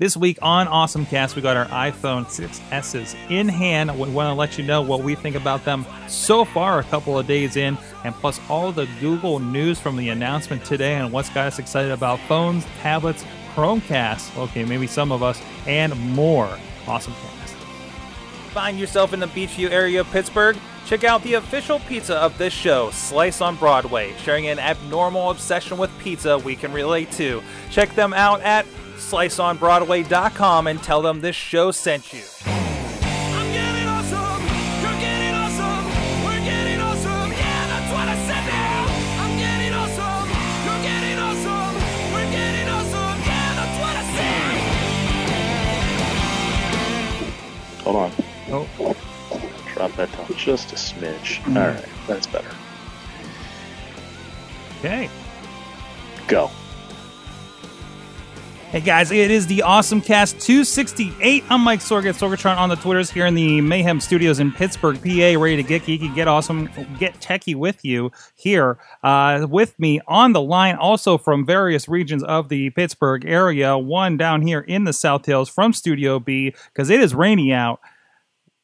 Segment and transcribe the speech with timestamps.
[0.00, 3.90] This week on Awesome Cast, we got our iPhone 6S's in hand.
[3.98, 7.18] We want to let you know what we think about them so far, a couple
[7.18, 11.30] of days in, and plus all the Google news from the announcement today and what's
[11.30, 13.24] got us excited about phones, tablets,
[13.56, 14.38] Chromecast.
[14.38, 16.56] Okay, maybe some of us, and more.
[16.86, 17.54] Awesome Cast.
[18.54, 20.56] Find yourself in the Beechview area of Pittsburgh?
[20.86, 25.76] Check out the official pizza of this show, Slice on Broadway, sharing an abnormal obsession
[25.76, 27.42] with pizza we can relate to.
[27.72, 28.64] Check them out at
[28.98, 32.22] sliceonbroadway.com and tell them this show sent you.
[32.44, 34.42] I'm getting awesome.
[34.82, 35.84] You're getting awesome.
[36.24, 37.30] We're getting awesome.
[37.32, 38.86] Yeah, that's what I said now.
[39.22, 40.28] I'm getting awesome.
[40.66, 41.74] You're getting awesome.
[42.12, 43.18] We're getting awesome.
[43.24, 44.56] Yeah, that's what I said.
[47.84, 48.12] Hold on.
[48.50, 48.66] Oh,
[49.74, 51.38] Drop that down just a smidge.
[51.40, 51.56] Mm-hmm.
[51.56, 52.50] All right, that's better.
[54.80, 55.08] okay.
[56.26, 56.50] Go.
[58.70, 61.42] Hey guys, it is the Awesome Cast 268.
[61.48, 64.96] I'm Mike Sorg at Sorgatron on the Twitters here in the Mayhem Studios in Pittsburgh,
[64.96, 68.78] PA, ready to get geeky, get awesome, get techie with you here.
[69.02, 74.18] Uh, with me on the line, also from various regions of the Pittsburgh area, one
[74.18, 77.80] down here in the South Hills from Studio B, because it is rainy out.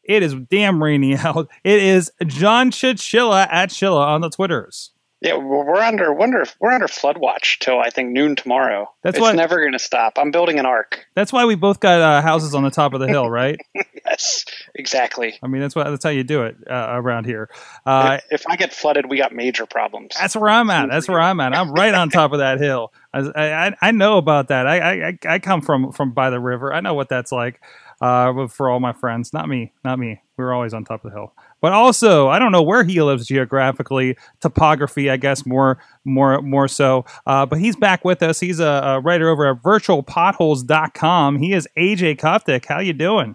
[0.03, 1.49] It is damn rainy out.
[1.65, 4.94] It is John Chichilla at Chilla on the Twitters.
[5.25, 8.93] Yeah, we're under wonder we're under flood watch till I think noon tomorrow.
[9.03, 10.19] That's it's what- never going to stop.
[10.19, 11.07] I'm building an ark.
[11.15, 13.59] That's why we both got uh, houses on the top of the hill, right?
[14.07, 15.39] Yes, exactly.
[15.43, 17.49] I mean, that's what that's how you do it uh, around here.
[17.87, 20.15] Uh, if, if I get flooded, we got major problems.
[20.21, 20.91] that's where I'm at.
[20.91, 21.57] That's where I'm at.
[21.57, 22.93] I'm right on top of that hill.
[23.15, 24.67] I, I, I know about that.
[24.67, 26.73] I, I I come from from by the river.
[26.73, 27.63] I know what that's like.
[27.99, 30.21] Uh, but for all my friends, not me, not me.
[30.37, 31.33] We were always on top of the hill.
[31.65, 36.69] But also, I don't know where he lives geographically, topography, I guess more more more
[36.69, 37.07] so.
[37.27, 38.39] Uh, but he's back with us.
[38.39, 41.39] He's a, a writer over at virtualpotholes.com.
[41.39, 42.67] He is AJ Koptic.
[42.67, 43.35] How you doing?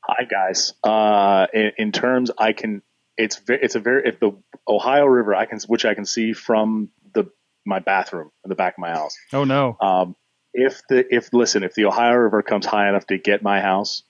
[0.00, 0.74] Hi guys.
[0.82, 2.82] Uh, in, in terms, I can.
[3.16, 4.32] It's it's a very if the
[4.66, 7.30] Ohio River I can which I can see from the
[7.64, 9.16] my bathroom in the back of my house.
[9.32, 9.76] Oh no.
[9.80, 10.16] Um,
[10.52, 14.02] if the if listen if the Ohio River comes high enough to get my house,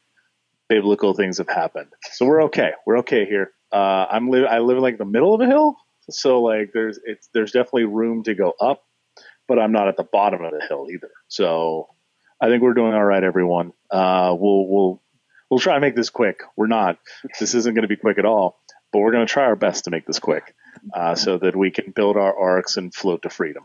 [0.70, 1.88] biblical things have happened.
[2.12, 2.70] So we're okay.
[2.86, 3.52] We're okay here.
[3.72, 5.76] Uh, I'm li- I live in like the middle of a hill,
[6.10, 8.82] so like there's it's there's definitely room to go up,
[9.46, 11.10] but I'm not at the bottom of the hill either.
[11.28, 11.88] So
[12.40, 13.72] I think we're doing all right, everyone.
[13.90, 15.02] Uh, we'll we'll
[15.50, 16.40] we'll try and make this quick.
[16.56, 16.98] We're not.
[17.40, 18.58] This isn't going to be quick at all,
[18.92, 20.54] but we're going to try our best to make this quick,
[20.94, 23.64] uh, so that we can build our arcs and float to freedom.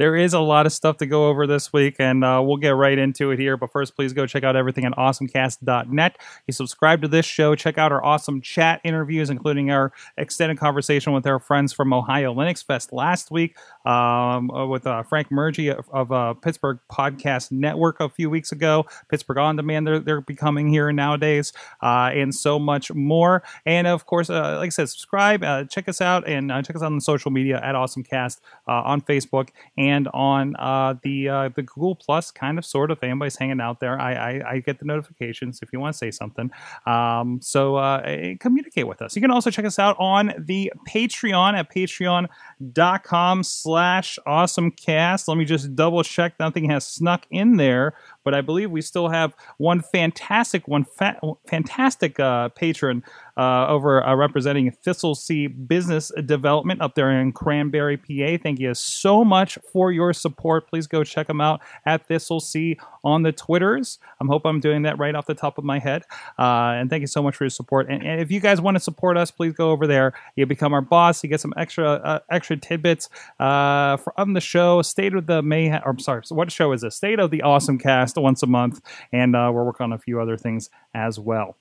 [0.00, 2.70] There is a lot of stuff to go over this week, and uh, we'll get
[2.70, 3.58] right into it here.
[3.58, 6.16] But first, please go check out everything at awesomecast.net.
[6.46, 11.12] You subscribe to this show, check out our awesome chat interviews, including our extended conversation
[11.12, 15.68] with our friends from Ohio Linux Fest last week, um, uh, with uh, Frank Murgy
[15.68, 20.22] of, of uh, Pittsburgh Podcast Network a few weeks ago, Pittsburgh On Demand, they're, they're
[20.22, 21.52] becoming here nowadays,
[21.82, 23.42] uh, and so much more.
[23.66, 26.86] And of course, uh, like I said, subscribe, check us out, and check us out
[26.86, 31.94] on the social media at AwesomeCast on Facebook and on uh, the uh, the Google
[31.94, 32.98] Plus, kind of, sort of.
[33.02, 36.10] Anybody's hanging out there, I, I, I get the notifications if you want to say
[36.10, 36.50] something.
[36.86, 39.16] Um, so uh, eh, communicate with us.
[39.16, 45.28] You can also check us out on the Patreon at patreon.com slash awesomecast.
[45.28, 49.08] Let me just double check nothing has snuck in there, but I believe we still
[49.08, 53.02] have one fantastic, one fa- fantastic uh, patron
[53.36, 58.42] uh, over uh, representing Thistle Sea Business Development up there in Cranberry, PA.
[58.42, 60.68] Thank you so much for your support.
[60.68, 63.98] Please go check them out at Thistle Sea on the Twitters.
[64.20, 66.02] I hope I'm doing that right off the top of my head.
[66.38, 67.88] Uh, and thank you so much for your support.
[67.88, 70.12] And, and if you guys want to support us, please go over there.
[70.36, 71.22] You become our boss.
[71.22, 74.82] You get some extra uh, extra tidbits uh, from the show.
[74.82, 75.80] State of the Mayhem.
[75.86, 76.26] I'm sorry.
[76.26, 76.96] So what show is this?
[76.96, 78.80] State of the Awesome Cast once a month,
[79.12, 81.56] and uh, we're working on a few other things as well.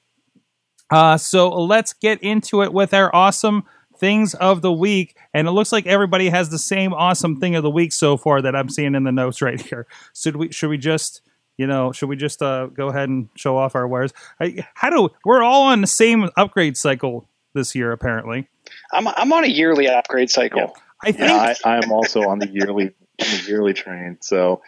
[0.89, 3.63] Uh, so let's get into it with our awesome
[3.97, 5.15] things of the week.
[5.33, 8.41] And it looks like everybody has the same awesome thing of the week so far
[8.41, 9.85] that I'm seeing in the notes right here.
[10.15, 11.21] Should we should we just
[11.57, 14.13] you know should we just uh, go ahead and show off our wares?
[14.39, 18.47] I, how do we're all on the same upgrade cycle this year apparently.
[18.91, 20.75] I'm I'm on a yearly upgrade cycle.
[21.03, 24.17] I think Yeah, I, I'm also on the yearly on the yearly train.
[24.21, 24.61] So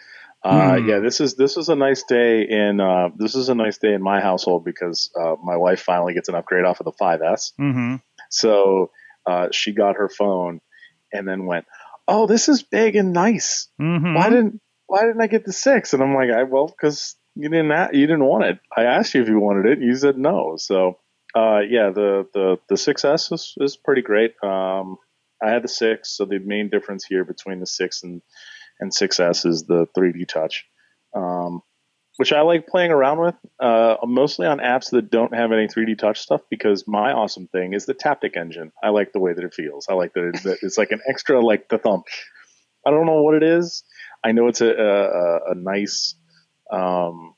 [0.44, 0.88] uh, Hmm.
[0.88, 3.92] yeah, this is this is a nice day in uh, this is a nice day
[3.94, 7.52] in my household because uh, my wife finally gets an upgrade off of the 5S.
[7.56, 7.96] hmm
[8.30, 8.90] So
[9.26, 10.60] uh, she got her phone
[11.12, 11.66] and then went,
[12.08, 13.68] "Oh, this is big and nice.
[13.78, 15.94] hmm Why didn't Why didn't I get the six?
[15.94, 18.58] And I'm like, I, "Well, because you didn't a- you didn't want it.
[18.76, 19.78] I asked you if you wanted it.
[19.80, 20.56] You said no.
[20.56, 20.98] So
[21.34, 24.34] uh, yeah, the the the 6S is, is pretty great.
[24.42, 24.96] Um,
[25.42, 28.20] I had the six, so the main difference here between the six and
[28.80, 30.64] and 6S is the 3D touch.
[31.14, 31.62] Um,
[32.18, 35.96] which I like playing around with, uh, mostly on apps that don't have any 3D
[35.96, 36.42] touch stuff.
[36.50, 38.70] Because my awesome thing is the Taptic engine.
[38.82, 39.86] I like the way that it feels.
[39.88, 42.04] I like that it, it's like an extra like the thump.
[42.86, 43.84] I don't know what it is.
[44.24, 46.14] I know it's a a, a- nice.
[46.70, 47.34] Um,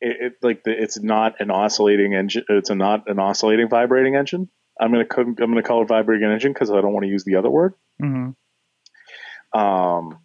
[0.00, 2.44] it, it like the, it's not an oscillating engine.
[2.48, 4.48] It's a not an oscillating vibrating engine.
[4.80, 7.36] I'm gonna I'm gonna call it vibrating engine because I don't want to use the
[7.36, 7.74] other word.
[8.00, 8.30] hmm
[9.58, 10.20] Um,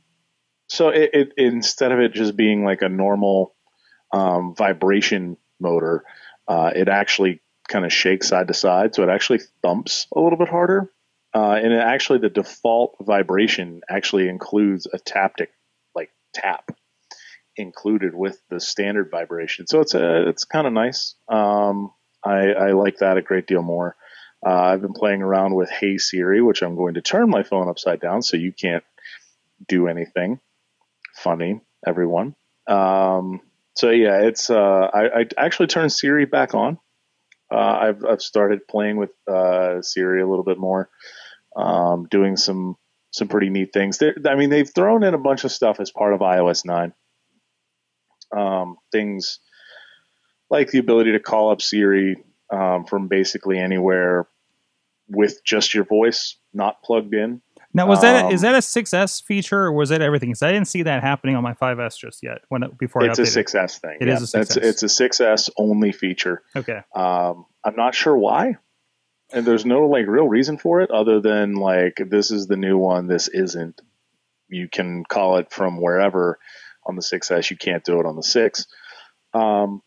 [0.67, 3.55] so it, it instead of it just being like a normal
[4.11, 6.03] um, vibration motor,
[6.47, 8.93] uh, it actually kind of shakes side to side.
[8.93, 10.91] So it actually thumps a little bit harder.
[11.35, 15.47] Uh, and it actually, the default vibration actually includes a taptic,
[15.95, 16.69] like tap,
[17.55, 19.65] included with the standard vibration.
[19.65, 21.15] So it's a, it's kind of nice.
[21.27, 21.91] Um,
[22.23, 23.95] I, I like that a great deal more.
[24.45, 27.67] Uh, I've been playing around with Hey Siri, which I'm going to turn my phone
[27.67, 28.83] upside down so you can't
[29.67, 30.39] do anything
[31.15, 32.35] funny, everyone.
[32.67, 33.41] Um,
[33.75, 36.77] so yeah, it's uh, I, I actually turned Siri back on.
[37.51, 40.89] Uh, I've I've started playing with uh, Siri a little bit more,
[41.55, 42.77] um, doing some
[43.11, 43.97] some pretty neat things.
[43.97, 46.93] They're, I mean, they've thrown in a bunch of stuff as part of iOS nine.
[48.35, 49.39] Um, things
[50.49, 52.17] like the ability to call up Siri
[52.49, 54.27] um, from basically anywhere
[55.07, 57.41] with just your voice, not plugged in.
[57.73, 60.29] Now, was that Um, is that a 6S feature or was it everything?
[60.29, 62.41] Because I didn't see that happening on my 5S just yet.
[62.49, 63.45] When it, before It's I a updated.
[63.45, 63.97] 6S thing.
[63.99, 64.63] It yeah, is a That's, 6S.
[64.63, 66.43] it's a 6S only feature.
[66.55, 66.81] Okay.
[66.95, 68.57] Um, I'm not sure why,
[69.31, 72.77] and there's no like real reason for it other than like this is the new
[72.77, 73.81] one, this isn't.
[74.49, 76.37] You can call it from wherever
[76.85, 77.49] on the 6S.
[77.49, 78.67] You can't do it on the six.
[79.33, 79.81] Um,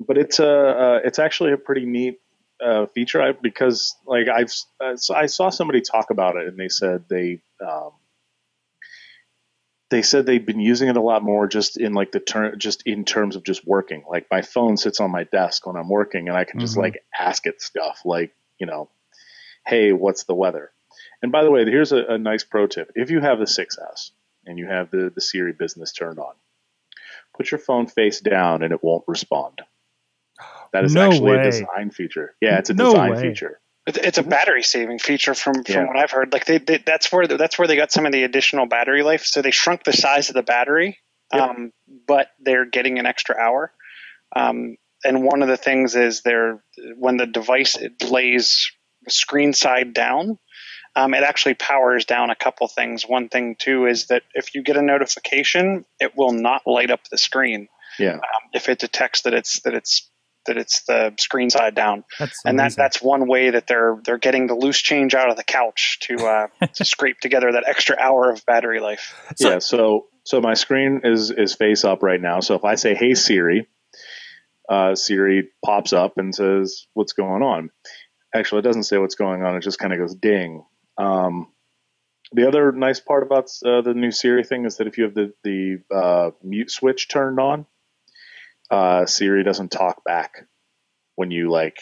[0.00, 2.18] but it's a uh, it's actually a pretty neat
[2.64, 3.20] uh, feature.
[3.22, 7.40] I, because like I've uh, I saw somebody talk about it and they said they
[7.60, 7.90] um,
[9.90, 12.82] they said they've been using it a lot more just in like the term just
[12.86, 14.04] in terms of just working.
[14.08, 16.82] Like my phone sits on my desk when i'm working and i can just Mhm.
[16.82, 18.88] like ask it stuff like you know
[19.66, 20.72] hey what's the weather?
[21.22, 22.92] And by the way here's a, a nice pro tip.
[22.94, 24.10] If you have the 6s
[24.46, 26.34] and you have the, the siri business turned on
[27.36, 29.60] put your phone face down and it won't respond
[30.74, 31.40] that is No actually way.
[31.40, 33.22] a design feature yeah it's a No design way.
[33.30, 35.86] feature It's a battery saving feature from, from Yeah.
[35.86, 36.32] what I've heard.
[36.32, 39.24] Like they, they, that's where that's where they got some of the additional battery life.
[39.26, 40.98] So they shrunk the size of the battery,
[41.34, 41.42] Yep.
[41.42, 41.72] um,
[42.08, 43.72] but they're getting an extra hour.
[44.34, 46.64] Um, and one of the things is they're
[46.96, 48.70] when the device it lays
[49.08, 50.38] screen side down,
[50.96, 53.02] um, it actually powers down a couple things.
[53.06, 57.00] One thing too is that if you get a notification, it will not light up
[57.10, 57.68] the screen
[57.98, 60.10] yeah um, if it detects that it's that it's
[60.46, 64.18] that it's the screen side down That's and that that's one way that they're they're
[64.18, 67.96] getting the loose change out of the couch to uh, to scrape together that extra
[67.98, 69.14] hour of battery life.
[69.36, 72.40] So- yeah, so so my screen is is face up right now.
[72.40, 73.68] So if I say "Hey Siri,"
[74.68, 77.70] uh, Siri pops up and says, "What's going on?"
[78.34, 79.56] Actually, it doesn't say what's going on.
[79.56, 80.64] It just kind of goes ding.
[80.98, 81.48] Um,
[82.32, 85.14] the other nice part about uh, the new Siri thing is that if you have
[85.14, 87.66] the the uh, mute switch turned on,
[88.70, 90.46] uh, Siri doesn't talk back
[91.16, 91.78] when you like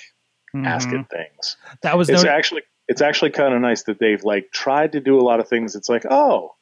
[0.55, 1.01] ask Mhm.
[1.01, 4.51] it things That was it's no, actually it's actually kind of nice that they've like
[4.53, 5.77] tried to do a lot of things.
[5.77, 6.55] It's like, oh,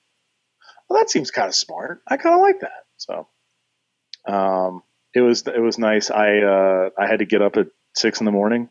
[0.88, 2.02] well, that seems kind of smart.
[2.06, 2.84] I kind of like that.
[2.98, 3.26] So,
[4.26, 4.82] um,
[5.14, 6.10] it was it was nice.
[6.10, 8.68] I uh, I had to get up at six in the morning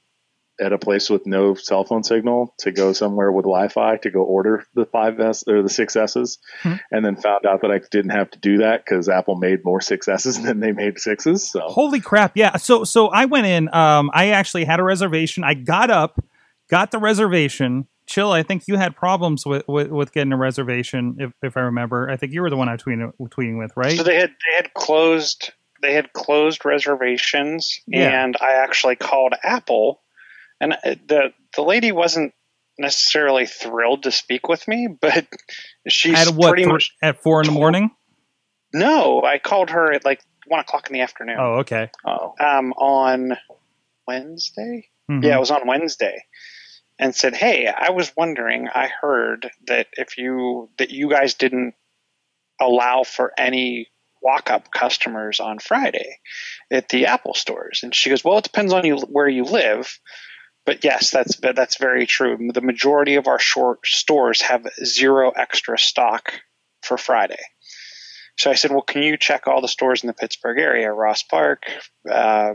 [0.59, 4.21] at a place with no cell phone signal to go somewhere with Wi-Fi to go
[4.21, 6.73] order the five S or the six S's, Hmm.
[6.91, 9.81] and then found out that I didn't have to do that because Apple made more
[9.81, 11.49] six S's than they made sixes.
[11.49, 12.35] So Holy crap!
[12.35, 12.57] Yeah.
[12.57, 13.73] So so I went in.
[13.73, 15.43] Um, I actually had a reservation.
[15.43, 16.23] I got up,
[16.69, 17.87] got the reservation.
[18.05, 18.31] Chill.
[18.31, 22.09] I think you had problems with, with, with getting a reservation, if, if I remember.
[22.09, 23.95] I think you were the one I was tweeting, tweeting with, right?
[23.95, 25.51] So they had they had closed
[25.83, 28.23] they had closed reservations, Yeah.
[28.23, 30.01] and I actually called Apple,
[30.59, 32.33] and uh, the the lady wasn't
[32.77, 35.27] necessarily thrilled to speak with me, but
[35.87, 36.49] she's at what?
[36.49, 37.91] pretty much at four in the morning?
[38.73, 39.21] no.
[39.23, 41.37] I called her at like one o'clock in the afternoon.
[41.39, 41.91] Oh, okay.
[42.05, 43.37] oh, um, on
[44.07, 44.87] Wednesday.
[45.09, 45.23] Mhm.
[45.23, 46.23] Yeah, it was on Wednesday,
[46.99, 48.67] and said, "Hey, I was wondering.
[48.67, 51.73] I heard that if you that you guys didn't
[52.61, 53.87] allow for any
[54.21, 56.19] walk-up customers on Friday
[56.71, 59.99] at the Apple stores." And she goes, "Well, it depends on you where you live."
[60.69, 62.51] But yes, that's that's very true.
[62.53, 66.31] The majority of our short stores have zero extra stock
[66.83, 67.41] for Friday.
[68.37, 70.93] So I said, "Well, can you check all the stores in the Pittsburgh area?
[70.93, 71.63] Ross Park,
[72.07, 72.53] uh,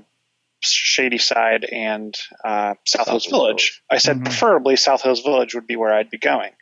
[0.63, 3.83] Shadyside and uh, South Hills Hills Village.
[3.91, 4.25] I said Mhm.
[4.27, 6.53] preferably South Hills Village would be where I'd be going.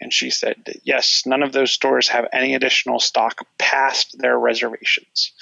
[0.00, 5.32] And she said, yes, none of those stores have any additional stock past their reservations.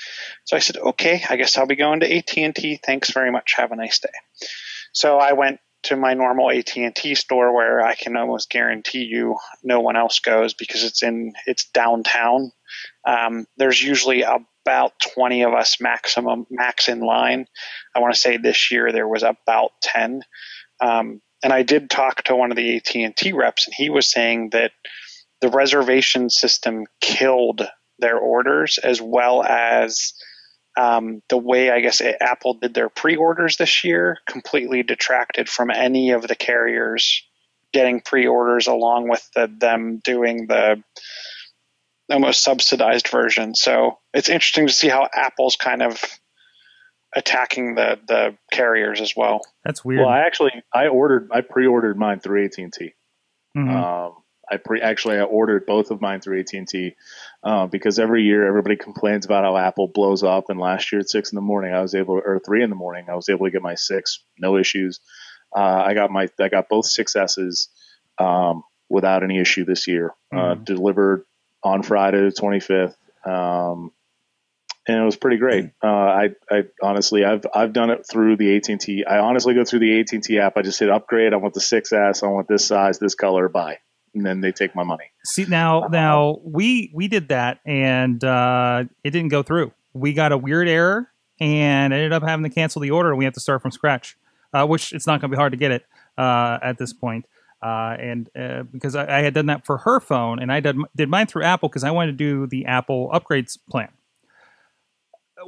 [0.45, 2.81] So I said, okay, I guess I'll be going to AT&T.
[2.85, 3.55] Thanks very much.
[3.57, 4.11] Have a nice day.
[4.95, 9.81] So I went to my normal AT&T store where I can almost guarantee you no
[9.81, 12.53] one else goes because it's in it's downtown.
[13.07, 17.47] Um, there's usually about 20 of us maximum max in line.
[17.95, 20.23] I want to say this year there was about 10.
[20.81, 24.51] Um, and I did talk to one of the AT&T reps and he was saying
[24.51, 24.73] that
[25.43, 30.15] the reservation system killed their orders as well as
[30.76, 36.11] um, the way I guess Apple did their pre-orders this year completely detracted from any
[36.11, 37.23] of the carriers
[37.73, 40.83] getting pre-orders along with the, them doing the
[42.11, 43.54] almost subsidized version.
[43.54, 46.02] So it's interesting to see how Apple's kind of
[47.14, 49.40] attacking the the carriers as well.
[49.64, 50.00] That's weird.
[50.00, 52.95] Well, I actually I ordered I pre-ordered mine through AT and T.
[53.57, 53.71] Mhm.
[53.71, 54.14] Um,
[54.50, 56.97] I pre actually I ordered both of mine through AT and T
[57.45, 60.47] uh, because every year everybody complains about how Apple blows up.
[60.49, 62.77] And last year at six in the morning, I was able, or three in the
[62.77, 65.01] morning, I was able to get my six, no issues.
[65.55, 67.69] Uh, I got my I got both six S's
[68.19, 70.13] um, without any issue this year.
[70.33, 70.65] Uh, Mhm.
[70.65, 71.25] delivered
[71.63, 72.97] on Friday the twenty fifth.
[73.25, 73.93] Um,
[74.87, 75.71] and it was pretty great.
[75.83, 79.05] Uh, I, I honestly, I've, I've done it through the AT and.
[79.09, 80.59] I honestly go through the AT and T app.
[80.59, 81.33] I just hit upgrade.
[81.33, 82.23] I want the 6S.
[82.23, 83.79] I want this size, this color, buy,
[84.14, 85.11] and then they take my money.
[85.25, 89.73] See now, now we we did that and uh, it didn't go through.
[89.92, 93.11] We got a weird error and ended up having to cancel the order.
[93.11, 94.16] and We have to start from scratch,
[94.52, 95.85] uh, which it's not going to be hard to get it
[96.18, 97.26] uh, at this point.
[97.62, 100.76] Uh, and uh, because I, I had done that for her phone, and I did
[100.94, 103.88] did mine through Apple because I wanted to do the Apple upgrades plan.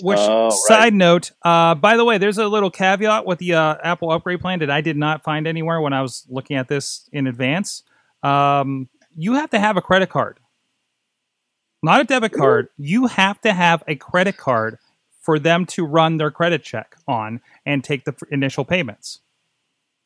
[0.02, 0.52] Which Oh, right.
[0.52, 4.40] side note, uh, by the way, there's a little caveat with the uh, Apple upgrade
[4.40, 7.82] plan that I did not find anywhere when I was looking at this in advance.
[8.23, 10.38] Um, you have to have a credit card,
[11.82, 12.68] not a debit card.
[12.78, 14.78] You have to have a credit card
[15.23, 19.20] for them to run their credit check on and take the f- initial payments.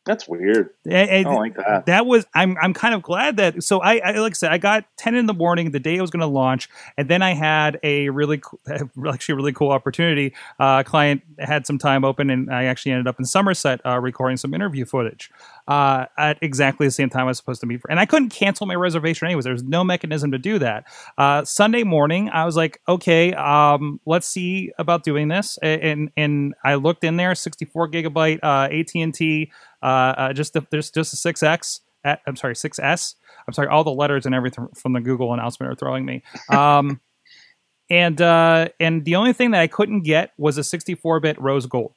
[0.07, 0.71] That's weird.
[0.87, 1.87] And- I and don't like that.
[1.87, 4.59] that was I'm I'm kind of glad that so I, I like I said I
[4.59, 7.35] got 10 in the morning the day I was going to launch and then I
[7.35, 8.41] had a really
[9.09, 13.09] actually a really cool opportunity uh client had some time open and I actually ended
[13.09, 15.31] up in Somerset uh, recording some interview footage
[15.69, 18.31] uh at exactly the same time I was supposed to meet for and I couldn't
[18.31, 20.85] cancel my reservation anyways there's no mechanism to do that
[21.19, 26.55] uh Sunday morning I was like okay um let's see about doing this and and
[26.65, 31.17] I looked in there 64 gigabyte uh AT&T uh, uh, just the, there's just a
[31.17, 33.15] 6x at, i'm sorry 6s
[33.47, 36.23] i'm sorry all the letters and everything from the google announcement are throwing me.
[36.49, 37.01] Um,
[37.91, 41.93] and uh, and the only thing that i couldn't get was a 64-bit rose gold.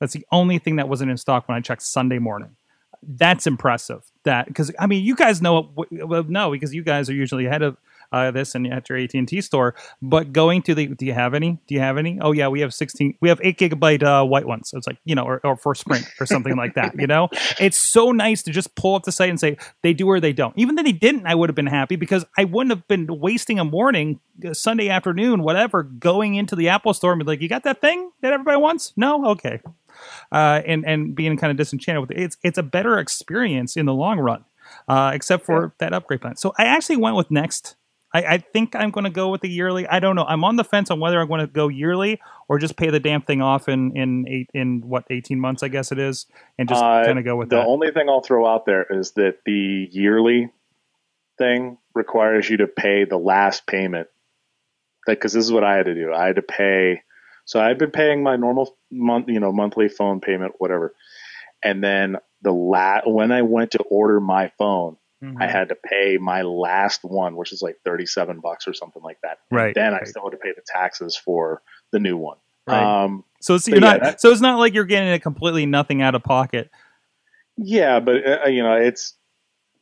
[0.00, 2.56] That's the only thing that wasn't in stock when i checked sunday morning.
[3.02, 7.14] That's impressive that because i mean you guys know well, no because you guys are
[7.14, 7.76] usually ahead of
[8.12, 9.74] uh, this and at your AT&T store.
[10.02, 11.58] But going to the do you have any?
[11.66, 12.18] Do you have any?
[12.20, 14.70] Oh yeah we have 16 we have 8 gigabyte uh, white ones.
[14.70, 17.28] So it's like you know or, or for sprint or something like that you know?
[17.60, 20.32] It's so nice to just pull up the site and say they do or they
[20.32, 20.54] don't.
[20.56, 23.58] Even if they didn't i would have been happy because i wouldn't have been wasting
[23.58, 27.48] a morning uh, sunday afternoon whatever going into the apple store and be like you
[27.48, 28.92] got that thing that everybody wants?
[28.96, 29.26] No?
[29.26, 29.60] Okay.
[30.30, 32.18] Uh, and and being kind of disenchanted with it.
[32.18, 34.44] It's it's a better experience in the long run
[34.86, 36.36] uh, except for that upgrade plan.
[36.36, 37.76] So i actually went with next
[38.14, 39.86] I, I think I'm going to go with the yearly.
[39.86, 40.24] I don't know.
[40.24, 43.00] I'm on the fence on whether I'm going to go yearly or just pay the
[43.00, 46.26] damn thing off in in eight in what 18 months I guess it is,
[46.58, 47.56] and just Uh, kind of go with that.
[47.56, 47.68] the that.
[47.68, 50.50] only thing I'll throw out there is that the yearly
[51.36, 54.08] thing requires you to pay the last payment.
[55.06, 56.12] Because this is what I had to do.
[56.12, 57.02] I had to pay.
[57.46, 60.94] So I'd been paying my normal month, you know, monthly phone payment, whatever.
[61.62, 65.36] And then the la- when I went to order my phone, Mhm.
[65.42, 69.18] I had to pay my last one, which is like thirty-seven bucks or something like
[69.22, 69.38] that.
[69.50, 71.60] And Right, Then I still had to pay the taxes for
[71.90, 72.36] the new one.
[72.66, 72.82] Right.
[73.04, 74.00] Um, so it's, you're yeah, not.
[74.02, 76.70] that- so it's not like you're getting a completely nothing out of pocket.
[77.56, 79.14] Yeah, but uh, you know, it's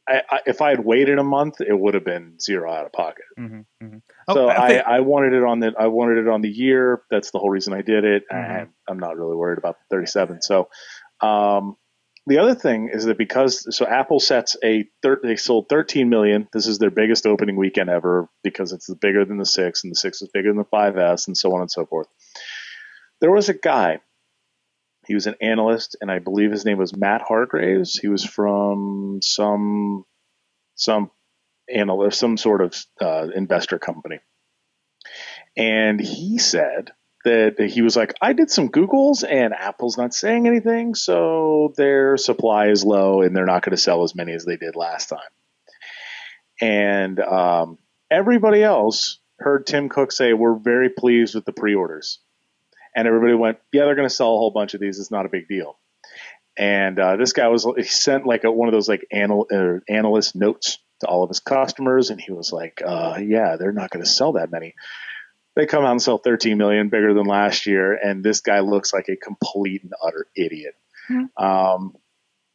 [0.08, 2.92] I, I, if I had waited a month, it would have been zero out of
[2.92, 3.24] pocket.
[3.38, 3.96] Mm-hmm,
[4.32, 7.02] so I, think- I wanted it on the I wanted it on the year.
[7.10, 8.60] That's the whole reason I did it, Mhm.
[8.60, 10.40] and I'm not really worried about the 37.
[10.42, 10.68] So,
[11.20, 11.76] um,
[12.26, 16.48] the other thing is that because so Apple sets a thir- they sold 13 million.
[16.52, 19.96] This is their biggest opening weekend ever because it's bigger than the six, and the
[19.96, 22.08] six is bigger than the 5S, and so on and so forth.
[23.20, 24.00] There was a guy.
[25.06, 27.96] He was an analyst, and I believe his name was Matt Hargraves.
[27.96, 30.04] He was from some
[30.74, 31.12] some
[31.72, 34.18] analyst, some sort of uh, investor company,
[35.56, 36.90] and he said
[37.26, 42.16] that he was like, I did some Googles, and Apple's not saying anything, so their
[42.16, 45.08] supply is low, and they're not going to sell as many as they did last
[45.08, 45.18] time.
[46.60, 47.78] and um,
[48.10, 52.20] everybody else heard Tim Cook say, "We're very pleased with the pre-orders,"
[52.94, 54.98] and everybody went, "Yeah, they're going to sell a whole bunch of these.
[55.00, 55.78] It's not a big deal."
[56.56, 59.80] And uh, this guy was he sent like a, one of those like anal, uh,
[59.92, 63.90] analyst notes to all of his customers, and he was like, uh, "Yeah, they're not
[63.90, 64.74] going to sell that many."
[65.56, 68.92] They come out and sell 13 million, bigger than last year, and this guy looks
[68.92, 70.74] like a complete and utter idiot.
[71.36, 71.94] Um,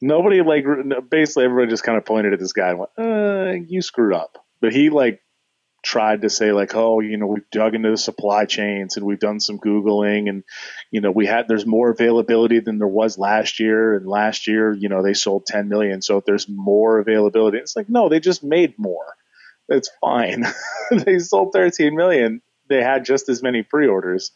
[0.01, 0.65] nobody like
[1.09, 4.37] basically everybody just kind of pointed at this guy and went, uh, "You screwed up,"
[4.61, 5.21] but he like
[5.83, 9.19] tried to say like, "Oh, you know, we've dug into the supply chains and we've
[9.19, 10.43] done some googling and
[10.91, 14.73] you know, we had there's more availability than there was last year and last year,
[14.73, 18.19] you know, they sold 10 million, so if there's more availability, it's like, no, they
[18.19, 19.15] just made more.
[19.69, 20.45] It's fine.
[20.91, 22.41] they sold 13 million.
[22.71, 24.31] They had just as many pre-orders.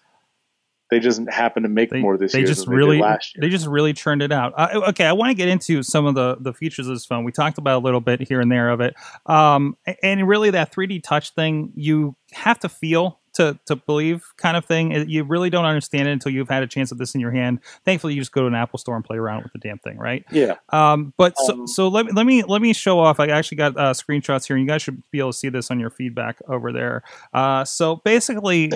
[0.92, 2.42] They just happened to make They, more this year.
[2.42, 3.20] they year just than they really year.
[3.40, 4.54] they just really churned it out.
[4.56, 7.24] Uh, okay, I want to get into some of the the features of this phone.
[7.24, 8.94] We talked about a little bit here and there of it,
[9.26, 14.58] um, and really that 3D touch thing you have to feel to to believe kind
[14.58, 14.92] of thing.
[14.92, 17.32] It- You really don't understand it until you've had a chance of this in your
[17.32, 17.60] hand.
[17.86, 19.98] Thankfully, you just go to an Apple store and play around with the damn thing,
[19.98, 20.26] right?
[20.32, 20.56] yeah.
[20.70, 23.20] Um, but so, Um, so let, me- let me let me show off.
[23.20, 25.70] I actually got uh, screenshots here, and you guys should be able to see this
[25.72, 27.04] on your feedback over there.
[27.34, 28.72] Uh, so basically,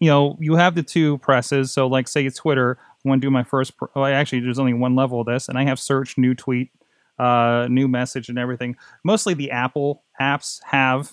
[0.00, 1.72] you know, you have the two presses.
[1.72, 3.76] So like, say Twitter, I want to do my first.
[3.76, 6.70] Pr- well, actually, there's only one level of this, and I have search, new tweet,
[7.18, 8.76] uh, new message, and everything.
[9.04, 11.12] Mostly the Apple apps have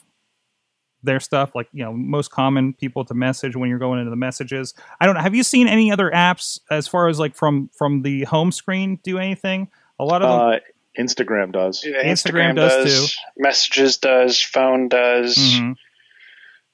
[1.04, 4.16] their stuff like you know most common people to message when you're going into the
[4.16, 7.70] messages i don't know have you seen any other apps as far as like from
[7.78, 9.68] from the home screen do anything
[10.00, 10.60] a lot of them Uh,
[11.02, 11.86] Instagram does.
[11.86, 14.42] Yeah, Instagram Instagram, does does, Messages does.
[14.42, 15.38] Phone does.
[15.38, 15.76] Mhm.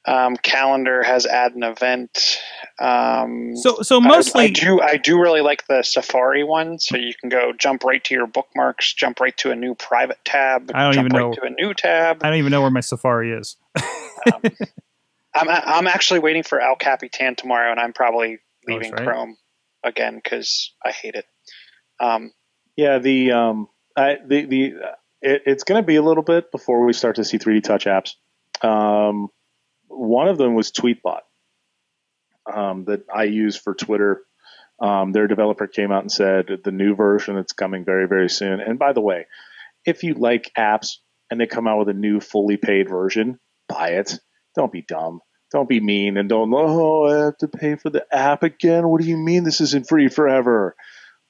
[0.07, 2.39] Um, calendar has add an event.
[2.79, 4.81] Um, So so I- mostly I, do.
[4.81, 6.79] I do really like the Safari one.
[6.79, 10.17] So you can go jump right to your bookmarks, jump right to a new private
[10.25, 10.71] tab.
[10.73, 11.33] I don't jump even right know.
[11.35, 12.23] to a new tab.
[12.23, 13.57] I don't even know where my Safari is.
[15.33, 19.05] I'm I'm actually waiting for El Capitan tomorrow, and I'm probably Oh, leaving right.
[19.05, 19.37] Chrome
[19.83, 21.25] again because I hate it.
[21.99, 22.31] Um,
[22.75, 26.51] Yeah, the um, I, the the uh, it, it's going to be a little bit
[26.51, 28.15] before we start to see 3D Touch apps.
[28.61, 29.29] Um,
[29.87, 31.21] one of them was Tweetbot
[32.51, 34.21] um, that I use for Twitter.
[34.79, 38.59] Um, their developer came out and said the new version that's coming very very soon.
[38.59, 39.27] And by the way,
[39.85, 40.97] if you like apps
[41.31, 44.19] and they come out with a new fully paid version, buy it.
[44.55, 45.21] Don't be dumb.
[45.51, 48.87] Don't be mean and don't oh I have to pay for the app again.
[48.87, 50.75] What do you mean this isn't free forever?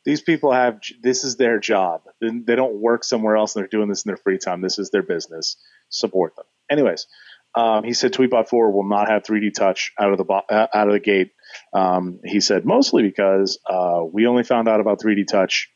[0.07, 2.03] these people have this is their job.
[2.21, 4.61] They don't work somewhere else and they're doing this in their free time.
[4.61, 5.57] This is their business.
[5.89, 6.45] Support them.
[6.71, 7.07] Anyways,
[7.55, 10.67] um, he said Tweetbot 4 will not have 3D touch out of the bo- uh,
[10.73, 11.31] out of the gate.
[11.73, 15.69] Um, he said mostly because uh, we only found out about 3D touch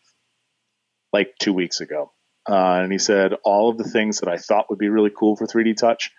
[1.11, 2.13] like two weeks ago.
[2.49, 5.35] Uh, and he said all of the things that I thought would be really cool
[5.35, 6.09] for 3D touch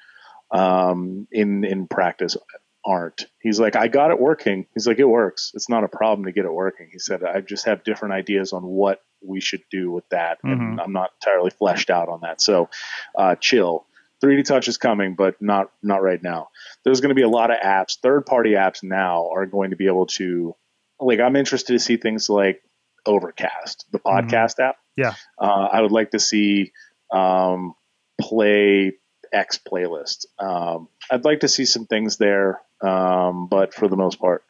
[0.53, 2.37] um, in in practice
[2.85, 3.27] aren't.
[3.41, 4.67] He's like, I got it working.
[4.75, 5.53] He's like, it works.
[5.55, 6.89] It's not a problem to get it working.
[6.93, 10.81] He said, I just have different ideas on what we should do with that, and
[10.81, 12.41] I'm not entirely fleshed out on that.
[12.41, 12.71] So,
[13.17, 13.87] uh, chill.
[14.23, 16.51] 3D Touch is coming, but not not right now.
[16.85, 17.99] There's going to be a lot of apps.
[18.01, 20.55] Third party apps now are going to be able to,
[21.01, 22.63] like, I'm interested to see things like
[23.05, 24.77] Overcast, the podcast app.
[24.97, 25.15] Yeah.
[25.37, 26.73] Uh, I would like to see
[27.13, 27.75] um,
[28.21, 28.93] play
[29.33, 30.27] X playlist.
[30.39, 34.45] Um, I'd like to see some things there, um, but for the most part,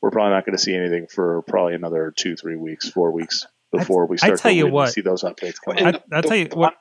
[0.00, 3.46] we're probably not going to see anything for probably another two, three weeks, four weeks
[3.72, 4.92] before we I start tell to you what.
[4.92, 5.76] see those updates come.
[5.78, 6.74] I, I'll tell you what.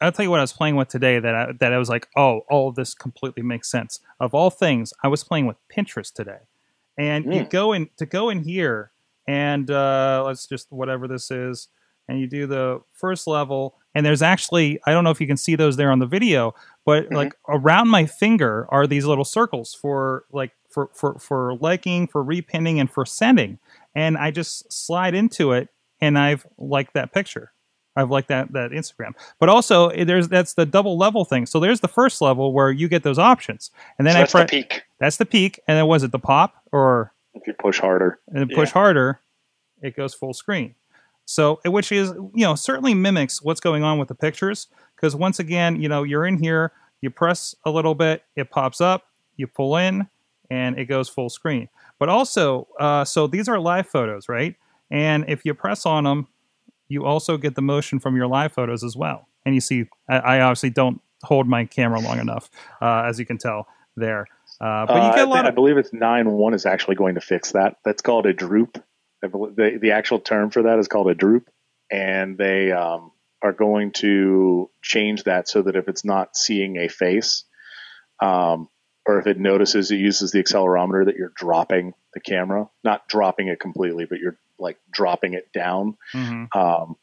[0.00, 2.08] I'll tell you what I was playing with today that I, that I was like,
[2.16, 4.00] oh, all of this completely makes sense.
[4.18, 6.38] Of all things, I was playing with Pinterest today,
[6.96, 7.50] and you Mm.
[7.50, 8.90] go in to go in here,
[9.28, 11.68] and uh, let's just whatever this is,
[12.08, 15.36] and you do the first level, and there's actually I don't know if you can
[15.36, 16.54] see those there on the video,
[16.88, 17.14] but Mhm.
[17.16, 22.24] like around my finger are these little circles for like for for for liking, for
[22.24, 23.58] repinning, and for sending,
[23.94, 25.68] and I just slide into it,
[26.00, 27.52] and I've liked that picture.
[27.96, 29.12] I've liked that that Instagram.
[29.40, 31.46] But also eh, there's that's the double level thing.
[31.46, 34.32] So there's the first level where you get those options, and then so I that's
[34.32, 34.82] pre- the peak.
[34.98, 38.38] that's the peak, and then was it the pop or If you push harder, and
[38.38, 39.20] then push harder,
[39.82, 40.74] it goes full screen.
[41.24, 45.14] So eh, which is you know certainly mimics what's going on with the pictures because
[45.16, 49.04] once again you know you're in here, you press a little bit, it pops up,
[49.36, 50.08] you pull in,
[50.50, 51.68] and it goes full screen.
[51.98, 54.54] But also, uh, so these are live photos, right?
[54.90, 56.28] And if you press on them,
[56.88, 59.28] you also get the motion from your live photos as well.
[59.44, 62.48] And you see, I, I obviously don't hold my camera long enough,
[62.80, 64.26] uh, as you can tell there.
[64.60, 65.54] Uh, but Uh, you get I, a thi- lot I of.
[65.54, 67.76] believe it's nine one is actually going to fix that.
[67.84, 68.82] That's called a droop.
[69.22, 71.50] I the, the actual term for that is called a droop,
[71.90, 73.10] and they um,
[73.42, 77.44] are going to change that so that if it's not seeing a face,
[78.20, 78.68] um,
[79.06, 83.48] or if it notices it uses the accelerometer that you're dropping the camera, not dropping
[83.48, 86.54] it completely, but you're like dropping it down, Mhm.
[86.54, 86.96] um,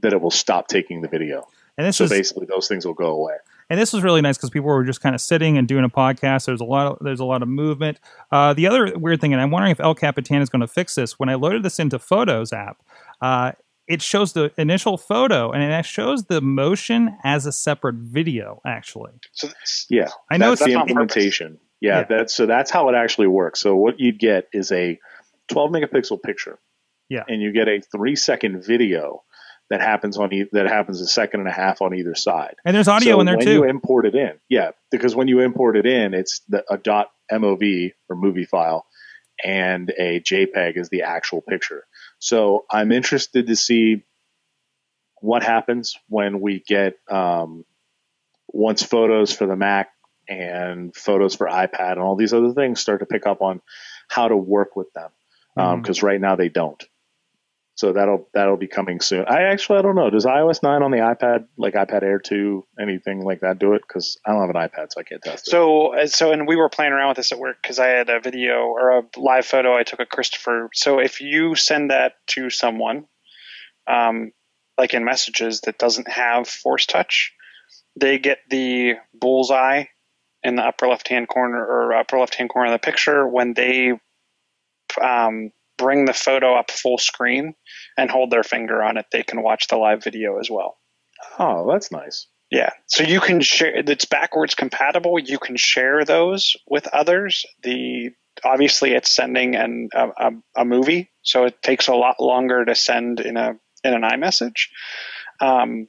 [0.00, 1.46] that it will stop taking the video.
[1.78, 3.34] And this So is basically, those things will go away.
[3.70, 5.88] and this was really nice because people were just kind of sitting and doing a
[5.88, 6.44] podcast.
[6.46, 7.98] There's a lot of there's a lot of movement.
[8.30, 10.94] Uh, the other weird thing, and I'm wondering if El Capitan is going to fix
[10.94, 11.18] this.
[11.18, 12.82] When I loaded this into Photos app,
[13.22, 13.52] uh,
[13.88, 18.60] it shows the initial photo and it shows the motion as a separate video.
[18.66, 21.58] Actually, So that's- Yeah, I know that's it's the implementation.
[21.80, 22.04] Yeah, Yeah.
[22.04, 23.60] that's so that's how it actually works.
[23.60, 24.98] So what you'd get is a
[25.48, 26.58] 12 megapixel picture.
[27.08, 27.24] Yeah.
[27.28, 29.22] and you get a three second video
[29.68, 32.54] that happens on e- that happens a second and a half on either side.
[32.64, 33.52] and there's audio so in there when too.
[33.52, 37.10] you import it in, yeah, because when you import it in, it's the, a dot
[37.30, 38.86] MOV or movie file,
[39.44, 41.84] and a JPEG is the actual picture.
[42.22, 44.04] So I'm interested to see
[45.20, 47.64] what happens when we get um,
[48.46, 49.90] once photos for the Mac
[50.28, 53.60] and photos for iPad and all these other things start to pick up on
[54.08, 55.10] how to work with them
[55.82, 56.84] because right now they don't.
[57.82, 59.24] So that'll that'll be coming soon.
[59.26, 60.08] I actually I don't know.
[60.08, 63.82] Does iOS nine on the iPad like iPad Air two anything like that do it?
[63.82, 65.50] Because I don't have an iPad, so I can't test it.
[65.50, 68.08] So, uh, so, and we were playing around with this at work because I had
[68.08, 70.70] a video or a live photo I took of Christopher.
[70.72, 73.06] So, if you send that to someone,
[73.88, 74.30] um,
[74.78, 77.32] like in messages that doesn't have Force Touch,
[77.98, 79.86] they get the bullseye
[80.44, 83.54] in the upper left hand corner or upper left hand corner of the picture when
[83.54, 83.98] they
[85.02, 85.50] um,
[85.82, 87.54] bring the photo up full screen
[87.96, 89.06] and hold their finger on it.
[89.10, 90.78] They can watch the live video as well.
[91.38, 92.26] oh, that's nice.
[92.50, 92.70] Yeah.
[92.86, 95.18] So you can share it's backwards compatible.
[95.18, 97.46] You can share those with others.
[97.62, 98.10] The
[98.44, 102.74] obviously it's sending an a, a, a movie, so it takes a lot longer to
[102.74, 104.68] send in a in an iMessage.
[105.40, 105.88] Um,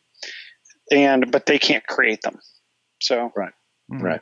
[0.89, 2.39] and but they can't create them.
[3.01, 3.31] So
[3.91, 4.01] Mhm.
[4.01, 4.21] Right.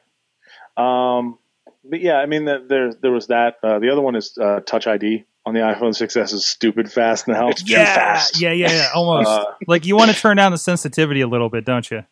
[0.78, 1.38] Um,
[1.84, 3.56] but yeah, I mean, the, there there was that.
[3.64, 7.28] Uh, the other one is uh, Touch ID on the iPhone 6s is stupid fast
[7.28, 7.50] now.
[7.50, 8.40] It's too Yeah, fast.
[8.40, 9.30] yeah, yeah, yeah, almost.
[9.30, 12.04] Uh, like you want to turn down the sensitivity a little bit, don't you?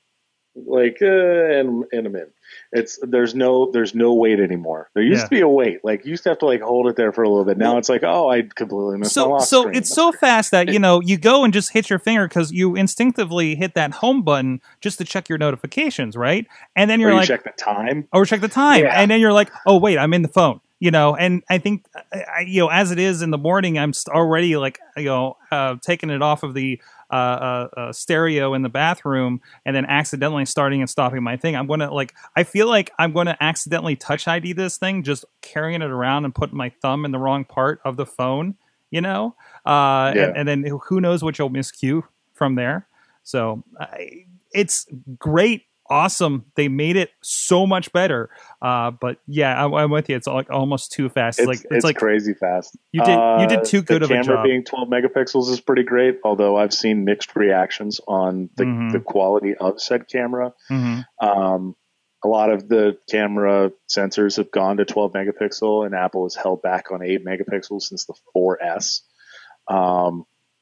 [0.66, 2.34] like uh, in in a minute.
[2.74, 4.90] It's there's no there's no wait anymore.
[4.94, 5.24] There used Yeah.
[5.26, 5.86] to be a weight.
[5.86, 7.58] Like you used to have to like hold it there for a little bit.
[7.58, 9.76] Now it's like oh I completely missed my So, lock so screen.
[9.78, 12.76] it's so fast that you know you go and just hit your finger because you
[12.76, 16.46] instinctively hit that home button just to check your notifications, right?
[16.76, 18.08] And then you're you like, check the time.
[18.12, 19.00] or check the time, Yeah.
[19.00, 21.16] and then you're like, oh wait, I'm in the phone, you know.
[21.16, 24.80] And I think, I, you know, as it is in the morning, I'm already like,
[24.98, 29.42] you know, uh, taking it off of the uh, uh, uh, stereo in the bathroom,
[29.66, 31.56] and then accidentally starting and stopping my thing.
[31.56, 35.82] I'm gonna like, I feel like I'm gonna accidentally touch ID this thing, just carrying
[35.82, 38.56] it around and putting my thumb in the wrong part of the phone,
[38.92, 39.36] you know.
[39.66, 40.26] Uh, Yeah.
[40.36, 42.04] and, and then who knows what you'll miscue
[42.36, 42.88] from there.
[43.24, 44.86] So I, it's
[45.18, 46.46] great, awesome.
[46.56, 48.30] They made it so much better.
[48.62, 50.16] Uh, but yeah, I, I'm with you.
[50.16, 51.40] It's like almost too fast.
[51.40, 52.78] It's, like it's, like crazy fast.
[52.92, 54.44] you did you did Uh, too good of a camera job.
[54.46, 56.20] being 12 megapixels is pretty great.
[56.24, 58.92] Although I've seen mixed reactions on the, Mhm.
[58.92, 60.54] the quality of said camera.
[60.70, 61.06] Mhm.
[61.22, 61.76] Um,
[62.24, 66.62] a lot of the camera sensors have gone to 12 megapixel, and Apple has held
[66.62, 69.02] back on 8 megapixels since the 4S.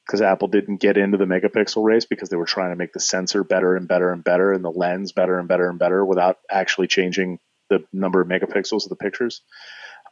[0.08, 3.00] Because Apple didn't get into the megapixel race because they were trying to make the
[3.00, 6.38] sensor better and better and better, and the lens better and better and better without
[6.50, 7.40] actually changing
[7.70, 9.42] the number of megapixels of the pictures.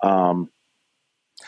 [0.04, 0.50] Um,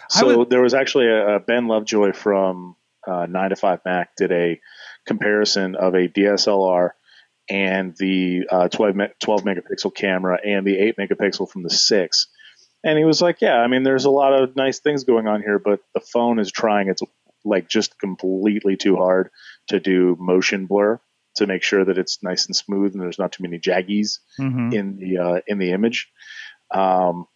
[0.10, 4.16] so would- there was actually a, a Ben Lovejoy from uh, 9 to 5 Mac
[4.16, 4.60] did a
[5.06, 6.92] comparison of a DSLR
[7.50, 12.28] and the uh, 12, me- 12 megapixel camera and the 8 megapixel from the 6.
[12.84, 15.42] And he was like, yeah, I mean, there's a lot of nice things going on
[15.42, 17.02] here, but the phone is trying its
[17.46, 19.30] like just completely too hard
[19.68, 21.00] to do motion blur
[21.36, 24.74] to make sure that it's nice and smooth and there's not too many jaggies Mhm.
[24.74, 26.10] in the uh, in the image.
[26.74, 27.28] Um,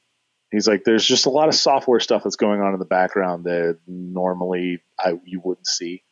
[0.51, 3.45] he's like, there's just a lot of software stuff that's going on in the background
[3.45, 6.03] that normally I you wouldn't see.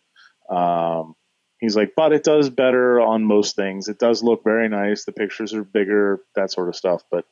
[0.50, 1.16] Um,
[1.60, 3.88] he's like, but it does better on most things.
[3.88, 5.06] It does look very nice.
[5.06, 7.04] The pictures are bigger, that sort of stuff.
[7.12, 7.26] But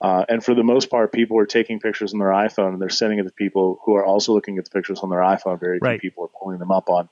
[0.00, 2.88] uh, and for the most part, people are taking pictures on their iPhone and they're
[2.88, 5.58] sending it to people who are also looking at the pictures on their iPhone.
[5.58, 6.00] Very Right.
[6.00, 7.08] few people are pulling them up on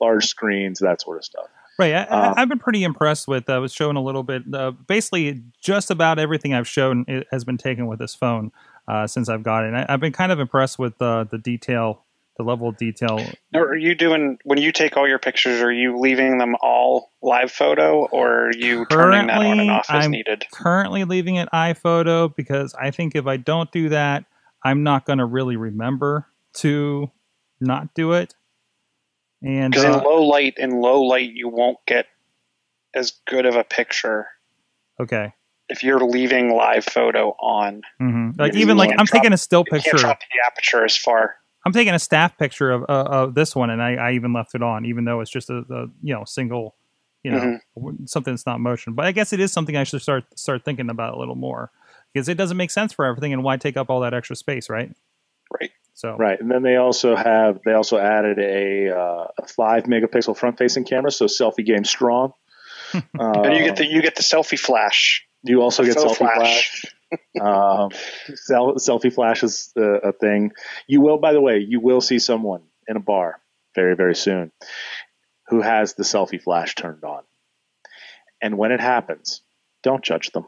[0.00, 1.46] large screens, that sort of stuff.
[1.78, 1.94] Right.
[1.94, 3.48] I, Um, I, I've been pretty impressed with.
[3.48, 4.42] I was showing a little bit.
[4.52, 8.52] Uh, basically, just about everything I've shown has been taken with this phone
[8.88, 9.68] uh, since I've got it.
[9.68, 12.04] And I, I've been kind of impressed with uh, the detail,
[12.42, 13.18] the level of detail.
[13.52, 15.60] Now, are you doing when you take all your pictures?
[15.60, 19.86] Are you leaving them all live photo, or are you turning that on and off
[19.90, 20.28] as needed?
[20.28, 20.46] I'm- needed?
[20.52, 24.24] Currently, leaving it iPhoto because I think if I don't do that,
[24.64, 27.10] I'm not going to really remember to
[27.60, 28.34] not do it.
[29.42, 32.06] And Because uh, in low light, in low light, you won't get
[32.94, 34.26] as good of a picture
[34.98, 35.32] Okay.
[35.68, 37.82] if you're leaving live photo on.
[37.98, 40.06] hmm Like even like I'm taking a still You can't picture.
[40.06, 41.36] the aperture as far.
[41.64, 44.54] I'm taking a staff picture of uh, of this one, and I, I even left
[44.54, 46.74] it on, even though it's just a, a you know single,
[47.22, 48.04] you know Mm-hmm.
[48.06, 48.94] something that's not motion.
[48.94, 51.70] But I guess it is something I should start start thinking about a little more
[52.12, 54.70] because it doesn't make sense for everything, and why take up all that extra space,
[54.70, 54.90] right?
[55.60, 55.70] Right.
[55.94, 60.36] So Right, and then they also have they also added a, uh, a five megapixel
[60.36, 62.32] front facing camera, so selfie game strong.
[62.94, 65.26] uh, And you get the you get the selfie flash.
[65.42, 66.84] you also get faux selfie flash.
[67.40, 67.90] Um,
[68.34, 70.52] sel- selfie flash is a, a thing.
[70.86, 73.40] You will, by the way, you will see someone in a bar
[73.74, 74.50] very very soon
[75.48, 77.22] who has the selfie flash turned on,
[78.40, 79.42] and when it happens,
[79.82, 80.46] don't judge them.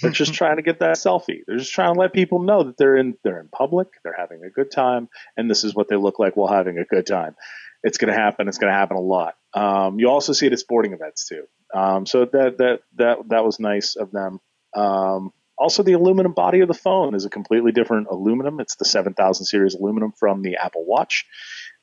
[0.00, 1.40] They're just trying to get that selfie.
[1.46, 4.42] They're just trying to let people know that they're in they're in public, they're having
[4.44, 7.36] a good time, and this is what they look like while having a good time.
[7.82, 8.48] It's going to happen.
[8.48, 9.36] It's going to happen a lot.
[9.54, 11.44] Um, you also see it at sporting events too.
[11.72, 14.40] Um, so that that that that was nice of them.
[14.74, 18.60] Um, also, the aluminum body of the phone is a completely different aluminum.
[18.60, 21.26] It's the 7000 series aluminum from the Apple Watch.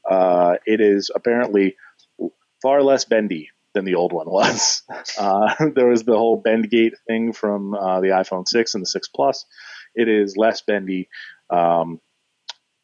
[0.10, 1.76] Uh, it is apparently
[2.62, 4.82] far less bendy than the old one was.
[5.18, 8.88] Uh, there was the whole bend gate thing from uh, the iPhone 6 and the
[8.88, 9.46] 6 Plus.
[9.94, 11.08] It is less bendy.
[11.50, 12.02] Um,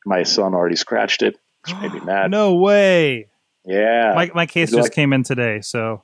[0.05, 2.31] my son already scratched it, which made me mad.
[2.31, 3.27] no way.
[3.65, 6.03] Yeah, My my case just like- came in today, so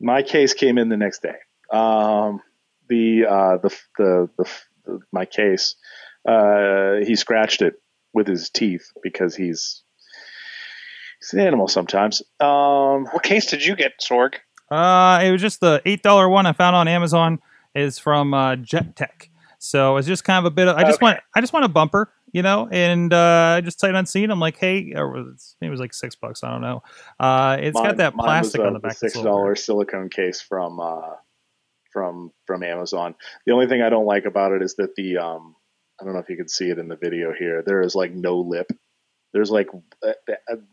[0.00, 1.36] my case came in the next day.
[1.70, 2.40] Um,
[2.88, 4.50] the, uh, the, the the
[4.84, 5.74] the my case,
[6.28, 7.74] uh, he scratched it
[8.12, 9.82] with his teeth because he's
[11.20, 12.22] he's an animal sometimes.
[12.40, 14.34] Um, What case did you get, Sorg?
[14.70, 17.38] Uh, it was just the eight dollar one I found on Amazon.
[17.74, 19.28] is from uh, JETech.
[19.58, 20.68] So it's just kind of a bit.
[20.68, 21.06] Of, I just Okay.
[21.06, 24.30] want I just want a bumper, you know, and uh, I just sight unseen.
[24.30, 26.42] I'm like, hey, or was, maybe it was like six bucks.
[26.44, 26.82] I don't know.
[27.20, 28.90] Uh, it's got that plastic was, uh, on the back.
[28.90, 29.58] that's six a little dollar weird.
[29.58, 31.14] silicone case from uh,
[31.96, 33.14] from from Amazon.
[33.46, 35.56] The only thing I don't like about it is that the um,
[35.98, 37.62] I don't know if you can see it in the video here.
[37.64, 38.70] There is like no lip.
[39.32, 39.68] There's like
[40.04, 40.12] a,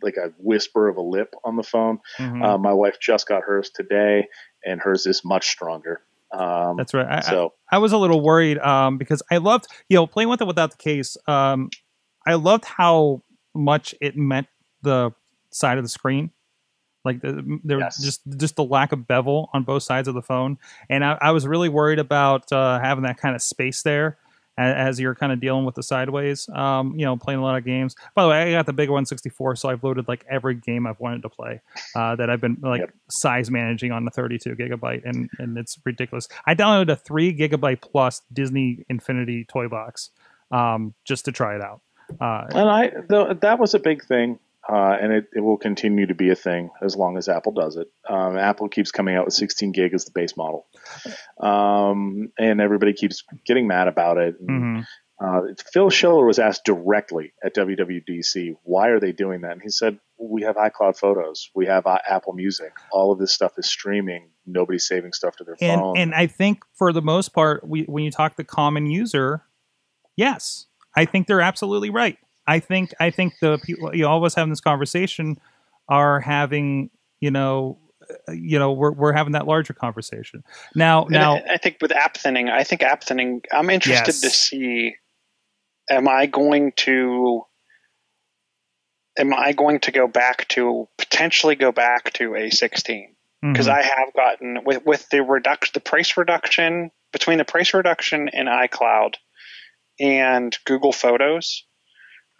[0.01, 1.99] like a whisper of a lip on the phone.
[2.19, 2.43] Mhm.
[2.43, 4.27] Uh, my wife just got hers today,
[4.65, 6.01] and hers is much stronger.
[6.33, 7.07] Um, That's right.
[7.07, 10.27] I, I- so I was a little worried um, because I loved, you know, playing
[10.27, 11.15] with it without the case.
[11.25, 11.69] Um,
[12.27, 13.21] I loved how
[13.55, 14.47] much it meant
[14.81, 15.11] the
[15.51, 16.31] side of the screen.
[17.05, 18.01] Like the, there was Yes.
[18.01, 20.57] just just the lack of bevel on both sides of the phone,
[20.89, 24.17] and I, I was really worried about uh, having that kind of space there
[24.57, 26.47] as, as you're kind of dealing with the sideways.
[26.49, 27.95] Um, you know, playing a lot of games.
[28.15, 30.99] By the way, I got the big 164, so I've loaded like every game I've
[31.01, 31.59] wanted to play
[31.95, 32.93] uh, that I've been like Yep.
[33.09, 36.27] size managing on the 32 gigabyte, and and it's ridiculous.
[36.45, 40.09] I downloaded a three gigabyte plus Disney Infinity toy box
[40.51, 41.81] um, just to try it out.
[42.21, 46.05] Uh, and I th- that was a big thing, uh, and it, it will continue
[46.07, 47.87] to be a thing as long as Apple does it.
[48.09, 50.67] Um, Apple keeps coming out with 16 gig as the base model,
[51.39, 54.35] um, and everybody keeps getting mad about it.
[54.39, 54.87] And, mhm.
[55.21, 59.69] uh, Phil Schiller was asked directly at WWDC, "Why are they doing that?" And he
[59.69, 62.71] said, "We have iCloud Photos, we have uh, Apple Music.
[62.91, 64.29] All of this stuff is streaming.
[64.45, 67.83] Nobody's saving stuff to their and phone." and I think for the most part, we,
[67.83, 69.43] when you talk the common user,
[70.15, 72.17] yes, I think they're absolutely right.
[72.47, 75.39] I think I think the people you always having this conversation
[75.87, 77.79] are having you know
[78.29, 80.43] you know we're we're having that larger conversation
[80.75, 81.37] now now.
[81.37, 83.41] I, I think with app thinning, I think app thinning.
[83.51, 84.21] I'm interested Yes.
[84.21, 84.95] to see.
[85.89, 87.43] Am I going to?
[89.17, 93.15] Am I going to go back to potentially go back to a 16?
[93.41, 93.73] Because mhm.
[93.73, 98.47] I have gotten with with the reduction, the price reduction between the price reduction in
[98.47, 99.15] iCloud
[99.99, 101.63] and Google Photos.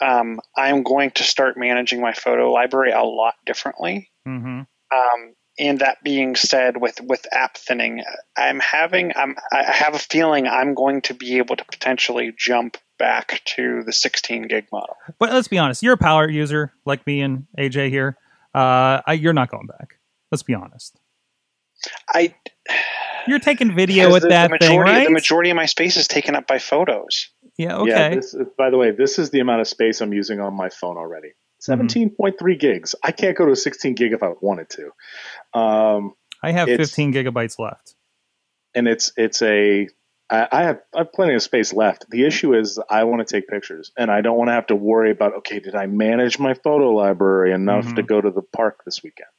[0.03, 4.11] Um, I'm going to start managing my photo library a lot differently.
[4.27, 4.67] Mhm.
[4.91, 8.03] Um, and that being said, with with app thinning,
[8.35, 12.77] I'm having I'm I have a feeling I'm going to be able to potentially jump
[12.97, 14.95] back to the 16 gig model.
[15.19, 18.17] But let's be honest, you're a power user like me and AJ here.
[18.53, 19.99] Uh, I, you're not going back.
[20.31, 20.99] Let's be honest.
[22.13, 22.33] I
[23.27, 25.07] You're taking video with the, that the thing, majority right?
[25.07, 27.29] the majority of my space is taken up by photos.
[27.57, 27.77] yeah.
[27.77, 27.89] Okay.
[27.91, 30.69] Yeah, this, by the way, this is the amount of space I'm using on my
[30.69, 31.29] phone already.
[31.67, 31.86] Mm-hmm.
[31.88, 32.95] 17.3 gigs.
[33.01, 35.59] I can't go to 16 gig if I wanted to.
[35.59, 37.95] Um, I have 15 gigabytes left.
[38.75, 39.88] and it's it's a
[40.29, 42.09] I I have I have plenty of space left.
[42.09, 44.75] The issue is I want to take pictures, and I don't want to have to
[44.75, 47.95] worry about okay, did I manage my photo library enough Mhm.
[47.95, 49.29] to go to the park this weekend?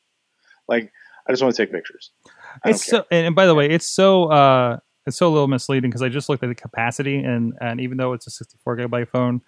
[0.66, 0.90] Like,
[1.29, 2.11] I just want to take pictures.
[2.64, 5.90] It's don't so, and, by the way, it's so uh, it's so a little misleading
[5.90, 9.09] because I just looked at the capacity, and and even though it's a 64 gigabyte
[9.09, 9.40] phone,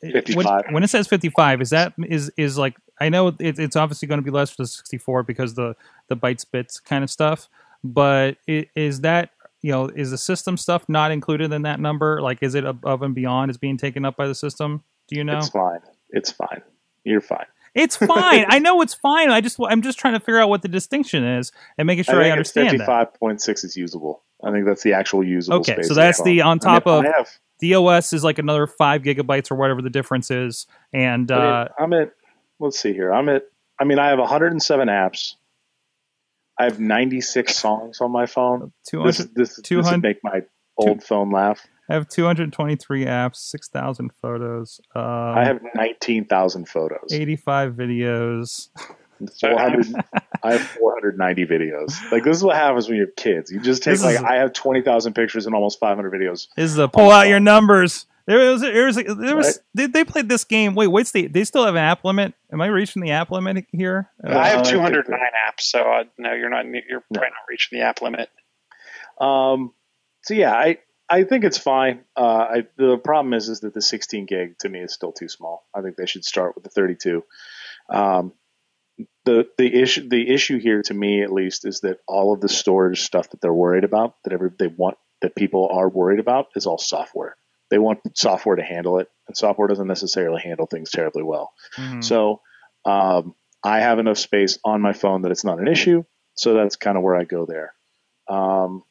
[0.00, 0.34] 55.
[0.66, 4.08] When, when it says 55, is that is is like I know it, it's obviously
[4.08, 5.74] going to be less for the 64 because the
[6.08, 7.48] the bytes bits kind of stuff.
[7.82, 9.30] but i- is that
[9.62, 12.20] you know is the system stuff not included in that number?
[12.20, 13.50] Like, is it above and beyond?
[13.50, 14.84] Is being taken up by the system?
[15.08, 15.38] Do you know?
[15.38, 15.80] It's fine.
[16.10, 16.62] It's fine.
[17.04, 17.46] You're fine.
[17.74, 18.46] It's fine.
[18.48, 19.30] I know it's fine.
[19.30, 22.20] I just I'm just trying to figure out what the distinction is and making sure
[22.20, 22.78] I, think understand it's that.
[22.78, 24.22] fifty-five point six is usable.
[24.42, 25.88] I think that's the actual usable Okay, space.
[25.88, 27.28] so that's the on top I mean, of I have.
[27.60, 27.72] the
[28.12, 32.12] is like another five gigabytes or whatever the difference is, and I uh, I'm at.
[32.58, 33.12] Let's see here.
[33.12, 33.44] I'm at.
[33.78, 35.34] I mean, I have 107 apps.
[36.58, 38.72] I have 96 songs on my phone.
[38.86, 39.34] two This hundred.
[39.34, 40.42] this, this 200 would make my
[40.76, 41.66] old phone laugh.
[41.90, 47.12] I have 223 apps, 6,000 photos, um, I have 19,000 photos.
[47.12, 48.68] 85 videos.
[49.40, 49.86] 400,
[50.42, 52.10] I have 490 videos.
[52.12, 53.50] Like this is what happens when you have kids.
[53.50, 56.48] You just take This like is- I have 20,000 pictures and almost 500 videos.
[56.56, 58.06] This is a pull out your numbers.
[58.26, 59.46] There was, there was, there was.
[59.46, 59.56] Right.
[59.74, 60.74] They, they played this game.
[60.76, 61.26] Wait, what's the?
[61.26, 62.32] They still have an app limit.
[62.52, 64.08] Am I reaching the app limit here?
[64.24, 66.64] Uh, I I have think 209 apps, so uh, no, you're not.
[66.66, 67.18] You're No.
[67.18, 68.28] probably not reaching the app limit.
[69.20, 69.72] Um,
[70.22, 70.78] so yeah, I
[71.10, 72.04] I think it's fine.
[72.16, 75.28] Uh, I, the problem is is that the 16 gig to me is still too
[75.28, 75.66] small.
[75.74, 77.24] I think they should start with the 32.
[77.88, 78.32] Um,
[79.24, 82.48] the the issue the issue here to me at least is that all of the
[82.48, 86.46] storage stuff that they're worried about that every they want that people are worried about
[86.54, 87.36] is all software.
[87.70, 91.52] They want software to handle it, and software doesn't necessarily handle things terribly well.
[91.76, 92.04] Mhm.
[92.04, 92.40] So
[92.84, 96.04] um, I have enough space on my phone that it's not an issue.
[96.34, 97.74] So that's kind of where I go there.
[98.28, 98.82] Um,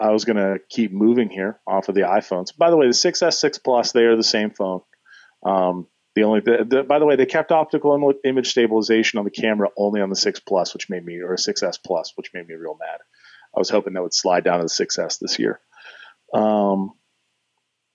[0.00, 2.56] I was going to keep moving here off of the iPhones.
[2.56, 4.80] By the way, the 6S, 6 Plus, they are the same phone.
[5.42, 9.24] Um, the only, the, the, by the way, they kept optical Im- image stabilization on
[9.24, 12.46] the camera only on the 6 Plus, which made me, or 6S Plus, which made
[12.46, 13.00] me real mad.
[13.54, 15.60] I was hoping that would slide down to the 6S this year.
[16.32, 16.92] Um,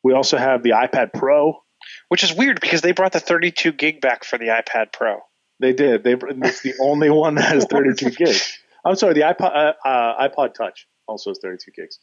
[0.03, 1.59] we also have the iPad Pro.
[2.07, 5.19] Which is weird because they brought the 32 gig back for the iPad Pro.
[5.59, 6.03] They did.
[6.03, 8.57] They it's the only one that has 32 gigs.
[8.85, 11.99] I'm sorry, the iPod uh, uh, iPod Touch also has 32 gigs.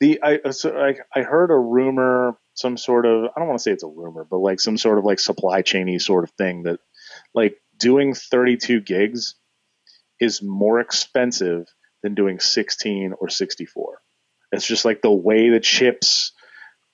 [0.00, 3.58] The I uh, so I, I heard a rumor, some sort of I don't want
[3.58, 6.30] to say it's a rumor, but like some sort of like supply chainy sort of
[6.32, 6.80] thing that
[7.34, 9.34] like doing 32 gigs
[10.20, 11.66] is more expensive
[12.02, 14.00] than doing 16 or 64.
[14.52, 16.32] It's just like the way the chips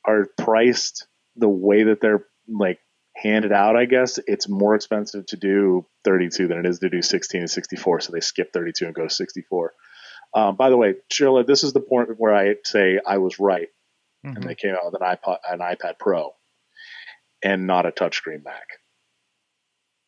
[0.04, 2.78] are priced, the way that they're like
[3.14, 7.02] handed out, I guess, it's more expensive to do 32 than it is to do
[7.02, 8.00] 16 and 64.
[8.00, 9.72] So they skip 32 and go to 64.
[10.34, 13.68] Um, by the way, Sheila, this is the point where I say I was right,
[14.26, 14.36] Mhm.
[14.36, 16.34] and they came out with an iPod, an iPad Pro,
[17.42, 18.66] and not a touchscreen Mac.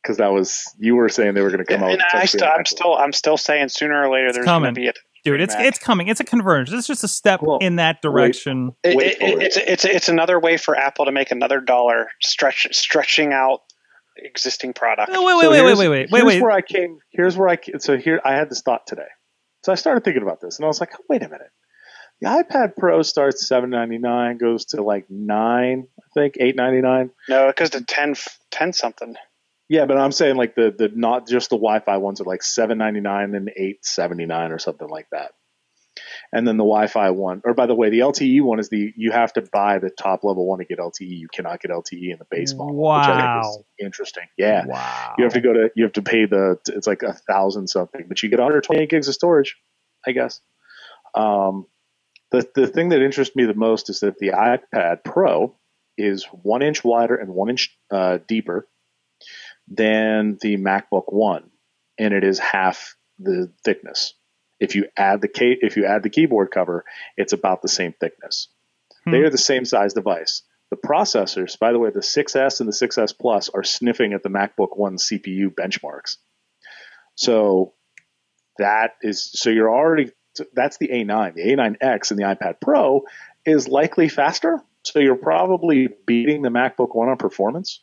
[0.03, 1.91] Because that was you were saying they were going to come out.
[1.91, 4.47] and with a I touchscreen still, I'm still, I'm still saying sooner or later there's
[4.47, 4.93] going to be a.
[5.25, 5.65] dude, it's Mac.
[5.67, 6.09] it's coming.
[6.09, 6.77] It's a convergence.
[6.79, 8.73] It's just a step Well, in that direction.
[8.83, 9.43] It, Wait it, for it.
[9.43, 13.61] it's it's it's another way for Apple to make another dollar, stretch stretching out
[14.17, 15.13] existing products.
[15.15, 16.43] Oh, wait, wait, So wait, wait, here's- wait, wait, wait, Here's wait.
[16.43, 16.99] where I came.
[17.11, 17.59] Here's where I.
[17.79, 19.09] So here I had this thought today.
[19.63, 21.51] So I started thinking about this, and I was like, wait a minute.
[22.21, 26.81] The iPad Pro starts seven ninety nine, goes to like nine, I think eight ninety
[26.83, 27.11] nine.
[27.29, 28.15] No, it goes to 10,
[28.51, 29.17] 10 something.
[29.71, 32.79] Yeah, but I'm saying like the the not just the Wi-Fi ones are like seven
[32.79, 35.31] ninety nine and eight seventy nine or something like that.
[36.33, 39.11] And then the Wi-Fi one, or by the way, the LTE one is the you
[39.11, 41.01] have to buy the top level one to get LTE.
[41.19, 42.77] You cannot get LTE in the base model.
[42.77, 43.65] which I think is Wow.
[43.81, 44.23] interesting.
[44.39, 45.15] Yeah, Wow.
[45.19, 48.05] you have to go to you have to pay the it's like a thousand something,
[48.07, 49.57] but you get 128 gigs of storage,
[50.07, 50.41] I guess.
[51.17, 51.67] Um,
[52.31, 55.57] the the thing that interests me the most is that the iPad Pro
[55.99, 58.69] is one inch wider and one inch uh, deeper
[59.69, 61.51] than the MacBook One,
[61.99, 64.15] and it is half the thickness.
[64.61, 65.31] If you add the
[65.63, 66.85] if you add the keyboard cover,
[67.17, 68.49] it's about the same thickness.
[69.05, 69.13] Hmm.
[69.13, 70.43] They are the same size device.
[70.71, 74.29] The processors, by the way, the 6S and the 6S Plus are sniffing at the
[74.29, 76.19] MacBook One CPU benchmarks.
[77.17, 77.75] So
[78.59, 80.13] that is so you're already
[80.53, 81.35] that's the A9.
[81.35, 83.03] The A9X and the iPad Pro
[83.45, 84.61] is likely faster.
[84.85, 87.83] So you're probably beating the MacBook One on performance.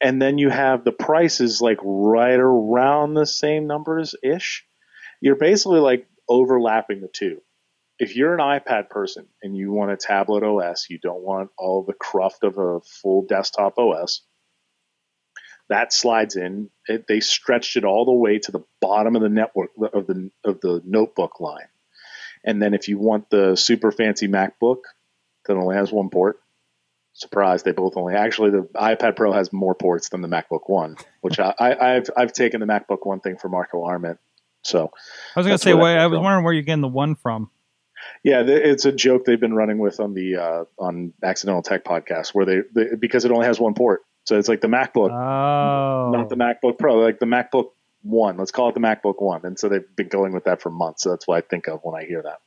[0.00, 4.66] And then you have the prices like right around the same numbers ish.
[5.20, 7.42] You're basically like overlapping the two.
[7.98, 11.82] If you're an iPad person and you want a tablet OS, you don't want all
[11.82, 14.22] the cruft of a full desktop OS,
[15.68, 16.70] that slides in.
[16.86, 20.30] It, they stretched it all the way to the bottom of the network of the
[20.44, 21.68] of the notebook line.
[22.44, 24.80] And then if you want the super fancy MacBook
[25.46, 26.40] that only has one port,
[27.12, 30.96] surprise, they both only actually the iPad Pro has more ports than the MacBook One,
[31.20, 34.18] which I, I, I've I've taken the MacBook One thing for Marco Arment.
[34.62, 34.90] So
[35.36, 36.24] I was gonna say, where wait, that I was from.
[36.24, 37.50] wondering where you're getting the one from.
[38.24, 42.34] yeah, it's a joke they've been running with on the uh, on Accidental Tech podcast
[42.34, 46.10] where they, they because it only has one port, so it's like the MacBook Oh,
[46.12, 46.98] not the MacBook Pro.
[46.98, 47.70] Like the MacBook
[48.02, 48.36] One.
[48.36, 49.40] Let's call it the MacBook One.
[49.44, 51.02] And so they've been going with that for months.
[51.02, 52.38] So that's what I think of when I hear that.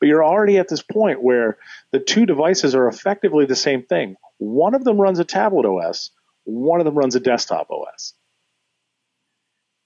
[0.00, 1.58] But you're already at this point where
[1.92, 4.16] the two devices are effectively the same thing.
[4.38, 6.10] One of them runs a tablet OS,
[6.44, 8.14] one of them runs a desktop OS.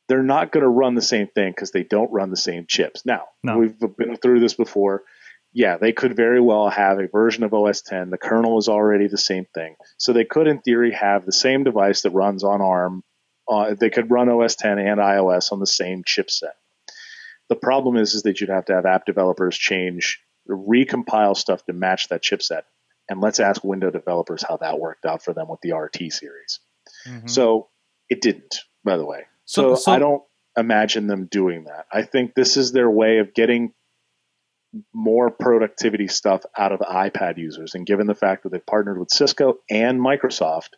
[0.08, 3.04] They're not going to run the same thing because they don't run the same chips.
[3.04, 3.58] Now, No.
[3.58, 5.02] we've been through this before.
[5.52, 8.10] Yeah, they could very well have a version of OS 10.
[8.10, 9.74] The kernel is already the same thing.
[9.96, 13.02] So they could, in theory, have the same device that runs on ARM.
[13.48, 16.52] Uh, they could run OS 10 and iOS on the same chipset.
[17.48, 21.72] The problem is, is that you'd have to have app developers change, recompile stuff to
[21.72, 22.62] match that chipset.
[23.08, 26.58] And let's ask window developers how that worked out for them with the RT series.
[27.06, 27.30] Mhm.
[27.30, 27.68] So
[28.10, 29.26] it didn't, by the way.
[29.46, 30.22] So- So, so- I don't
[30.56, 31.86] imagine them doing that.
[31.92, 33.72] I think this is their way of getting
[34.92, 37.74] more productivity stuff out of iPad users.
[37.74, 40.70] And given the fact that they've partnered with Cisco and Microsoft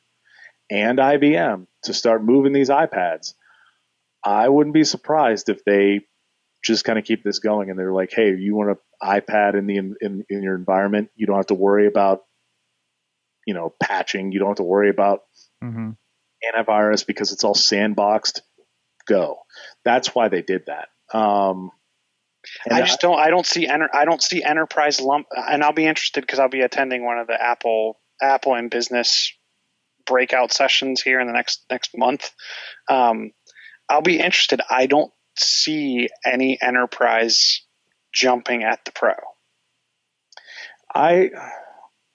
[0.70, 3.34] and IBM to start moving these iPads,
[4.24, 6.02] I wouldn't be surprised if they
[6.64, 9.66] just kind of keep this going and they're like, hey, you want an iPad in
[9.66, 12.24] the in, in your environment, you don't have to worry about
[13.46, 15.22] you know patching, you don't have to worry about
[15.64, 15.96] Mhm.
[16.44, 18.40] antivirus because it's all sandboxed.
[19.08, 19.38] Go.
[19.84, 20.88] That's why they did that.
[21.16, 21.70] Um,
[22.70, 23.18] I just don't.
[23.18, 23.66] I don't see.
[23.66, 25.26] Enter, I don't see enterprise lump.
[25.34, 29.32] And I'll be interested because I'll be attending one of the Apple Apple and business
[30.06, 32.30] breakout sessions here in the next next month.
[32.88, 33.32] Um,
[33.88, 34.60] I'll be interested.
[34.68, 37.62] I don't see any enterprise
[38.12, 39.14] jumping at the pro.
[40.94, 41.30] I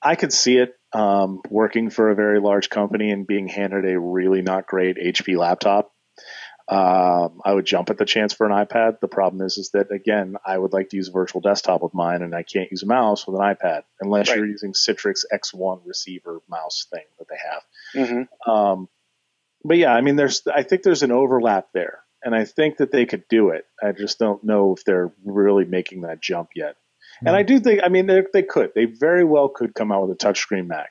[0.02, 4.00] I could see it um, working for a very large company and being handed a
[4.00, 5.93] really not great HP laptop.
[6.70, 8.99] Um, I would jump at the chance for an iPad.
[9.01, 11.93] The problem is, is that again, I would like to use a virtual desktop with
[11.93, 14.38] mine, and I can't use a mouse with an iPad unless Right.
[14.38, 17.38] you're using Citrix X1 receiver mouse thing that they
[18.07, 18.07] have.
[18.09, 18.89] hmm Um,
[19.66, 22.91] but yeah, I mean, there's I think there's an overlap there, and I think that
[22.91, 23.66] they could do it.
[23.82, 26.76] I just don't know if they're really making that jump yet.
[27.26, 28.72] And I do think, I mean, they, they could.
[28.76, 30.89] They very well could come out with a touchscreen Mac.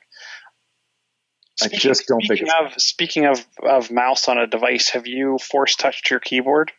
[1.64, 5.06] I just don't think Speaking it's- of speaking of of mouse on a device, have
[5.06, 6.72] you force touched your keyboard?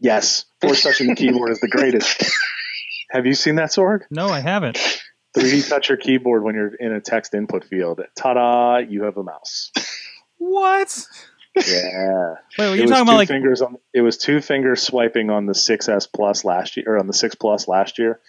[0.00, 2.24] Yes, force touching the keyboard is the greatest.
[3.10, 4.04] Have you seen that sword?
[4.10, 4.76] No, I haven't.
[5.34, 8.00] 3D touch your keyboard when you're in a text input field.
[8.14, 8.76] Ta-da!
[8.78, 9.72] You have a mouse.
[10.36, 11.06] What?
[11.56, 12.34] Yeah.
[12.58, 13.28] Wait, were you talking about like?
[13.28, 13.76] fingers on?
[13.94, 17.34] It was two fingers swiping on the 6s Plus last year, or on the 6
[17.36, 18.20] Plus last year,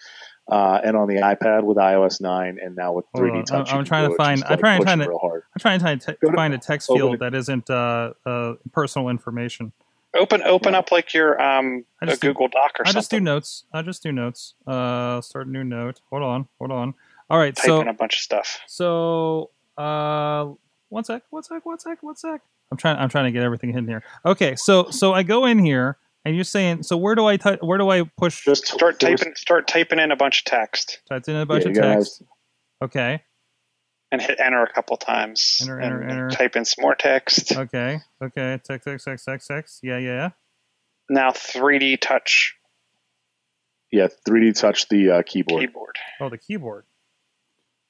[0.50, 3.68] uh, and on the iPad with iOS 9, and now with 3D on, touch.
[3.68, 5.42] I'm- you I'm trying to find- I'm trying- to- real hard.
[5.54, 7.20] I'm trying to t- to- find a text field it.
[7.20, 9.72] that isn't uh, uh, personal information.
[10.14, 10.80] Open open Yeah.
[10.80, 12.88] up like your um I a just do- Google Doc or something.
[12.96, 13.64] I just do notes.
[13.72, 14.54] I just do notes.
[14.66, 16.00] Uh, start a new note.
[16.10, 16.94] Hold on, hold on.
[17.30, 18.58] All right, Type so in a bunch of stuff.
[18.66, 20.46] So, uh,
[20.88, 22.40] one sec, one sec, one sec, one sec.
[22.72, 22.96] I'm trying.
[22.96, 24.02] I'm trying to get everything in here.
[24.26, 27.58] Okay, so so I go in here, and you're saying, so where do I ty-
[27.60, 28.44] where do I push?
[28.44, 31.64] Just Start force- typing start typing in a bunch of text types in a bunch
[31.64, 32.22] Yeah, of you gotta text.
[32.82, 33.22] Okay,
[34.12, 35.58] and hit enter a couple times.
[35.62, 36.30] Enter, and enter, enter.
[36.30, 37.52] Type in some more text.
[37.56, 38.58] okay, okay.
[38.64, 39.80] Text, text, text, text, text.
[39.82, 40.10] Yeah, yeah.
[40.14, 40.28] Yeah.
[41.08, 42.54] Now 3D touch
[43.90, 45.60] Yeah, 3D touch the uh, keyboard.
[45.62, 45.96] keyboard.
[46.20, 46.84] Oh, the keyboard.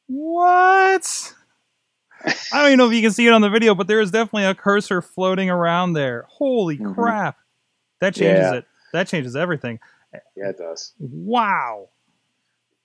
[0.06, 1.34] What?
[2.24, 4.10] I don't even know if you can see it on the video, but there is
[4.10, 6.26] definitely a cursor floating around there.
[6.28, 6.94] Holy Mhm.
[6.94, 7.36] crap!
[8.00, 8.54] That changes Yeah.
[8.54, 8.64] it.
[8.92, 9.78] That changes everything.
[10.36, 10.92] Yeah, it does.
[10.98, 11.88] Wow.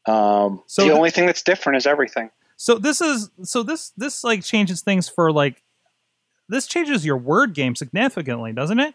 [0.06, 2.30] Um, So the th- only thing that's different is everything.
[2.58, 5.64] So this is so this this like changes things for like
[6.48, 8.94] this changes your word game significantly, doesn't it?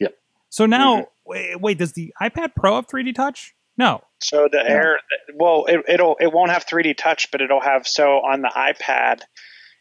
[0.00, 0.16] Yep.
[0.48, 1.04] So now Mm-hmm.
[1.26, 3.54] wait, wait, does the iPad Pro have 3D touch?
[3.76, 4.02] No.
[4.20, 4.98] So the air,
[5.34, 9.20] well, it, it'll it won't have 3D touch, but it'll have so on the iPad,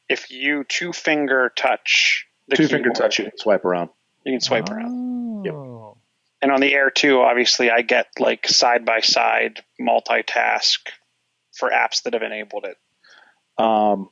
[0.09, 3.89] if you two finger touch the two finger touch, you can swipe around.
[4.26, 5.11] you can swipe around.
[6.41, 10.79] And on the Air too, obviously, I get like side by side multitask
[11.53, 12.77] for apps that have enabled it.
[13.63, 14.09] Um,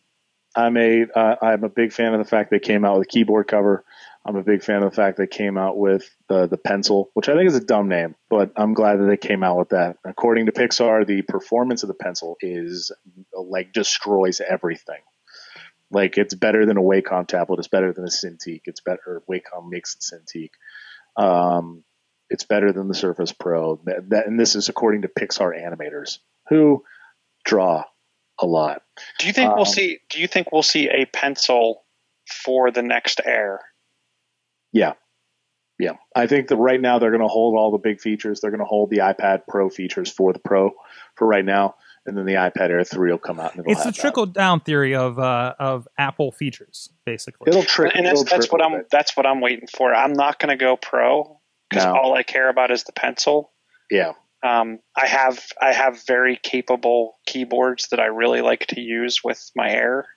[0.56, 3.10] I'm a uh, I'm a big fan of the fact they came out with a
[3.10, 3.84] keyboard cover.
[4.26, 7.30] I'm a big fan of the fact they came out with the the pencil, which
[7.30, 9.98] I think is a dumb name, but I'm glad that they came out with that.
[10.04, 12.92] According to Pixar, the performance of the pencil is
[13.34, 15.02] like destroys everything.
[15.92, 17.60] Like it's better than a Wacom tablet.
[17.60, 18.62] It's better than a Cintiq.
[18.66, 19.24] It's better.
[19.30, 20.52] Wacom makes the Cintiq.
[21.20, 21.84] Um,
[22.30, 23.82] it's better than the Surface Pro.
[23.86, 26.84] That, that, and this is according to Pixar animators who
[27.44, 27.84] draw
[28.40, 28.82] a lot.
[29.20, 30.00] Do you think we'll Um, see?
[30.10, 31.84] Do you think we'll see a pencil
[32.44, 33.60] for the next Air?
[34.72, 34.94] Yeah.
[35.80, 35.94] Yeah.
[36.16, 38.40] I think that right now they're going to hold all the big features.
[38.40, 40.72] They're going to hold the iPad Pro features for the Pro
[41.16, 41.76] for right now.
[42.10, 43.54] And then the iPad Air three will come out.
[43.56, 44.02] And it'll It's the have that.
[44.02, 47.50] trickle down theory of uh, of Apple features, basically.
[47.50, 47.94] It'll trick.
[47.96, 48.90] and that's it'll that's what I'm bit.
[48.92, 49.94] that's what I'm waiting for.
[49.94, 51.40] I'm not going to go pro
[51.70, 51.94] because No.
[51.96, 53.52] all I care about is the pencil.
[53.90, 59.24] Yeah, Um, I have I have very capable keyboards that I really like to use
[59.24, 60.08] with my Air,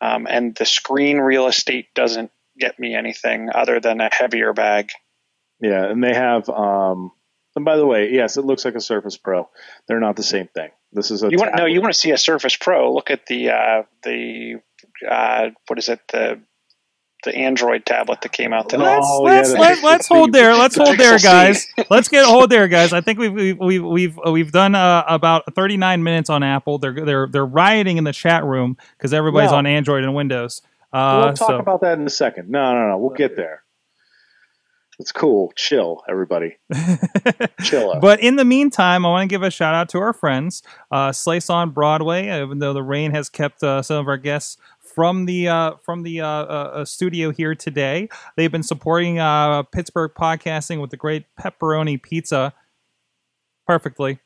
[0.00, 4.90] um, and the screen real estate doesn't get me anything other than a heavier bag.
[5.60, 6.48] yeah, and they have.
[6.48, 7.12] um
[7.56, 9.48] And by the way, yes, it looks like a Surface Pro.
[9.86, 10.70] They're not the same thing.
[10.92, 12.92] This is a You want no, you want to see a Surface Pro?
[12.94, 14.56] Look at the uh, the
[15.08, 16.40] uh, what is it the
[17.24, 18.84] the Android tablet that came out today.
[18.84, 20.54] Let's Oh, let's yeah, let's, let's hold there.
[20.54, 21.66] Let's the hold there, guys.
[21.90, 22.92] let's get hold there, guys.
[22.92, 26.78] I think we've we've we've we've, we've done uh, about 39 minutes on Apple.
[26.78, 29.58] They're they're they're rioting in the chat room because everybody's No.
[29.58, 30.62] on Android and Windows.
[30.92, 32.48] Uh, we'll talk so about that in a second.
[32.48, 32.98] No, no, no.
[32.98, 33.62] We'll get there.
[34.98, 35.52] It's cool.
[35.54, 36.56] Chill, everybody.
[37.62, 38.00] Chill out.
[38.00, 41.12] But in the meantime, I want to give a shout out to our friends, uh,
[41.12, 42.42] Slice on Broadway.
[42.42, 46.02] Even though the rain has kept uh, some of our guests from the uh, from
[46.02, 50.96] the uh, uh, uh, studio here today, they've been supporting uh, Pittsburgh podcasting with the
[50.96, 52.52] great pepperoni pizza.
[53.68, 54.18] Perfectly.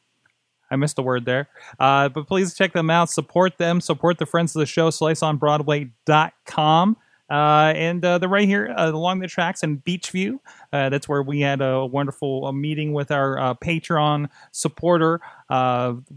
[0.71, 1.51] I missed a word there.
[1.79, 3.11] Uh, but please check them out.
[3.11, 3.83] Support them.
[3.83, 6.97] Support the friends of the show, sliceonbroadway.com.
[7.33, 10.39] Uh, and uh, they're right here uh, along the tracks in Beechview.
[10.71, 15.19] Uh, that's where we had a wonderful uh, meeting with our uh, Patreon supporter.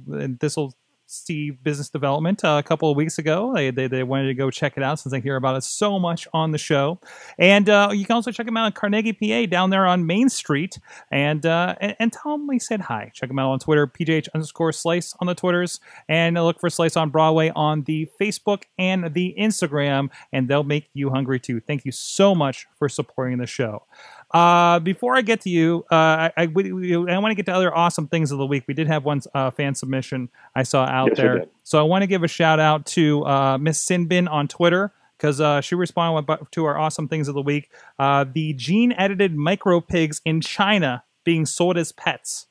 [0.05, 0.75] This will
[1.15, 3.53] see business development uh, a couple of weeks ago.
[3.53, 5.99] They, they, they wanted to go check it out since they hear about it so
[5.99, 6.99] much on the show.
[7.37, 10.29] And uh, you can also check them out in Carnegie, PA, down there on Main
[10.29, 10.79] Street.
[11.11, 13.11] And uh, and, and we said hi.
[13.13, 16.97] Check them out on Twitter, PJH underscore Slice on the Twitters, and look for Slice
[16.97, 21.59] on Broadway on the Facebook and the Instagram, and they'll make you hungry too.
[21.59, 23.83] Thank you so much for supporting the show.
[24.31, 27.53] Uh, before I get to you, uh, I, I, we- I want to get to
[27.53, 28.63] other awesome things of the week.
[28.67, 31.45] We did have one uh, fan submission I saw out Yes, there.
[31.63, 35.39] So I want to give a shout out to uh, Miss Sinbin on Twitter because
[35.39, 37.69] uh, she responded to our awesome things of the week.
[37.97, 42.47] Uh, the gene edited micro pigs in China being sold as pets.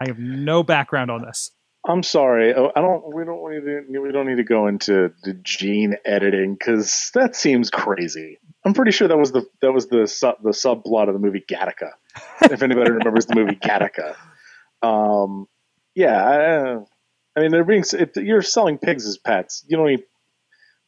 [0.00, 1.52] I have no background on this.
[1.86, 2.54] I'm sorry.
[2.54, 3.14] Oh, I don't.
[3.14, 3.48] We don't.
[3.52, 3.60] need
[3.92, 8.38] to- We don't need to go into the gene editing because that seems crazy.
[8.64, 11.44] I'm pretty sure that was the that was the sub, the subplot of the movie
[11.46, 11.90] Gattaca.
[12.42, 14.16] if anybody remembers the movie Gattaca,
[14.82, 15.46] um,
[15.94, 16.22] yeah.
[16.22, 16.76] I,
[17.36, 17.84] I mean, they're being.
[17.92, 20.04] If you're selling pigs as pets, you don't need.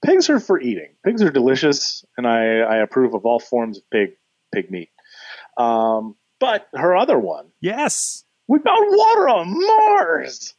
[0.05, 0.91] Pigs are for eating.
[1.05, 4.11] Pigs are delicious, and I, I approve of all forms of pig
[4.53, 4.91] pig meat.
[5.59, 8.25] Um, but her other one, Yes.
[8.47, 10.55] we found water on Mars.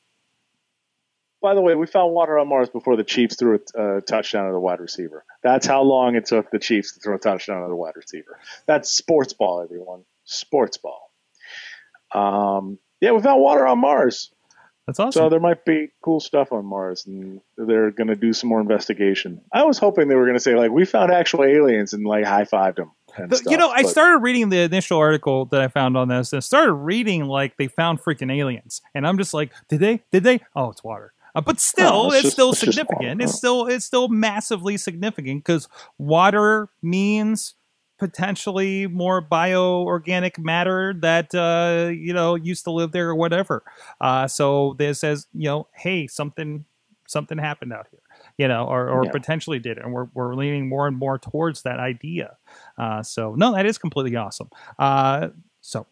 [1.41, 4.53] By the way, we found water on Mars before the Chiefs threw a touchdown to
[4.53, 5.23] the wide receiver.
[5.43, 8.39] That's how long it took the Chiefs to throw a touchdown to the wide receiver.
[8.65, 10.03] That's sports ball, everyone.
[10.25, 11.11] Sports ball.
[12.13, 14.31] Um, yeah, we found water on Mars.
[14.87, 15.11] That's awesome.
[15.11, 18.61] So there might be cool stuff on Mars, and they're going to do some more
[18.61, 19.41] investigation.
[19.53, 22.23] I was hoping they were going to say like we found actual aliens and like
[22.23, 22.91] high fived them.
[23.17, 26.31] But, stuff, you know, I started reading the initial article that I found on this,
[26.31, 30.03] and I started reading like they found freaking aliens, and I'm just like, did they?
[30.11, 30.39] Did they?
[30.55, 31.13] Oh, it's water.
[31.37, 33.21] Uh, but still, it's it's, just- still it's significant.
[33.21, 35.67] It's still it's still massively significant because
[35.97, 37.53] water means
[37.99, 43.63] potentially more bioorganic matter that uh, you know used to live there or whatever.
[44.01, 46.65] Uh, so this says, you know, hey, something
[47.07, 48.01] something happened out here,
[48.37, 49.11] you know, or, or Yeah.
[49.11, 52.37] potentially did, and we're we're leaning more and more towards that idea.
[52.77, 54.49] Uh, so no, that is completely awesome.
[54.77, 55.29] Uh,
[55.61, 55.85] so,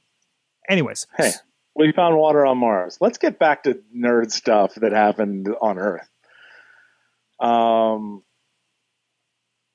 [0.69, 1.31] anyways, Hey,
[1.75, 2.97] we found water on Mars.
[3.01, 6.09] Let's get back to nerd stuff that happened on Earth.
[7.39, 8.23] Um,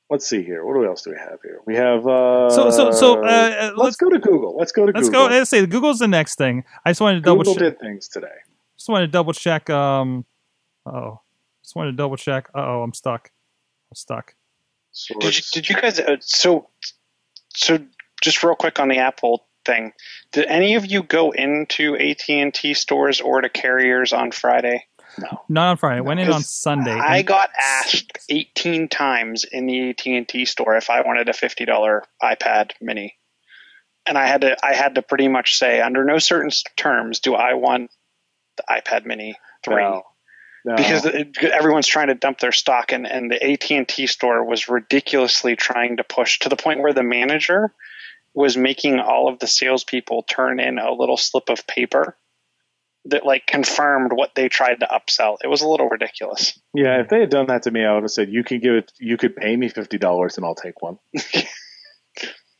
[0.09, 0.65] let's see here.
[0.65, 1.61] What else do we have here?
[1.67, 2.07] We have.
[2.07, 4.57] Uh, so so so uh, uh, let's, let's go to Google.
[4.57, 5.29] Let's go to let's Google.
[5.29, 5.35] go.
[5.35, 6.65] Let's say Google's the next thing.
[6.85, 7.79] I just wanted to double Google check.
[7.79, 8.29] did things today.
[8.77, 9.69] Just wanted to double check.
[9.69, 10.25] Um,
[10.87, 11.21] oh,
[11.63, 12.49] just wanted to double check.
[12.55, 13.31] Oh, I'm stuck.
[13.91, 14.35] I'm stuck.
[15.21, 16.01] Did you, did you guys?
[16.01, 16.69] Uh, so,
[17.55, 17.79] so
[18.23, 19.93] just real quick on the Apple thing.
[20.33, 24.87] Did any of you go into AT and T stores or to carriers on Friday?
[25.19, 25.43] No.
[25.49, 25.99] Not on Friday.
[25.99, 26.93] I went in on Sunday.
[26.93, 31.33] I got asked 18 times in the AT and T store if I wanted a
[31.33, 33.17] $50 iPad Mini,
[34.07, 37.35] and I had to I had to pretty much say under no certain terms do
[37.35, 37.91] I want
[38.57, 40.03] the iPad Mini three No.
[40.63, 40.77] No.
[40.77, 41.07] because
[41.43, 46.05] everyone's trying to dump their stock and, and the AT&T store was ridiculously trying to
[46.05, 47.73] push to the point where the manager
[48.35, 52.16] was making all of the salespeople turn in a little slip of paper
[53.07, 55.39] that like confirmed what they tried to upsell.
[55.43, 56.59] It was a little ridiculous.
[56.74, 58.74] yeah, if they had done that to me, I would have said, "You can give
[58.74, 58.93] it.
[59.01, 60.99] You could pay me fifty dollars, and I'll take one."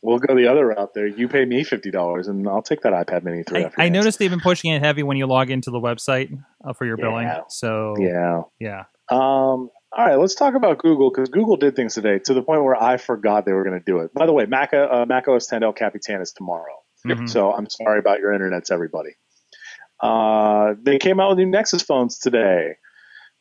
[0.03, 1.05] We'll go the other route there.
[1.05, 3.65] You pay me fifty dollars, and I'll take that iPad Mini three.
[3.77, 6.73] I, I noticed they've been pushing it heavy when you log into the website uh,
[6.73, 7.27] for your billing.
[7.27, 7.41] Yeah.
[7.49, 8.41] So Yeah.
[8.59, 8.85] yeah.
[9.11, 9.69] Um.
[9.93, 10.15] All right.
[10.15, 13.45] Let's talk about Google because Google did things today to the point where I forgot
[13.45, 14.13] they were going to do it.
[14.13, 16.75] By the way, Mac uh, Mac OS 10 El Capitan is tomorrow.
[17.05, 17.29] Mhm.
[17.29, 19.11] So I'm sorry about your internets, everybody.
[19.99, 22.75] Uh, they came out with new Nexus phones today.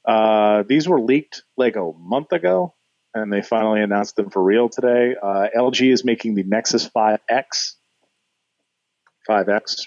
[0.07, 2.75] Uh, these were leaked like a month ago,
[3.15, 5.15] and they finally announced them for real today.
[5.23, 7.75] Uh, LG is making the Nexus 5X.
[9.29, 9.87] 5X.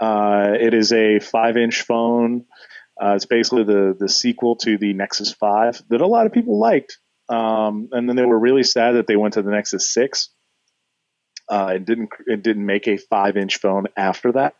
[0.00, 2.46] Uh, it is a five-inch phone.
[3.02, 6.58] Uh, it's basically the the sequel to the Nexus 5 that a lot of people
[6.58, 6.98] liked.
[7.28, 10.30] Um, and then they were really sad that they went to the Nexus 6
[11.48, 14.54] uh, it didn't it didn't make a five inch phone after that.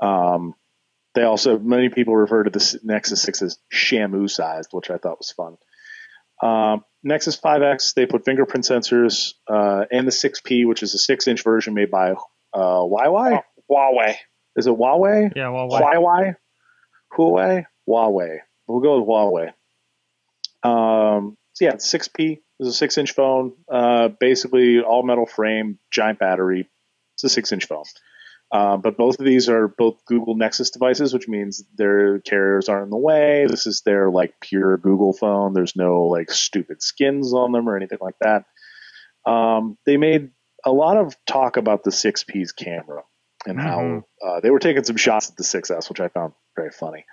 [0.00, 0.54] Um,
[1.14, 5.18] they also many people refer to the Nexus 6 as Shamu sized, which I thought
[5.18, 5.56] was fun.
[6.42, 11.26] Um, Nexus 5X they put fingerprint sensors uh, and the 6P, which is a six
[11.28, 12.16] inch version made by uh,
[12.54, 13.40] Huawei.
[13.70, 14.14] Huawei.
[14.56, 15.32] Is it Huawei?
[15.34, 15.48] Yeah.
[15.50, 16.36] Well, why- Huawei,
[17.12, 18.38] Huawei, Huawei.
[18.66, 19.52] We'll go with Huawei.
[20.62, 23.52] Um, so yeah, six P is a six inch phone.
[23.70, 26.68] Uh, basically all metal frame, giant battery.
[27.14, 27.84] It's a six inch phone.
[28.50, 32.84] Uh, but both of these are both Google Nexus devices, which means their carriers aren't
[32.84, 33.46] in the way.
[33.46, 35.52] This is their like pure Google phone.
[35.52, 38.44] There's no like stupid skins on them or anything like that.
[39.30, 40.30] Um, they made
[40.64, 43.02] a lot of talk about the 6P's camera
[43.46, 46.70] and how uh, they were taking some shots at the 6S, which I found very
[46.70, 47.04] funny.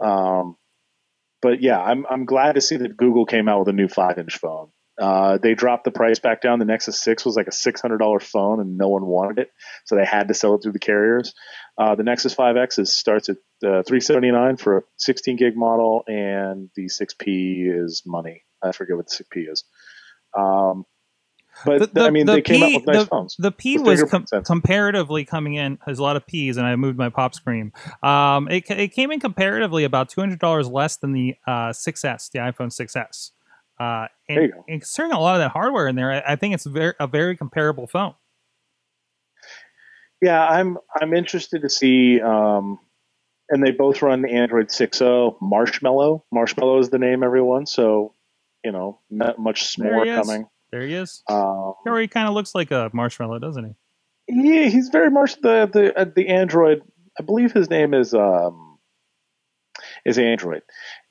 [0.00, 0.56] Um,
[1.40, 4.18] but yeah, I'm I'm glad to see that Google came out with a new five
[4.18, 4.70] inch phone.
[5.00, 6.58] Uh, they dropped the price back down.
[6.58, 9.50] The Nexus 6 was like a $600 phone and no one wanted it.
[9.86, 11.32] So they had to sell it through the carriers.
[11.78, 16.68] Uh, the Nexus 5X is, starts at uh, 379 for a 16 gig model and
[16.76, 18.42] the 6P is money.
[18.62, 19.64] I forget what the 6P is.
[20.38, 20.84] Um,
[21.64, 23.36] but The- the- I mean, the they came P- out with nice the- phones.
[23.38, 25.78] The P was com- comparatively coming in.
[25.86, 27.72] There's a lot of P's, and I moved my pop screen.
[28.02, 32.30] Um, it, it came in comparatively about two hundred dollars less than the uh, 6S,
[32.30, 33.30] the iPhone 6S.
[33.80, 34.64] Uh, and, There you go.
[34.68, 37.06] and considering a lot of that hardware in there, I, I think it's very, a
[37.06, 38.14] very comparable phone.
[40.20, 42.20] Yeah, I'm I'm interested to see.
[42.20, 42.78] Um,
[43.48, 46.24] and they both run Android 6.0 Marshmallow.
[46.32, 47.66] Marshmallow is the name, everyone.
[47.66, 48.14] So,
[48.64, 50.46] you know, not much more coming.
[50.72, 51.22] There he is.
[51.28, 53.72] Um, He kind of looks like a marshmallow, doesn't he?
[54.28, 56.82] yeah, he's very much the the uh, the Android.
[57.18, 58.78] I believe his name is um
[60.06, 60.62] is Android,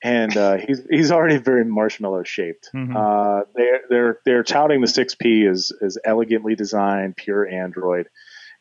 [0.03, 2.69] and uh, he's he's already very marshmallow shaped.
[2.75, 2.95] Mhm.
[2.95, 8.07] Uh, they're they're they're touting the 6P as as elegantly designed, pure Android,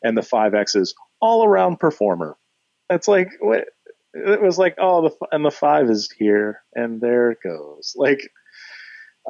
[0.03, 2.37] and the 5X is all around performer.
[2.89, 3.65] It's like what
[4.13, 4.75] it was like.
[4.77, 7.93] Oh, the and the five is here, and there it goes.
[7.95, 8.19] Like,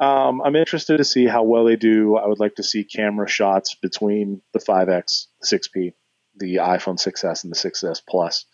[0.00, 2.16] um, I'm interested to see how well they do.
[2.16, 5.92] I would like to see camera shots between the 5X, the 6P,
[6.36, 8.46] the iPhone 6S, and the 6S Plus.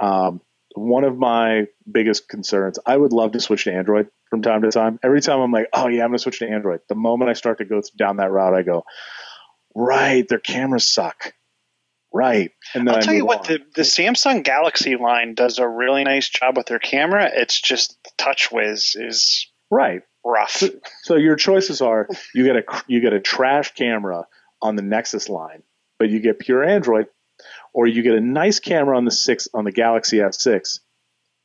[0.00, 0.40] Um,
[0.74, 2.78] one of my biggest concerns.
[2.84, 4.98] I would love to switch to Android from time to time.
[5.02, 6.80] Every time I'm like, oh yeah, I'm gonna switch to Android.
[6.88, 8.84] The moment I start to go down that route, I go,
[9.74, 11.34] right, their cameras suck.
[12.14, 13.56] Right, and then I'll I tell you what, on.
[13.56, 17.30] the, the Samsung Galaxy line does a really nice job with their camera.
[17.32, 20.02] It's just TouchWiz is right.
[20.24, 20.62] Rough.
[21.02, 24.26] So your choices are you get a you get a trash camera
[24.60, 25.62] on the Nexus line,
[25.98, 27.06] but you get pure Android,
[27.74, 30.78] or you get a nice camera on the six on the Galaxy S6,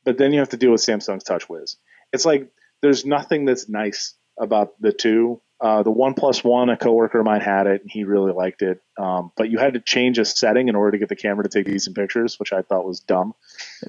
[0.04, 1.76] but then you have to deal with Samsung's TouchWiz.
[2.12, 2.50] It's like
[2.82, 5.40] there's nothing that's nice about the two.
[5.60, 8.62] Uh, the One Plus One, a coworker of mine had it, and he really liked
[8.62, 8.80] it.
[8.96, 11.48] Um, but you had to change a setting in order to get the camera to
[11.50, 13.34] take decent pictures, which I thought was dumb.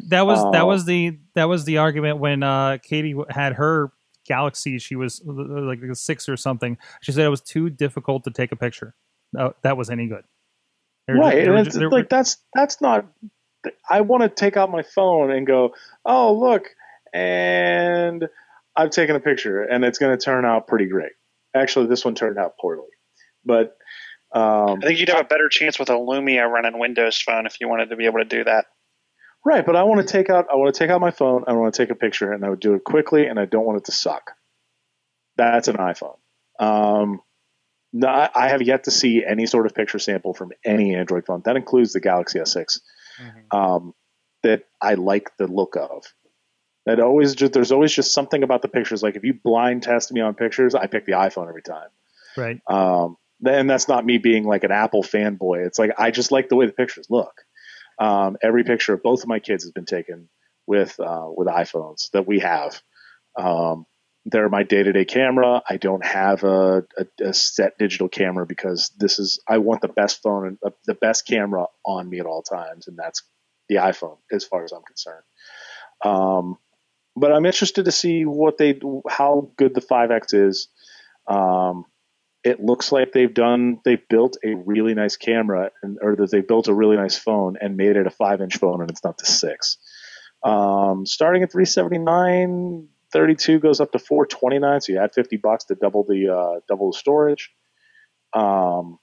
[0.07, 0.65] That was that Oh.
[0.65, 3.91] was the that was the argument when uh, Katie had her
[4.29, 4.79] Galaxy.
[4.79, 6.77] She was uh, like a six or something.
[7.01, 8.95] She said it was too difficult to take a picture.
[9.33, 10.23] No, that was any good.
[11.07, 13.07] They were right they were and it's they were- like that's that's not
[13.89, 15.73] i want to take out my phone and go
[16.05, 16.67] oh look
[17.13, 18.29] and
[18.75, 21.11] i've taken a picture and it's going to turn out pretty great
[21.55, 22.87] actually this one turned out poorly
[23.43, 23.75] but
[24.31, 27.59] um, I think you'd have a better chance with a Lumia running Windows Phone if
[27.59, 28.65] you wanted to be able to do that.
[29.45, 31.53] Right but i want to take out i want to take out my phone i
[31.53, 33.77] want to take a picture and i would do it quickly and i don't want
[33.77, 34.31] it to suck
[35.37, 36.17] that's an iphone
[36.59, 37.21] um,
[37.91, 41.41] no, I have yet to see any sort of picture sample from any Android phone.
[41.45, 42.81] That includes the Galaxy S6.
[43.51, 43.93] um,
[44.43, 46.05] that I like the look of.
[46.85, 49.03] That always just there's always just something about the pictures.
[49.03, 51.89] Like if you blind test me on pictures, I pick the iPhone every time.
[52.37, 52.59] right.
[52.67, 55.65] Um, then that's not me being like an Apple fanboy.
[55.65, 57.45] It's like I just like the way the pictures look.
[57.99, 60.29] Um, every picture of both of my kids has been taken
[60.65, 62.81] with uh, with iPhones that we have.
[63.37, 63.85] Um,
[64.25, 65.61] they're my day to day camera.
[65.67, 69.87] I don't have a, a, a set digital camera because this is I want the
[69.87, 73.23] best phone and uh, the best camera on me at all times, and that's
[73.67, 75.23] the iPhone as far as I'm concerned.
[76.03, 76.57] Um,
[77.15, 78.79] but I'm interested to see what they
[79.09, 80.67] how good the 5X is.
[81.27, 81.85] Um,
[82.43, 86.41] it looks like they've done they've built a really nice camera and or that they
[86.41, 89.17] built a really nice phone and made it a five inch phone and it's not
[89.17, 89.77] the six.
[90.41, 95.75] Um, starting at 379, 32 goes up to 429, so you add 50 bucks to
[95.75, 97.51] double the uh, double the storage.
[98.31, 98.99] Um,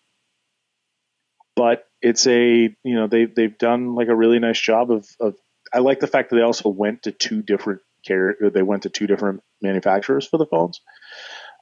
[1.57, 5.35] but it's a you know they they've done like a really nice job of of
[5.75, 8.91] I like the fact that they also went to two different carrier they went to
[8.91, 10.81] two different manufacturers for the phones.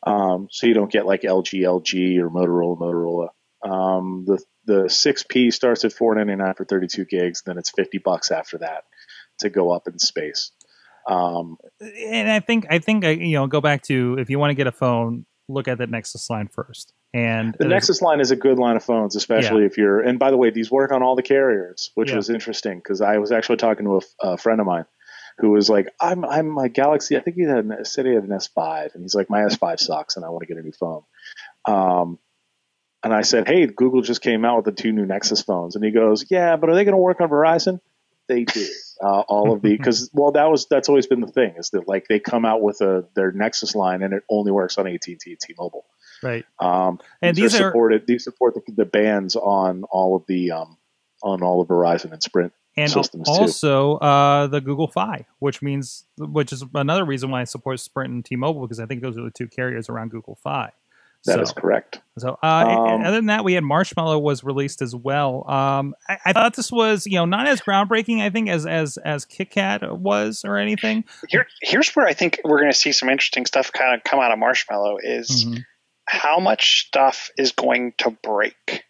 [0.06, 3.28] Um, so you don't get like LG LG or Motorola Motorola.
[3.68, 8.58] Um, the the 6P starts at 499 for 32 gigs, then it's 50 bucks after
[8.58, 8.84] that
[9.40, 10.52] to go up in space.
[11.06, 14.50] Um, and I think I think I, you know go back to if you want
[14.50, 16.92] to get a phone, look at the Nexus line first.
[17.12, 20.00] And the Nexus line is a good line of phones, especially if you're.
[20.00, 22.16] And by the way, these work on all the carriers, which Yeah.
[22.16, 24.84] was interesting because I was actually talking to a friend of mine
[25.38, 27.16] who was like, "I'm I'm my Galaxy.
[27.16, 29.80] I think he had an, said he had an S5, and he's like, my S5
[29.80, 31.02] sucks, and I want to get a new phone."
[31.66, 32.18] Um,
[33.02, 35.84] and I said, "Hey, Google just came out with the two new Nexus phones," and
[35.84, 37.80] he goes, "Yeah, but are they going to work on Verizon?"
[38.26, 38.66] They do.
[39.02, 41.86] Uh, all of the because well, that was that's always been the thing is that
[41.88, 45.06] like they come out with a their Nexus line and it only works on AT
[45.06, 45.84] and T, T-Mobile.
[46.22, 46.44] right.
[46.58, 48.06] Um, And these, these are supported.
[48.06, 50.78] These support the, the bands on all of the um,
[51.22, 52.52] on all of Verizon and Sprint.
[52.76, 57.44] And systems, also uh, the Google Fi, which means which is another reason why I
[57.44, 60.70] support Sprint and T-Mobile because I think those are the two carriers around Google Fi.
[61.26, 62.00] That so, is correct.
[62.18, 65.48] So, uh, Um, other than that, we had Marshmallow was released as well.
[65.50, 68.98] Um, I, I thought this was, you know, not as groundbreaking, I think, as as
[68.98, 71.04] as KitKat was or anything.
[71.28, 74.20] Here, here's where I think we're going to see some interesting stuff kind of come
[74.20, 75.64] out of Marshmallow is Mhm.
[76.06, 78.84] how much stuff is going to break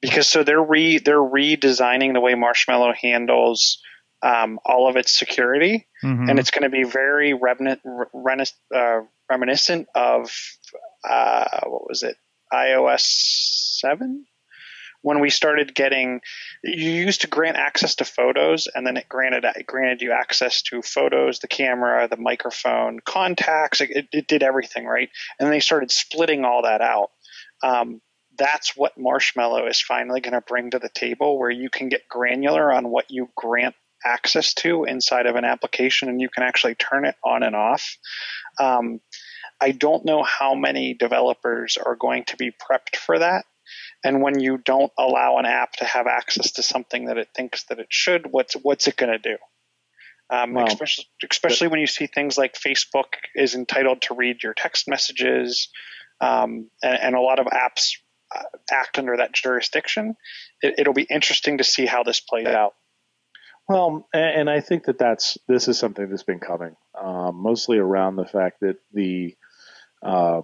[0.00, 3.78] because so they're re they're redesigning the way Marshmallow handles
[4.22, 6.28] um, all of its security, Mhm.
[6.28, 7.80] and it's going to be very remnant,
[8.74, 10.30] uh, reminiscent of
[11.08, 12.16] uh, what was it?
[12.52, 13.00] iOS
[13.80, 14.26] seven?
[15.02, 16.20] When we started getting
[16.62, 20.60] you used to grant access to photos and then it granted it granted you access
[20.62, 25.08] to photos the camera the microphone contacts it, it did everything right?
[25.38, 27.10] And they started splitting all that out.
[27.62, 28.02] Um,
[28.40, 32.08] that's what marshmallow is finally going to bring to the table where you can get
[32.08, 36.74] granular on what you grant access to inside of an application and you can actually
[36.74, 37.98] turn it on and off.
[38.58, 39.00] Um,
[39.60, 43.44] i don't know how many developers are going to be prepped for that
[44.02, 47.64] and when you don't allow an app to have access to something that it thinks
[47.64, 49.36] that it should what's what's it going to do?
[50.30, 54.88] Um, especially especially when you see things like facebook is entitled to read your text
[54.88, 55.68] messages
[56.20, 57.94] um, and, and a lot of apps
[58.70, 60.14] act under that jurisdiction
[60.62, 62.74] it, it'll be interesting to see how this plays out
[63.68, 68.16] Well, and I think that that's this is something that's been coming, um, mostly around
[68.16, 69.36] the fact that the
[70.02, 70.42] uh,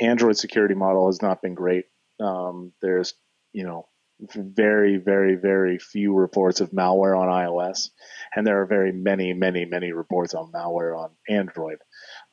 [0.00, 1.84] Android security model has not been great.
[2.20, 3.14] Um, there's,
[3.52, 3.88] you know,
[4.34, 7.90] very, very, very few reports of malware on iOS,
[8.34, 11.78] and there are very many, many, many reports on malware on Android.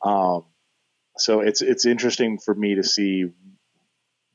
[0.03, 0.45] Um,
[1.17, 3.25] so it's it's interesting for me to see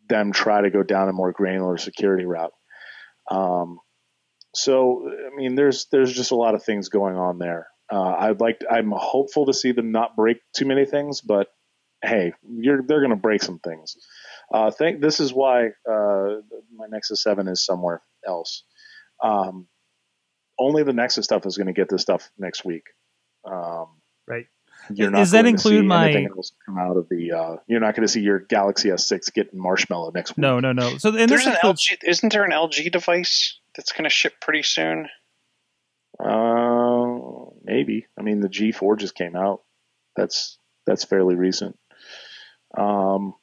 [0.09, 2.53] them try to go down a more granular security route.
[3.31, 3.79] Um,
[4.55, 7.67] so I mean, there's there's just a lot of things going on there.
[7.91, 11.49] Uh, I'd like I'm hopeful to see them not break too many things, but
[12.03, 13.97] hey, they're going to break some things.
[14.53, 16.37] Uh, think this is why uh,
[16.75, 18.65] my Nexus Seven is somewhere else.
[19.23, 19.67] Um,
[20.59, 22.85] only the Nexus stuff is going to get this stuff next week.
[23.45, 23.89] Um,
[24.29, 24.47] Right.
[24.95, 27.33] You're Does not that going to include see my- anything else come out of the?
[27.33, 30.39] Uh, you're not going to see your Galaxy S6 getting Marshmallow next week.
[30.39, 30.99] No, no, no.
[30.99, 34.35] So, and there's an includes, LG isn't there an LG device that's going to ship
[34.41, 35.09] pretty soon
[36.19, 38.07] Uh, maybe.
[38.19, 39.63] I mean, the G4 just came out.
[40.17, 41.79] That's that's fairly recent.
[42.77, 43.35] Um,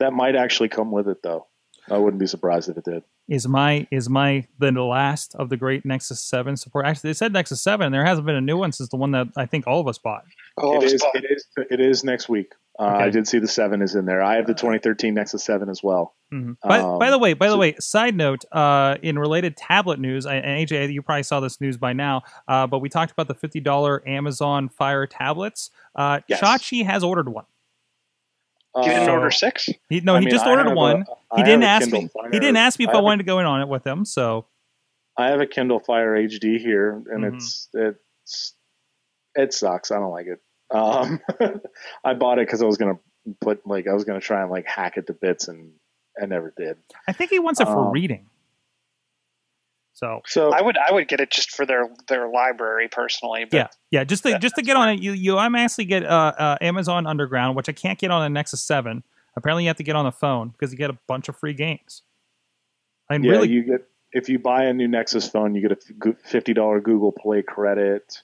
[0.00, 1.46] that might actually come with it, though.
[1.90, 3.02] I wouldn't be surprised if it did.
[3.28, 6.86] is my is my the last of the great Nexus Seven support.
[6.86, 7.92] Actually, they said Nexus Seven.
[7.92, 9.98] There hasn't been a new one since the one that I think all of us
[9.98, 10.24] bought.
[10.58, 11.00] Oh, it is.
[11.00, 11.16] spot.
[11.16, 11.46] It is.
[11.70, 12.52] It is next week.
[12.78, 13.04] Uh, Okay.
[13.04, 14.20] I did see the seven is in there.
[14.20, 16.16] I have the 2013 Nexus Seven as well.
[16.32, 16.56] Mhm.
[16.60, 20.26] By, Um, by the way, by the way, side note, uh, in related tablet news,
[20.26, 23.28] I- and AJ, you probably saw this news by now, uh, but we talked about
[23.28, 25.70] the fifty dollar Amazon Fire tablets.
[25.94, 26.40] Uh, Yes.
[26.40, 27.44] Chachi has ordered one.
[28.76, 31.04] you didn't Uh, order six He, no, I he mean, just ordered have a- one.
[31.36, 32.08] He didn't ask Kindle me.
[32.08, 33.68] Fire- he didn't ask me if I, have a- wanted to go in on it
[33.68, 34.04] with him.
[34.04, 34.46] So
[35.16, 37.36] I have a Kindle Fire HD here, and Mhm.
[37.36, 38.54] it's it's
[39.36, 39.92] it sucks.
[39.92, 40.40] I don't like it.
[40.74, 41.20] Um,
[42.04, 42.98] I bought it because I was gonna
[43.40, 45.72] put like I was gonna try and like hack it to bits, and
[46.20, 46.76] I never did.
[47.08, 48.26] I think he wants it for Um, reading.
[49.94, 53.44] So So I would I would get it just for their their library personally.
[53.44, 55.54] But yeah, yeah, just to that- just to that's get on it, you you I'm
[55.54, 59.04] actually get uh, uh, Amazon Underground, which I can't get on a Nexus Seven.
[59.36, 61.54] Apparently, you have to get on the phone because you get a bunch of free
[61.54, 62.02] games.
[63.08, 66.14] And yeah, really, you get if you buy a new Nexus phone, you get a
[66.24, 68.22] fifty dollar Google Play credit.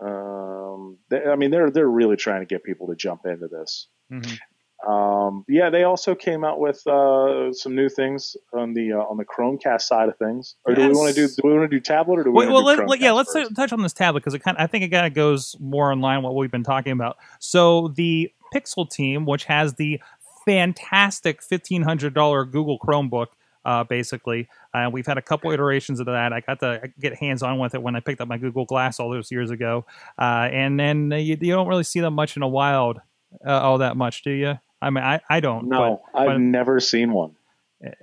[0.00, 3.88] Um, they, I mean, they're they're really trying to get people to jump into this.
[4.12, 4.38] Mhm.
[4.86, 9.16] Um, yeah, they also came out with uh, some new things on the uh, on
[9.16, 10.54] the Chromecast side of things.
[10.64, 12.46] Or do we want to do do we want to do tablet or do we
[12.46, 13.56] want well to do let, yeah, let's first?
[13.56, 16.00] touch on this tablet because it kind I think it kind of goes more in
[16.00, 17.16] line with what we've been talking about.
[17.40, 20.00] So the Pixel team, which has the
[20.46, 23.26] fantastic fifteen hundred dollar Google Chromebook,
[23.68, 26.32] uh, basically, uh, we've had a couple iterations of that.
[26.32, 28.98] I got to get hands on with it when I picked up my Google Glass
[28.98, 29.84] all those years ago,
[30.18, 32.98] uh, and then you, you don't really see them much in a wild,
[33.46, 34.58] uh, all that much, do you?
[34.80, 35.68] I mean, I, I don't.
[35.68, 37.34] No, but- I've but- never seen one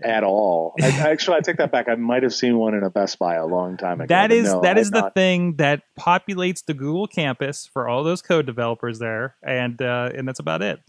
[0.03, 0.73] at all.
[0.81, 1.89] I, actually, I take that back.
[1.89, 4.07] I might have seen one in a Best Buy a long time ago.
[4.07, 5.15] That but no, that is the not.
[5.15, 10.27] thing that populates the Google campus for all those code developers there, and uh, and
[10.27, 10.79] that's about it.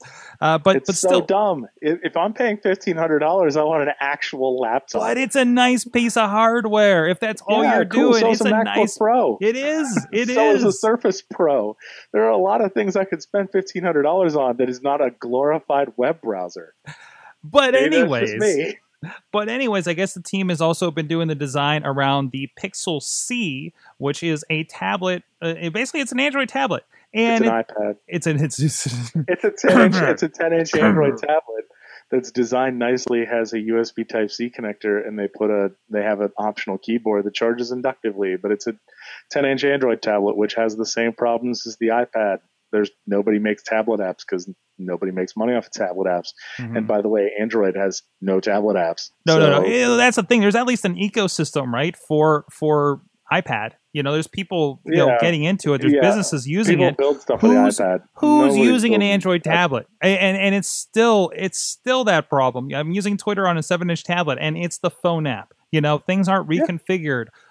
[0.41, 1.67] Uh, but It's but so still, dumb.
[1.81, 5.03] If, if I'm paying fifteen hundred dollars, I want an actual laptop.
[5.03, 7.07] but it's a nice piece of hardware.
[7.09, 8.13] If that's all Yeah, you're cool.
[8.13, 8.99] doing, So it's a a MacBook nice.
[8.99, 9.39] Pro.
[9.41, 10.07] It is.
[10.13, 10.59] It so is.
[10.61, 11.77] is a Surface Pro.
[12.13, 14.81] There are a lot of things I could spend fifteen hundred dollars on that is
[14.83, 16.75] not a glorified web browser.
[17.45, 18.75] But Maybe anyways.
[19.31, 23.01] But anyways, I guess the team has also been doing the design around the Pixel
[23.01, 25.23] C, which is a tablet.
[25.41, 26.83] Uh, basically, it's an Android tablet,
[27.15, 27.97] and it's an it- iPad.
[28.09, 28.87] it's an it's just,
[29.29, 29.97] It's a ten inch.
[29.97, 31.67] It's a ten inch Android tablet
[32.11, 33.25] that's designed nicely.
[33.25, 37.25] Has a USB Type C connector, and they put a they have an optional keyboard
[37.25, 38.37] that charges inductively.
[38.37, 38.75] But it's a
[39.31, 42.39] ten inch Android tablet, which has the same problems as the iPad.
[42.73, 46.29] There's nobody makes tablet apps because nobody makes money off of tablet apps.
[46.59, 49.11] And by the way, Android has no tablet apps.
[49.27, 49.67] No, no, no.
[49.67, 50.41] Eh, That's the thing.
[50.41, 53.01] There's at least an ecosystem, right, for for
[53.33, 53.73] iPad.
[53.93, 55.81] You know, there's people you know getting into it.
[55.81, 56.01] There's Yeah.
[56.03, 56.97] businesses using People it.
[56.97, 58.03] build stuff Who's- iPad.
[58.17, 59.87] Who's Nobody's using an Android tablet?
[60.03, 62.69] And and it's still it's still that problem.
[62.75, 65.53] I'm using Twitter on a seven inch tablet, and it's the phone app.
[65.73, 66.61] You know, things aren't Yeah.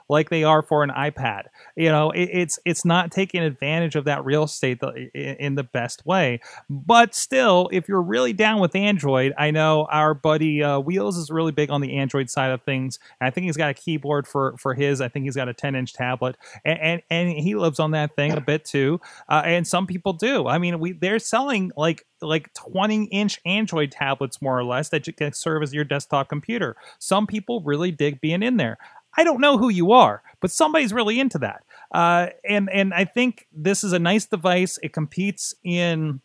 [0.10, 1.43] Like they are for an iPad.
[1.76, 4.82] You know, it, it's it's not taking advantage of that real estate
[5.14, 6.39] in the best way.
[6.70, 11.30] But still, if you're really down with Android, I know our buddy uh, Wheels is
[11.30, 12.99] really big on the Android side of things.
[13.22, 15.01] I think he's got a keyboard for for his.
[15.01, 18.16] I think he's got a 10 inch tablet, and, and and he lives on that
[18.16, 18.99] thing a bit too.
[19.30, 20.47] Uh, and some people do.
[20.47, 25.08] I mean, we they're selling like like 20 inch Android tablets more or less that
[25.08, 26.76] you can serve as your desktop computer.
[26.99, 28.78] Some people really dig being in there.
[29.18, 31.63] I don't know who you are, but somebody's really into that.
[31.91, 34.78] Uh, and and I think this is a nice device.
[34.84, 36.22] It competes in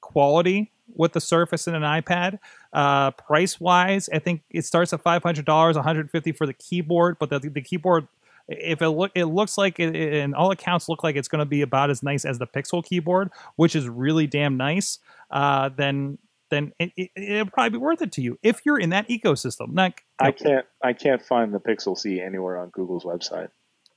[0.00, 2.38] quality with the Surface and an iPad.
[2.72, 6.46] Uh, price wise, I think it starts at five hundred dollars, one hundred fifty for
[6.46, 7.18] the keyboard.
[7.18, 8.08] But the, the keyboard,
[8.48, 11.46] if it look, it looks like it, and all accounts look like it's going to
[11.46, 14.98] be about as nice as the Pixel keyboard, which is really damn nice.
[15.30, 16.16] Uh, then
[16.50, 19.72] then it, it, it'll probably be worth it to you if you're in that ecosystem.
[19.72, 20.66] Not, I can't.
[20.82, 23.48] I can't find the Pixel C anywhere on Google's website.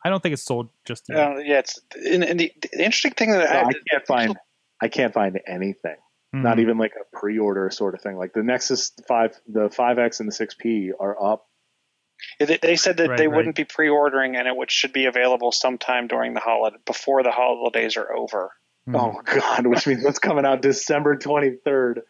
[0.03, 1.17] I don't think it's sold just yet.
[1.19, 4.37] Uh, yeah, it's and, and the, the interesting thing that No, I, I can't find.
[4.81, 5.95] I can't find anything.
[6.33, 6.61] Not Mhm.
[6.61, 8.15] even like a pre-order sort of thing.
[8.17, 11.45] Like the Nexus Five, the 5X and the 6P are up.
[12.39, 13.35] they, they said that Right, they right.
[13.35, 17.31] wouldn't be pre-ordering and it would, should be available sometime during the holiday before the
[17.31, 18.51] holidays are over.
[18.87, 18.95] Mhm.
[18.97, 22.01] Oh God, which means it's coming out December 23rd.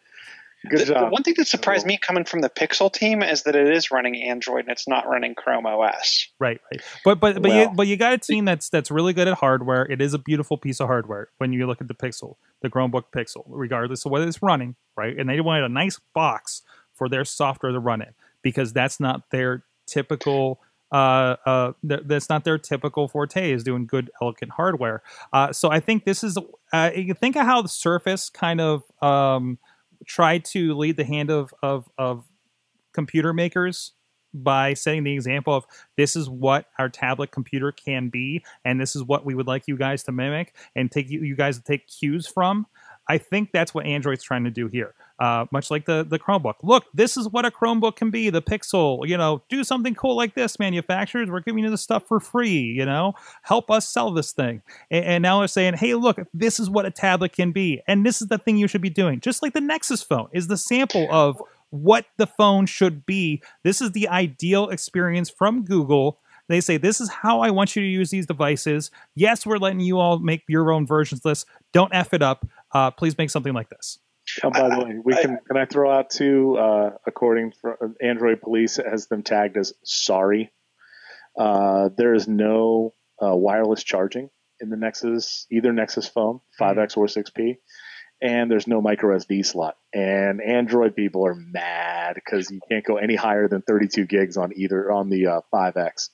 [0.68, 3.56] Good The, the one thing that surprised me coming from the Pixel team is that
[3.56, 6.28] it is running Android and it's not running Chrome OS.
[6.38, 6.82] Right, right.
[7.04, 9.84] But but but you but you got a team that's that's really good at hardware.
[9.90, 13.04] It is a beautiful piece of hardware when you look at the Pixel, the Chromebook
[13.14, 15.18] Pixel, regardless of whether it's running, right?
[15.18, 16.62] And they wanted a nice box
[16.94, 20.60] for their software to run it because that's not their typical
[20.92, 25.02] uh, uh, th- that's not their typical forte is doing good, elegant hardware.
[25.32, 26.36] Uh, so I think this is,
[26.72, 29.58] uh, you think of how the Surface kind of um,
[30.06, 32.24] tried to lead the hand of of, of
[32.92, 33.92] computer makers
[34.34, 38.96] by setting the example of this is what our tablet computer can be and this
[38.96, 41.64] is what we would like you guys to mimic and take you, you guys to
[41.64, 42.66] take cues from.
[43.08, 46.54] I think that's what android's trying to do here uh, much like the, the chromebook
[46.62, 50.16] look this is what a chromebook can be the pixel you know do something cool
[50.16, 53.12] like this manufacturers we're giving you this stuff for free you know
[53.42, 56.86] help us sell this thing and, and now they're saying hey look this is what
[56.86, 59.52] a tablet can be and this is the thing you should be doing just like
[59.52, 61.40] the nexus phone is the sample of
[61.72, 63.42] what the phone should be.
[63.64, 66.18] This is the ideal experience from Google.
[66.48, 68.90] They say, This is how I want you to use these devices.
[69.14, 71.46] Yes, we're letting you all make your own versions of this.
[71.72, 72.46] don't f it up.
[72.72, 73.98] Uh, please make something like this.
[74.42, 76.56] Oh, by the way, we can can I throw out too?
[76.56, 80.52] Uh, according to Android Police has them tagged as sorry.
[81.38, 84.30] Uh, there is no uh, wireless charging
[84.60, 87.56] in the Nexus, either Nexus phone, 5X or 6P,
[88.20, 89.76] and there's no micro SD slot.
[89.92, 94.52] And Android people are mad because you can't go any higher than 32 gigs on
[94.54, 96.10] either on the uh, 5X.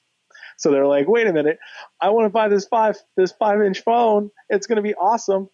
[0.56, 1.58] So they're like, wait a minute,
[2.00, 4.30] I want to buy this five this five inch phone.
[4.48, 5.48] It's going to be awesome.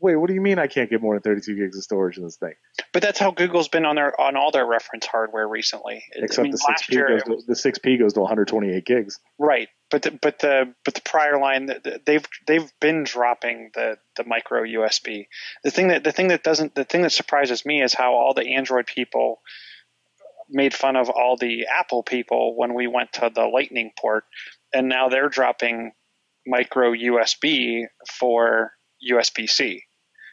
[0.00, 2.24] Wait, what do you mean I can't get more than 32 gigs of storage in
[2.24, 2.54] this thing?
[2.92, 6.02] But that's how Google's been on their on all their reference hardware recently.
[6.16, 9.18] I Except mean, the 6P year, goes to, the 6P goes to 128 gigs.
[9.38, 9.68] right?
[9.90, 13.98] But the, but the but the prior line, the- the- they've they've been dropping the
[14.16, 15.26] the micro USB.
[15.64, 18.34] The thing that the thing that doesn't the thing that surprises me is how all
[18.34, 19.40] the Android people
[20.50, 24.24] made fun of all the Apple people when we went to the Lightning port,
[24.72, 25.92] and now they're dropping
[26.46, 27.84] micro USB
[28.18, 28.72] for
[29.06, 29.84] USB C.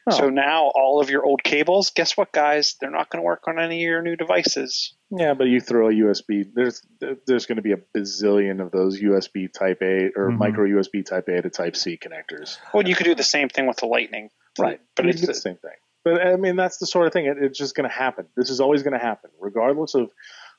[0.08, 0.16] Oh.
[0.16, 2.76] So now all of your old cables, guess what, guys?
[2.80, 4.94] They're not going to work on any of your new devices.
[5.10, 6.44] Yeah, but you throw a USB.
[6.54, 6.80] There's
[7.26, 10.38] there's going to be a bazillion of those USB Type A or Mhm.
[10.38, 12.58] micro USB Type A to Type C connectors.
[12.72, 15.26] Well, you could do the same thing with the Lightning, Right, But but it's it's
[15.26, 15.72] the same thing.
[16.04, 17.26] But I mean, that's the sort of thing.
[17.26, 18.26] It, it's just going to happen.
[18.36, 20.10] This is always going to happen, regardless of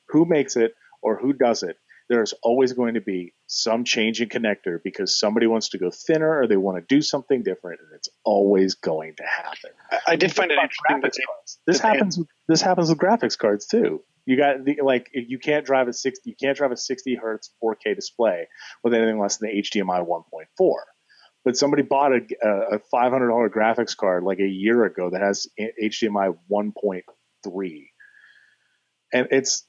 [0.08, 1.78] who makes it or who does it.
[2.08, 6.40] There's always going to be some change in connector because somebody wants to go thinner
[6.40, 9.70] or they want to do something different, and it's always going to happen.
[9.90, 11.58] I, I did find it Think interesting that graphics they, cards.
[11.66, 12.18] This that they had- happens.
[12.18, 14.02] With, this happens with graphics cards too.
[14.24, 16.30] You got the, like you can't drive a sixty.
[16.30, 18.46] You can't drive a sixty hertz 4K display
[18.84, 20.72] with anything less than HDMI 1.4.
[21.44, 25.22] But somebody bought a, a five hundred dollar graphics card like a year ago that
[25.22, 27.84] has HDMI 1.3,
[29.14, 29.66] and it's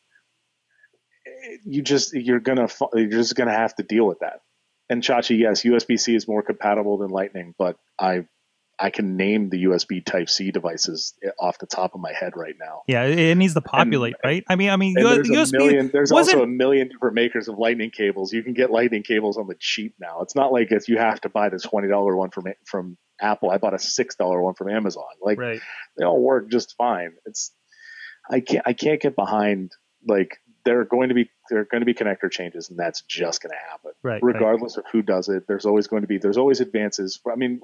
[1.66, 4.42] you just you're gonna you're just gonna have to deal with that.
[4.90, 8.26] And Chachi, yes, USB C is more compatible than Lightning, but I
[8.80, 12.56] I can name the USB Type C devices off the top of my head right
[12.58, 12.84] now.
[12.88, 14.44] Yeah, it, needs to populate, right?
[14.48, 15.90] I mean, I mean, And there's a million.
[15.92, 18.32] There's also a million different makers of lightning cables.
[18.32, 20.22] You can get lightning cables on the cheap now.
[20.22, 23.52] It's not like if you have to buy the twenty dollar one from from Apple.
[23.52, 25.04] I bought a six dollar one from Amazon.
[25.22, 25.62] Like right.
[25.98, 27.12] they all work just fine.
[27.26, 27.52] It's
[28.30, 29.72] I can't I can't get behind
[30.08, 30.38] like
[30.70, 33.42] there are going to be there are going to be connector changes and that's just
[33.42, 34.34] going to happen Right, right.
[34.36, 35.44] regardless of who does it.
[35.48, 37.20] There's always going to be there's always advances.
[37.30, 37.60] I mean,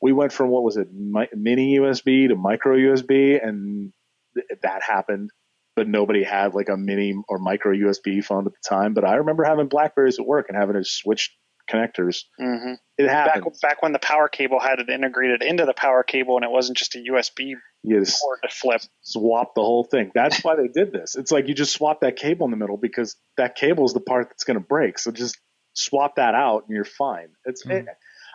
[0.00, 3.92] we went from what was it mi- mini USB to micro USB and
[4.34, 5.30] th- that happened.
[5.76, 8.92] But nobody had like a mini or micro USB phone at the time.
[8.92, 11.34] But I remember having Blackberries at work and having to switch
[11.70, 12.24] connectors.
[12.40, 12.76] Mhm.
[12.98, 13.56] It back happened.
[13.62, 16.76] back when the power cable had it integrated into the power cable and it wasn't
[16.76, 17.54] just a USB
[17.84, 18.80] You just to flip.
[19.00, 20.12] swap the whole thing.
[20.14, 21.16] That's why they did this.
[21.16, 24.00] It's like you just swap that cable in the middle because that cable is the
[24.00, 24.98] part that's going to break.
[24.98, 25.36] So just
[25.74, 27.28] swap that out and you're fine.
[27.44, 27.86] It's Mhm.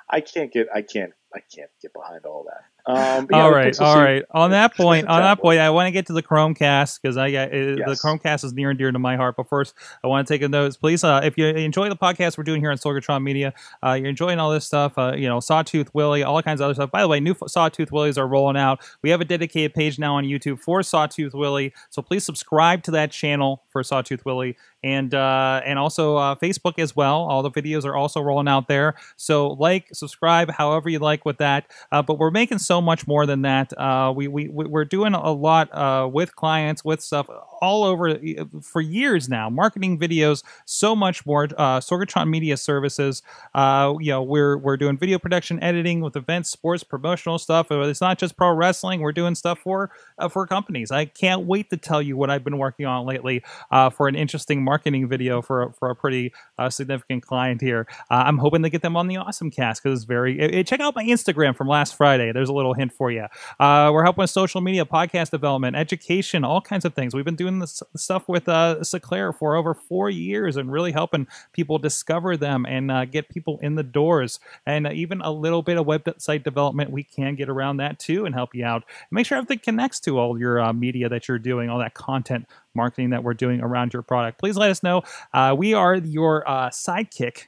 [0.09, 2.63] I can't get I can't I can't get behind all that.
[2.89, 4.23] Um, yeah, all right, all right.
[4.31, 7.31] On that point, on that point, I want to get to the Chromecast because I
[7.31, 8.01] got uh, the Yes.
[8.01, 9.35] Chromecast is near and dear to my heart.
[9.35, 10.77] But first, I want to take a note.
[10.79, 13.53] Please, uh, if you enjoy the podcast we're doing here on Sorgatron Media,
[13.85, 14.97] uh, you're enjoying all this stuff.
[14.97, 16.89] Uh, you know, Sawtooth Willie, all kinds of other stuff.
[16.89, 18.79] By the way, new Sawtooth Willies are rolling out.
[19.01, 22.91] We have a dedicated page now on YouTube for Sawtooth Willie, so please subscribe to
[22.91, 27.23] that channel for Sawtooth Willie and uh, and also uh, Facebook as well.
[27.23, 28.95] All the videos are also rolling out there.
[29.17, 31.69] So like, subscribe, however you like with that.
[31.91, 33.71] Uh, but we're making so much more than that.
[33.77, 37.27] Uh, we we we- we're doing a lot uh, with clients with stuff
[37.61, 39.49] all over uh, for years now.
[39.49, 41.45] Marketing videos, so much more.
[41.57, 43.21] Uh, Sorgatron Media Services.
[43.53, 47.67] Uh, you know, we're we're doing video production, editing with events, sports, promotional stuff.
[47.71, 48.99] It's not just pro wrestling.
[49.01, 50.91] We're doing stuff for uh, for companies.
[50.91, 54.15] I can't wait to tell you what I've been working on lately uh, for an
[54.15, 57.87] interesting marketing video for for a pretty uh, significant client here.
[58.11, 60.39] Uh, I'm hoping to get them on the Awesome Cast because it's very.
[60.39, 62.31] eh, eh, check out my Instagram from last Friday.
[62.31, 63.25] There's a little hint for you.
[63.59, 67.13] Uh, we're helping with social media, podcast development, education, all kinds of things.
[67.13, 71.27] We've been doing this stuff with uh, Seclair for over four years and really helping
[71.53, 74.39] people discover them and uh, get people in the doors.
[74.65, 78.35] And even a little bit of website development, we can get around that too and
[78.35, 78.83] help you out.
[79.11, 82.47] Make sure everything connects to all your uh, media that you're doing, all that content
[82.73, 84.39] marketing that we're doing around your product.
[84.39, 85.01] Please let us know.
[85.33, 87.47] Uh, we are your uh, sidekick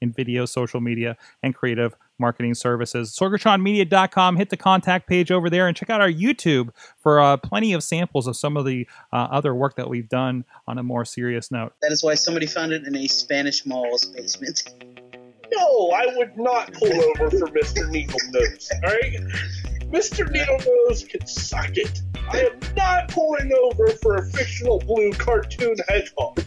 [0.00, 3.16] in video, social media, and creative marketing services.
[3.18, 4.36] SorgatronMedia.com.
[4.36, 7.82] Hit the contact page over there and check out our YouTube for uh, plenty of
[7.82, 11.50] samples of some of the uh, other work that we've done on a more serious
[11.50, 11.72] note.
[11.82, 14.62] That is why somebody found it in a Spanish mall's basement.
[15.50, 17.88] No, I would not pull over for Mr.
[17.88, 18.70] Needle Nose.
[18.84, 19.14] All right,
[19.90, 20.30] Mr.
[20.30, 22.02] Needle Nose can suck it.
[22.30, 26.44] I am not pulling over for a fictional blue cartoon hedgehog.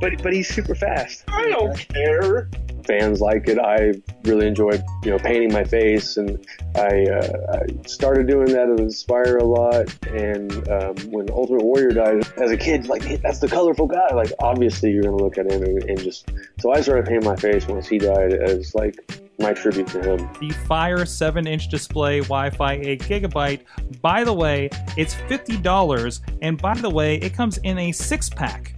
[0.00, 1.24] But but he's super fast.
[1.28, 2.50] I don't care.
[2.86, 3.58] Fans like it.
[3.58, 3.92] I
[4.24, 4.72] really enjoy,
[5.04, 9.44] you know, painting my face, and I, uh, I started doing that at Inspire a
[9.44, 9.92] lot.
[10.06, 14.08] And um, when Ultimate Warrior died, as a kid, like that's the colorful guy.
[14.14, 16.30] Like obviously you're gonna look at him and, and just.
[16.60, 18.96] So I started painting my face once he died as like
[19.38, 20.28] my tribute to him.
[20.40, 23.60] the Fire 7 inch display, Wi Fi 8 gigabyte.
[24.00, 26.20] By the way, it's $50.
[26.42, 28.74] And by the way, it comes in a six pack.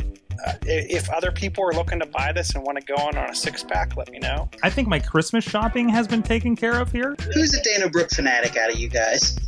[0.47, 3.17] Uh, i- if other people are looking to buy this and want to go on
[3.17, 4.49] on a six pack, let me know.
[4.63, 7.17] I think my Christmas shopping has been taken care of here.
[7.35, 9.39] Who's a Dana Brooke fanatic out of you guys?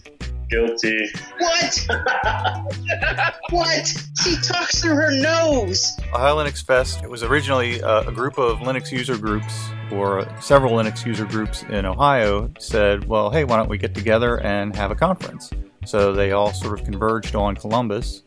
[0.50, 1.06] Guilty.
[1.38, 1.86] What?
[3.50, 3.86] what?
[4.22, 5.96] She talks through her nose.
[6.12, 7.02] Ohio Linux Fest.
[7.02, 9.54] It was originally uh, a group of Linux user groups,
[9.92, 14.40] or several Linux user groups in Ohio, said, well, hey, why don't we get together
[14.40, 15.50] and have a conference?
[15.84, 18.22] So they all sort of converged on Columbus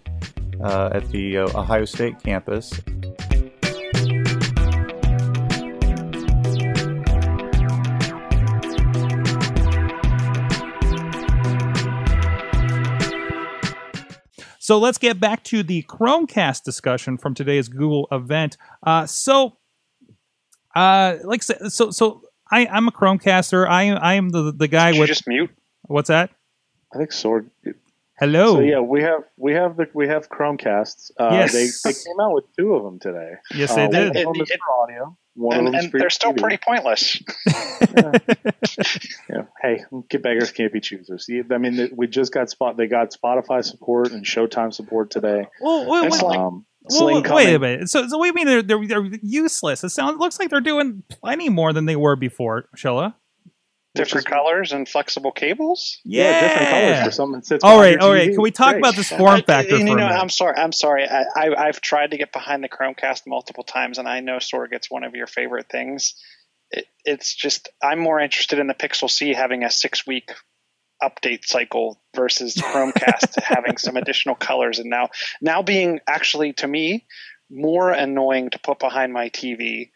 [0.61, 2.81] uh, at the uh, Ohio State campus.
[14.63, 18.55] So let's get back to the Chromecast discussion from today's Google event.
[18.81, 19.57] Uh, so,
[20.73, 23.67] uh, like, so, so I, I'm a Chromecaster.
[23.67, 25.49] I, I am the the guy Did you with just mute?
[25.81, 26.29] what's that?
[26.93, 27.49] I think Sword.
[28.23, 28.53] Hello.
[28.55, 31.11] So yeah, we have we have the we have Chromecasts.
[31.19, 31.51] Uh, Yes.
[31.51, 33.33] they, they came out with two of them today.
[33.53, 34.15] Yes, they uh, did.
[34.25, 35.17] One of them is for audio.
[35.35, 36.41] One and, of them is for They're still TV.
[36.41, 37.21] pretty pointless.
[39.29, 39.43] Yeah.
[39.61, 41.25] Hey, get beggars can't be choosers.
[41.27, 42.77] You- I mean, we just got spot.
[42.77, 45.47] They got Spotify support and Showtime support today.
[45.61, 47.89] Well, wait, And, wait, um, well, Sling wait, a minute.
[47.89, 49.83] So, so what do you mean they're, they're they're useless?
[49.83, 52.65] It sounds looks like they're doing plenty more than they were before.
[52.77, 53.15] Shella.
[53.95, 55.99] Different colors and flexible cables.
[56.03, 57.63] Yeah, different colors for something that sits.
[57.63, 58.29] All behind right, your all right.
[58.29, 58.33] TV.
[58.33, 58.79] Can we talk Great.
[58.79, 60.19] about this form I- factor and, for you a know, minute?
[60.19, 60.55] I'm sorry.
[60.57, 61.07] I'm sorry.
[61.07, 64.69] I, I, I've tried to get behind the Chromecast multiple times, and I know Sorg,
[64.89, 66.15] one of your favorite things.
[66.71, 70.31] It, it's just I'm more interested in the Pixel C having a six week
[71.03, 77.05] update cycle versus Chromecast having some additional colors, and now now being actually to me
[77.51, 79.91] more annoying to put behind my TV.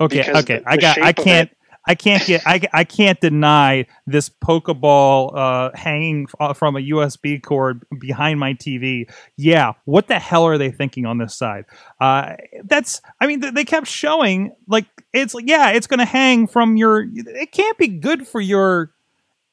[0.00, 0.58] Okay, okay.
[0.60, 1.02] the- I got.
[1.02, 1.50] I can't.
[1.50, 1.56] it-
[1.86, 2.42] I can't get.
[2.46, 8.54] I, I can't deny this Pokeball uh, hanging f- from a USB cord behind my
[8.54, 9.10] TV.
[9.36, 11.66] Yeah, what the hell are they thinking on this side?
[12.00, 13.02] Uh, that's.
[13.20, 16.76] I mean, th- they kept showing like it's like yeah, it's going to hang from
[16.76, 17.06] your.
[17.14, 18.92] It can't be good for your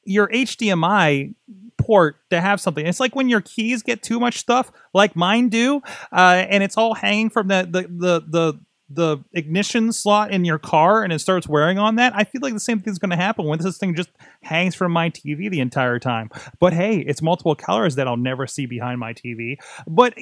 [0.04, 1.34] your HDMI
[1.76, 2.86] port to have something.
[2.86, 6.76] It's like when your keys get too much stuff, like mine do, uh, and it's
[6.76, 8.60] all hanging from the the the the
[8.94, 12.54] the ignition slot in your car and it starts wearing on that, I feel like
[12.54, 14.10] the same thing's going to happen when this thing just
[14.42, 16.30] hangs from my TV the entire time.
[16.58, 19.56] But hey, it's multiple colors that I'll never see behind my TV.
[19.86, 20.14] But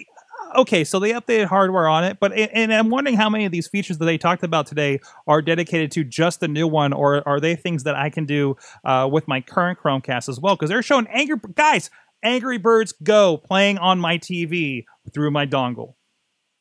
[0.56, 3.68] okay, so they updated hardware on it, but and I'm wondering how many of these
[3.68, 7.40] features that they talked about today are dedicated to just the new one, or are
[7.40, 10.56] they things that I can do uh, with my current Chromecast as well?
[10.56, 11.90] Because they're showing Angry guys,
[12.22, 15.94] Angry Birds Go playing on my TV through my dongle.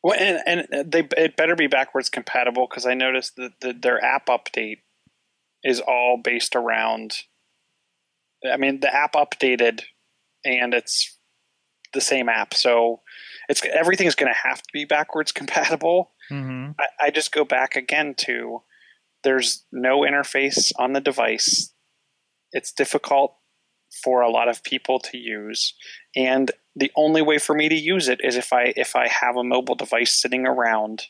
[0.01, 4.03] Well, and, and they it better be backwards compatible because I noticed that the, their
[4.03, 4.79] app update
[5.63, 7.17] is all based around.
[8.49, 9.81] I mean, the app updated,
[10.45, 11.17] and it's
[11.93, 13.01] the same app, so
[13.49, 16.11] it's everything is going to have to be backwards compatible.
[16.31, 16.71] Mm-hmm.
[16.79, 18.61] I, I just go back again to
[19.23, 21.73] there's no interface on the device.
[22.53, 23.35] It's difficult
[24.03, 25.73] for a lot of people to use,
[26.15, 29.35] and the only way for me to use it is if I if I have
[29.35, 31.03] a mobile device sitting around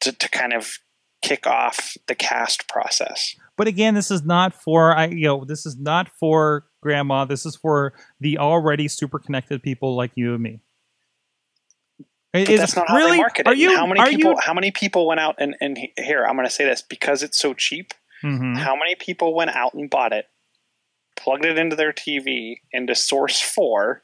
[0.00, 0.78] to, to kind of
[1.22, 3.34] kick off the cast process.
[3.56, 7.24] But again, this is not for I you know this is not for grandma.
[7.24, 10.60] This is for the already super connected people like you and me.
[12.32, 13.12] But Is- that's not how really?
[13.12, 13.48] they market it.
[13.48, 13.74] Are you?
[13.76, 14.32] how many people?
[14.32, 17.22] You, How many people went out and and here I'm going to say this because
[17.22, 17.94] it's so cheap.
[18.22, 18.56] Mhm.
[18.58, 20.26] How many people went out and bought it,
[21.16, 24.02] plugged it into their TV into Source Four,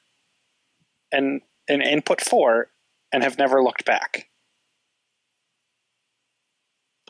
[1.14, 2.68] and and Input Four,
[3.12, 4.28] and have never looked back?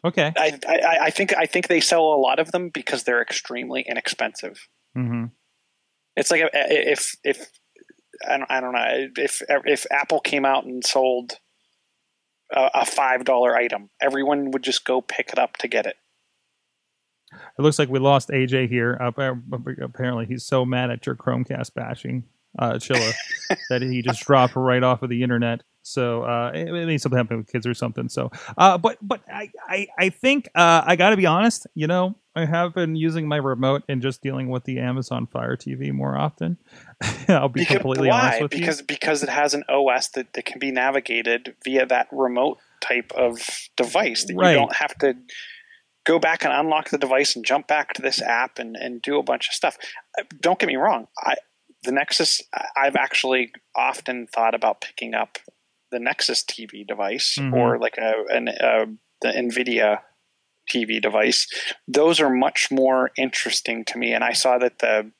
[0.05, 0.33] Okay.
[0.37, 3.83] I, I I think I think they sell a lot of them because they're extremely
[3.89, 4.69] inexpensive.
[4.97, 5.27] Mm-hmm.
[6.17, 7.49] It's like if if
[8.29, 11.39] I don't, I don't know if if Apple came out and sold
[12.53, 15.97] a, a five dollar item, everyone would just go pick it up to get it.
[17.59, 18.97] It looks like we lost AJ here.
[19.01, 19.11] Uh,
[19.83, 22.25] apparently, he's so mad at your Chromecast bashing,
[22.59, 23.13] uh, Chilla,
[23.71, 25.63] that he just dropped right off of the internet.
[25.83, 28.09] So uh, it, it means something happened with kids or something.
[28.09, 31.67] So, uh, but but I I, I think uh, I got to be honest.
[31.75, 35.57] You know, I have been using my remote and just dealing with the Amazon Fire
[35.57, 36.57] TV more often.
[37.29, 38.21] I'll be Because, completely why?
[38.29, 38.61] honest with you.
[38.61, 43.13] because because it has an OS that, that can be navigated via that remote type
[43.15, 44.53] of device that Right.
[44.53, 45.15] you don't have to
[46.07, 49.19] go back and unlock the device and jump back to this app and, and do
[49.19, 49.77] a bunch of stuff.
[50.19, 51.07] Uh, Don't get me wrong.
[51.19, 51.35] I,
[51.85, 52.43] the Nexus,
[52.77, 55.39] I've actually often thought about picking up
[55.91, 57.53] the Nexus TV device Mhm.
[57.55, 58.87] or like a, an, uh,
[59.23, 60.01] the NVIDIA
[60.73, 61.47] TV device.
[61.87, 64.13] Those are much more interesting to me.
[64.13, 65.13] And I saw that the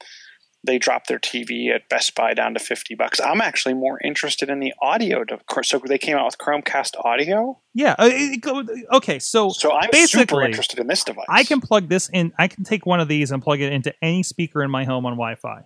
[0.67, 3.21] they dropped their TV at Best Buy down to 50 bucks.
[3.21, 5.23] I'm actually more interested in the audio.
[5.63, 7.61] So they came out with Chromecast audio.
[7.75, 7.95] Yeah.
[7.99, 8.65] uh, it- it go-
[8.95, 9.19] okay.
[9.19, 11.27] So So I'm super interested in this device.
[11.29, 12.33] I can plug this in.
[12.39, 15.05] I can take one of these and plug it into any speaker in my home
[15.05, 15.65] on Wi-Fi,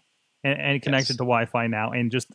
[0.48, 1.10] and, and connect Yes.
[1.10, 2.28] it to Wi-Fi now, and just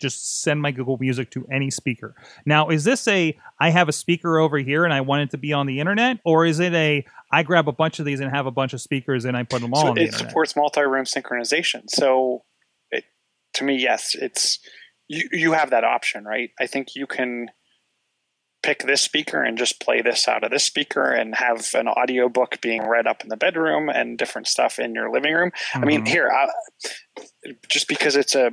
[0.00, 2.14] just send my Google Music to any speaker.
[2.46, 5.36] Now, is this a I have a speaker over here and I want it to
[5.38, 8.30] be on the internet, or is it a I grab a bunch of these and
[8.30, 10.28] have a bunch of speakers and I put them all so on it internet?
[10.30, 11.82] supports multi-room synchronization.
[11.88, 12.44] So
[12.90, 13.04] it,
[13.54, 14.58] to me, yes, it's
[15.08, 16.50] you, you have that option, right?
[16.58, 17.50] I think you can
[18.62, 22.28] pick this speaker and just play this out of this speaker and have an audio
[22.28, 25.50] book being read up in the bedroom and different stuff in your living room.
[25.74, 26.08] I mean, Mhm.
[26.08, 26.48] here, I,
[27.68, 28.52] just because it's a,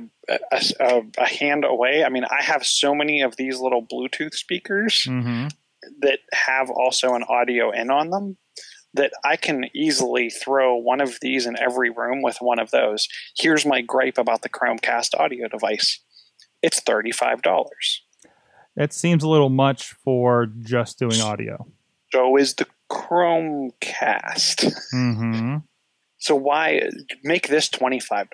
[0.80, 5.04] a, a, hand away, I mean, I have so many of these little Bluetooth speakers
[5.06, 5.52] Mhm.
[6.00, 8.38] that have also an audio in on them
[8.94, 13.06] that I can easily throw one of these in every room with one of those.
[13.36, 16.00] Here's my gripe about the Chromecast audio device.
[16.62, 18.02] It's $35.
[18.78, 21.66] That seems a little much for just doing audio.
[22.12, 24.72] So is the Chromecast.
[24.92, 25.56] hmm
[26.20, 26.90] So why
[27.22, 28.26] make this $25?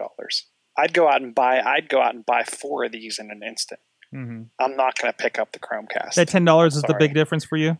[0.78, 3.42] I'd go out and buy I'd go out and buy four of these in an
[3.42, 3.80] instant.
[4.10, 6.14] hmm I'm not going to pick up the Chromecast.
[6.14, 7.78] That ten dollars is the big difference for you.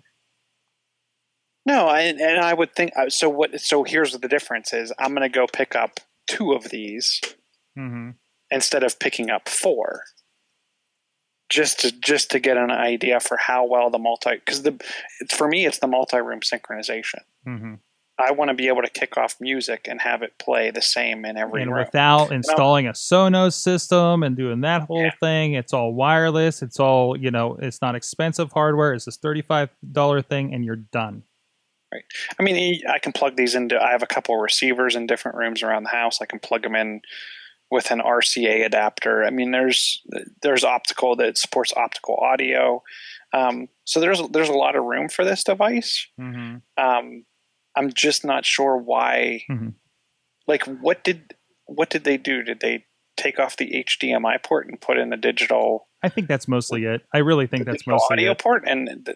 [1.66, 3.28] No, I, and I would think uh, so.
[3.28, 3.58] What?
[3.60, 4.92] So here's what the difference is.
[4.98, 7.20] I'm going to go pick up two of these
[7.76, 8.10] hmm
[8.50, 10.02] instead of picking up four,
[11.48, 14.36] just to just to get an idea for how well the multi.
[14.36, 14.80] Because the
[15.20, 17.20] it's, for me, it's the multi-room synchronization.
[17.46, 17.74] hmm
[18.16, 21.24] I want to be able to kick off music and have it play the same
[21.24, 21.84] in every and room.
[21.84, 25.10] without installing a Sonos system and doing that whole Yeah.
[25.18, 26.62] thing, it's all wireless.
[26.62, 27.56] It's all you know.
[27.60, 28.94] It's not expensive hardware.
[28.94, 31.24] It's this thirty-five dollar thing, and you're done.
[31.92, 32.04] Right.
[32.38, 33.80] I mean, I can plug these into.
[33.82, 36.22] I have a couple of receivers in different rooms around the house.
[36.22, 37.02] I can plug them in
[37.74, 39.24] with an RCA adapter.
[39.24, 40.00] I mean, there's
[40.42, 42.84] there's optical that supports optical audio.
[43.32, 46.06] Um, so there's there's a lot of room for this device.
[46.18, 46.58] Mm-hmm.
[46.82, 47.24] Um,
[47.76, 49.42] I'm just not sure why.
[49.50, 49.74] Mhm.
[50.46, 51.34] Like, what did
[51.66, 52.44] what did they do?
[52.44, 52.84] Did they
[53.16, 57.00] take off the HDMI port and put in the digital, I think that's mostly it.
[57.14, 58.38] I really think that's mostly audio it.
[58.38, 58.64] port?
[58.66, 59.08] And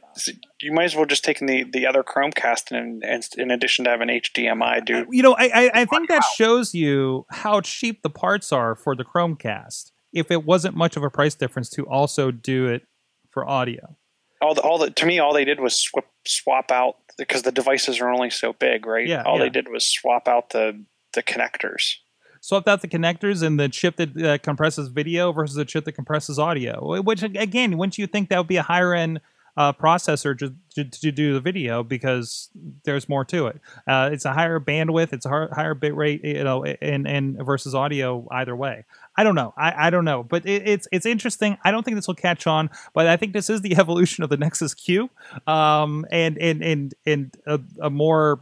[0.63, 3.85] you might as well just take in the the other Chromecast and, and in addition
[3.85, 8.03] to having HDMI, do You know, I, I, I think that shows you how cheap
[8.03, 9.93] the parts are for the Chromecast.
[10.15, 12.87] If it wasn't much of a price difference to also do it
[13.31, 13.97] for audio.
[14.41, 17.53] all the all the to me all they did was swap swap out because the
[17.53, 19.07] devices are only so big, right?
[19.07, 19.45] Yeah, all yeah.
[19.45, 20.83] they did was swap out the
[21.13, 21.97] the connectors.
[22.41, 25.93] Swapped out the connectors and the chip that uh, compresses video versus the chip that
[25.93, 27.01] compresses audio.
[27.03, 29.21] Which again, wouldn't you think that would be a higher end
[29.59, 32.49] uh, processor to, to, to do the video because
[32.85, 33.61] there's more to it.
[33.89, 37.75] Uh, it's a higher bandwidth, it's a higher bit rate, you know, and and versus
[37.75, 38.85] audio either way.
[39.17, 39.53] I don't know.
[39.59, 41.59] I, I don't know, but it, it's it's interesting.
[41.65, 44.31] I don't think this will catch on, but I think this is the evolution of
[44.31, 45.11] the Nexus Q,
[45.49, 48.39] um, and and and and a, a more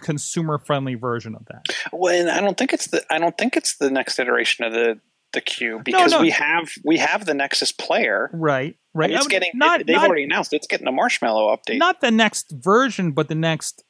[0.00, 1.66] consumer friendly version of that.
[1.92, 4.72] Well, and I don't think it's the I don't think it's the next iteration of
[4.72, 5.00] the
[5.32, 6.20] the Q because no.
[6.20, 8.30] we have we have the Nexus player.
[8.32, 9.10] Right, right.
[9.10, 11.78] And it's I mean, getting not they've not, already announced it's getting a marshmallow update.
[11.78, 13.84] not the next version, but the next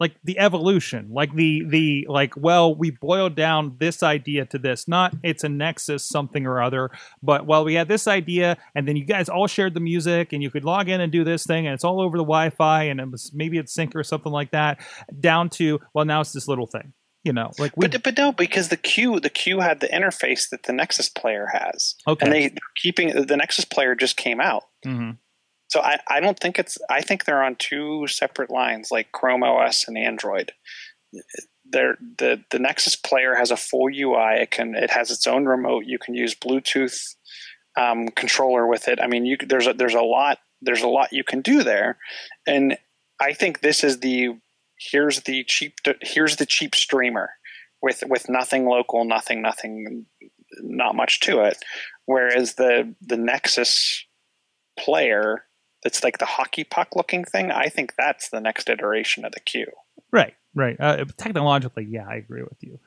[0.00, 4.88] like the evolution like the the like well we boiled down this idea to this
[4.88, 6.90] not it's a nexus something or other
[7.22, 10.42] but well we had this idea and then you guys all shared the music and
[10.42, 13.00] you could log in and do this thing and it's all over the wi-fi and
[13.00, 14.80] it was maybe it's sync or something like that
[15.20, 16.92] down to well now it's this little thing
[17.22, 20.50] you know like we but but no, because the Q the Q had the interface
[20.50, 24.64] that the Nexus player has, okay and they keeping the Nexus player just came out.
[24.84, 25.16] Mhm.
[25.74, 29.42] So I, I don't think it's I think they're on two separate lines like Chrome
[29.42, 30.52] OS and Android.
[31.64, 34.40] They're, the the Nexus player has a full UI.
[34.40, 35.86] It can it has its own remote.
[35.86, 37.16] You can use Bluetooth
[37.76, 39.00] um, controller with it.
[39.02, 41.98] I mean, you there's a, there's a lot there's a lot you can do there,
[42.46, 42.78] and
[43.20, 44.38] I think this is the
[44.78, 47.30] here's the cheap here's the cheap streamer
[47.82, 50.06] with with nothing local, nothing nothing,
[50.62, 51.56] not much to it.
[52.06, 54.04] Whereas the the Nexus
[54.78, 55.46] player
[55.84, 59.40] that's like the hockey puck looking thing, I think that's the next iteration of the
[59.40, 59.66] Q.
[60.10, 60.76] right Right.
[60.78, 62.78] Uh, technologically, yeah, I agree with you.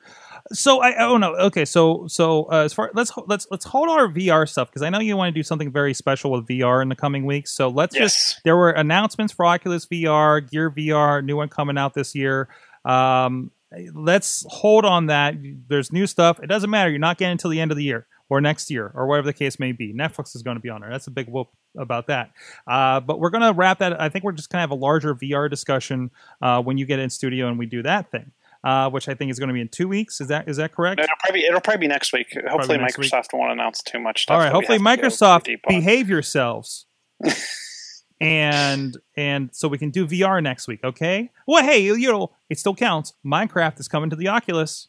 [0.52, 1.22] So I, I don't.
[1.22, 4.80] Okay, so so uh, as far let's let's let's hold on our VR stuff because
[4.80, 7.52] I know you want to do something very special with VR in the coming weeks.
[7.52, 11.92] So let's just there were announcements for Oculus VR, Gear VR, new one coming out
[11.92, 12.48] this year.
[12.86, 13.50] Um,
[13.92, 15.34] let's hold on that.
[15.68, 16.40] There's new stuff.
[16.42, 16.88] It doesn't matter.
[16.88, 19.34] You're not getting until the end of the year or next year or whatever the
[19.34, 19.92] case may be.
[19.92, 20.90] Netflix is going to be on there.
[20.90, 21.48] That's a big whoop
[21.78, 22.32] about that.
[22.66, 24.00] Uh, but we're going to wrap that.
[24.00, 26.10] I think we're just going to have a larger VR discussion
[26.42, 28.32] uh, when you get in studio and we do that thing.
[28.64, 30.20] Uh, which I think is going to be in two weeks.
[30.20, 31.00] Is that is that correct?
[31.00, 32.36] It'll probably it'll probably be next week.
[32.50, 33.12] Hopefully, next week.
[33.12, 34.34] Microsoft won't announce too much stuff.
[34.34, 34.50] All right.
[34.50, 36.86] Hopefully, have to go too Microsoft behave yourselves,
[38.20, 40.80] and and so we can do VR next week.
[40.82, 41.30] Okay.
[41.46, 43.14] Well, hey, you know it still counts.
[43.24, 44.88] Minecraft is coming to the Oculus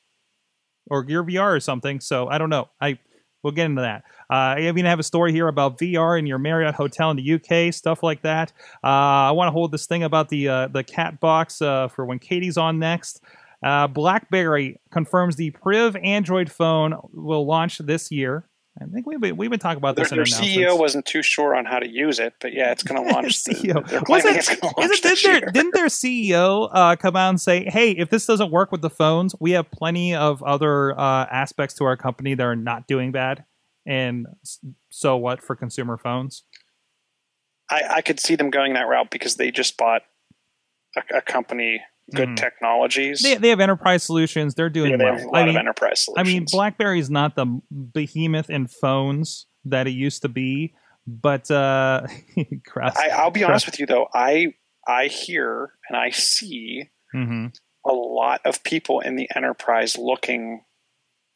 [0.90, 2.00] or Gear VR or something.
[2.00, 2.70] So I don't know.
[2.82, 2.98] I
[3.44, 4.04] we'll get into that.
[4.30, 7.34] Uh, I even have a story here about VR in your Marriott hotel in the
[7.34, 8.52] UK, stuff like that.
[8.84, 8.88] Uh,
[9.28, 12.20] I want to hold this thing about the uh, the cat box uh, for when
[12.20, 13.22] Katie's on next.
[13.62, 18.49] Uh, BlackBerry confirms the Priv Android phone will launch this year.
[18.82, 20.26] I think we've been, we've been talking about Their, this in their.
[20.26, 23.44] CEO wasn't too sure on how to use it, but yeah, it's going to launch.
[23.44, 24.10] the- CEO.
[24.10, 27.42] Was it, it's gonna launch it, didn't, their, didn't their CEO uh, come out and
[27.42, 31.26] say, hey, if this doesn't work with the phones, we have plenty of other uh,
[31.30, 33.44] aspects to our company that are not doing bad?
[33.86, 34.28] And
[34.90, 36.44] so what for consumer phones?
[37.70, 40.02] I, I could see them going that route because they just bought
[40.96, 41.82] a, a company,
[42.14, 42.36] Good Mhm.
[42.38, 43.22] Technologies.
[43.22, 44.56] They, they have enterprise solutions.
[44.56, 45.14] They're doing Yeah, they well.
[45.16, 48.68] have a lot I of mean, enterprise I mean, BlackBerry is not the behemoth in
[48.68, 50.74] phones that it used to be,
[51.08, 52.08] but uh,
[52.78, 54.08] I, I'll be honest with you though.
[54.14, 54.54] I
[54.88, 57.54] I hear and I see Mhm.
[57.86, 60.64] a lot of people in the enterprise looking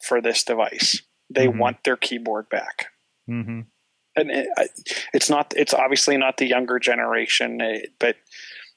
[0.02, 1.02] for this device.
[1.30, 1.58] They Mhm.
[1.58, 2.86] want their keyboard back.
[3.30, 3.66] Mhm.
[4.16, 4.46] and it,
[5.12, 8.16] it's not it's obviously not the younger generation eh, but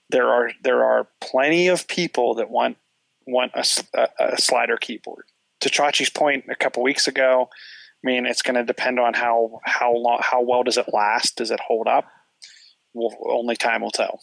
[0.09, 2.77] there are there are plenty of people that want
[3.25, 5.25] want a, a- a slider keyboard
[5.61, 7.49] to Chachi's point a couple weeks ago
[8.03, 11.35] I mean it's going to depend on how how long how well does it last
[11.37, 12.05] does it hold up
[12.93, 14.19] well, only time will tell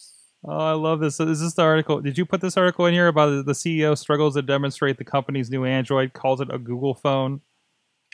[0.46, 1.18] Oh, I love this.
[1.20, 2.02] Is this the article?
[2.02, 5.48] Did you put this article in here about the CEO struggles to demonstrate the company's
[5.48, 7.40] new Android, calls it a Google phone?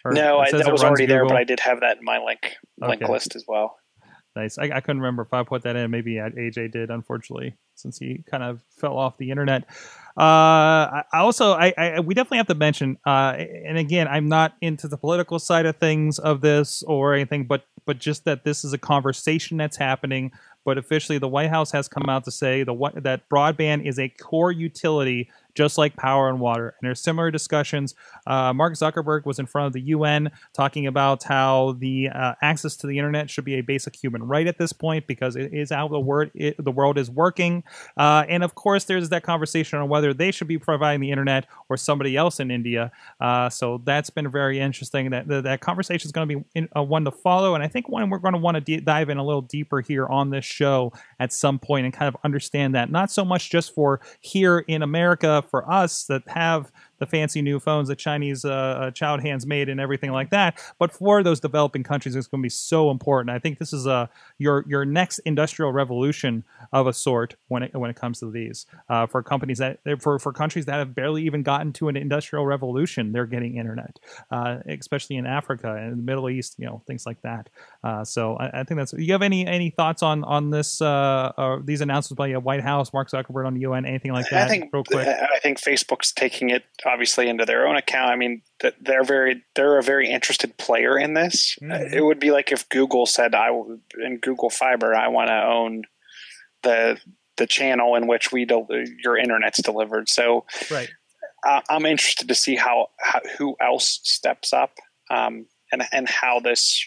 [0.04, 2.54] Or no I, that was already there but I did have that in my link
[2.78, 3.12] link Okay.
[3.12, 3.79] list as well
[4.40, 4.56] Nice.
[4.56, 5.90] I, I couldn't remember if I put that in.
[5.90, 9.64] Maybe AJ did, unfortunately, since he kind of fell off the internet.
[10.16, 14.54] Uh, I also, I, I, we definitely have to mention, uh, and again, I'm not
[14.62, 18.64] into the political side of things of this or anything, but but just that this
[18.64, 20.32] is a conversation that's happening.
[20.64, 23.98] But officially, the White House has come out to say the what that broadband is
[23.98, 26.68] a core utility, just like power and water.
[26.68, 27.94] And there's similar discussions.
[28.26, 32.76] Uh, Mark Zuckerberg was in front of the UN talking about how the uh, access
[32.76, 35.70] to the internet should be a basic human right at this point because it is
[35.70, 37.62] how the word it, the world is working.
[37.96, 41.46] Uh, and of course, there's that conversation on whether they should be providing the internet
[41.68, 42.90] or somebody else in India.
[43.20, 45.10] Uh, so that's been very interesting.
[45.10, 47.68] That that, that conversation is going to be in, uh, one to follow, and I
[47.68, 50.30] think one we're going to want to de- dive in a little deeper here on
[50.30, 54.00] this show at some point and kind of understand that not so much just for
[54.20, 58.90] here in America for us that have the fancy new phones that Chinese uh, uh,
[58.90, 60.62] child hands made and everything like that.
[60.78, 63.30] But for those developing countries, it's going to be so important.
[63.34, 64.06] I think this is uh,
[64.38, 68.66] your your next industrial revolution of a sort when it when it comes to these.
[68.88, 72.46] Uh, for companies that for for countries that have barely even gotten to an industrial
[72.46, 73.98] revolution, they're getting internet,
[74.30, 77.48] uh, especially in Africa and the Middle East, you know, things like that.
[77.82, 78.92] Uh, so I, I think that's.
[78.92, 82.62] You have any any thoughts on on this uh, uh, these announcements by the White
[82.62, 84.46] House, Mark Zuckerberg on the UN, anything like that?
[84.46, 85.08] I think real quick.
[85.08, 88.10] I think Facebook's taking it obviously into their own account.
[88.10, 88.42] I mean,
[88.82, 91.56] they're very they're a very interested player in this.
[91.62, 91.92] Mhm.
[91.94, 93.48] It would be like if Google said, "I
[94.04, 95.82] in Google Fiber, I want to own
[96.62, 96.98] the
[97.38, 98.68] the channel in which we del-
[99.02, 100.90] your internet's delivered." So Right.
[101.48, 104.72] uh, I'm interested to see how, how who else steps up
[105.10, 106.86] um, and and how this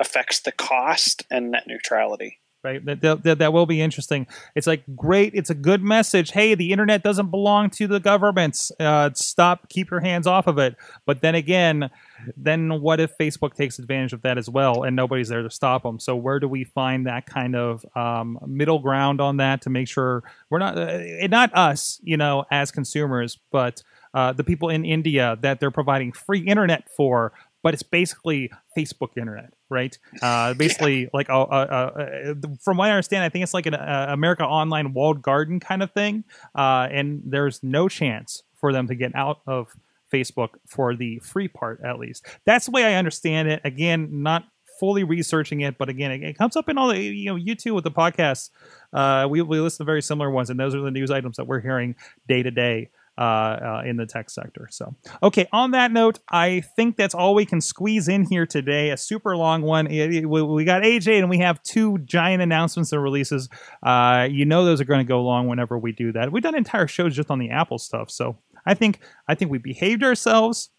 [0.00, 2.40] affects the cost and net neutrality.
[2.64, 2.84] right.
[2.84, 4.26] That, that, that, will be interesting.
[4.54, 5.34] It's like great.
[5.34, 6.32] It's a good message.
[6.32, 8.72] Hey the internet doesn't belong to the governments.
[8.80, 9.68] Uh, stop.
[9.68, 10.76] Keep your hands off of it.
[11.06, 11.90] But then again
[12.36, 15.82] then what if facebook takes advantage of that as well and nobody's there to stop
[15.82, 19.70] them so where do we find that kind of um, middle ground on that to
[19.70, 23.82] make sure we're not uh, not us you know as consumers but
[24.12, 27.32] uh, the people in india that they're providing free internet for
[27.62, 29.96] but it's basically Facebook internet, right?
[30.22, 33.74] Uh, basically, like uh, uh, uh, from what I understand, I think it's like an
[33.74, 36.24] America Online walled garden kind of thing,
[36.54, 39.74] uh, and there's no chance for them to get out of
[40.12, 42.26] Facebook for the free part, at least.
[42.44, 43.60] That's the way I understand it.
[43.64, 44.44] Again, not
[44.78, 47.54] fully researching it, but again, it, it comes up in all the you know you
[47.54, 48.50] too with the podcasts
[48.92, 51.46] Uh, we we list the very similar ones, and those are the news items that
[51.46, 51.94] we're hearing
[52.28, 52.90] day to day.
[53.18, 54.66] Uh, uh, in the tech sector.
[54.70, 58.90] So, okay, on that note, I think that's all we can squeeze in here today.
[58.90, 59.88] A super long one.
[59.88, 63.50] It- it- we, got AJ and we have two giant announcements and releases.
[63.82, 66.32] Uh, you know, those are going to go long whenever we do that.
[66.32, 68.10] We've done entire shows just on the Apple stuff.
[68.10, 70.70] So, I think I think we behaved ourselves.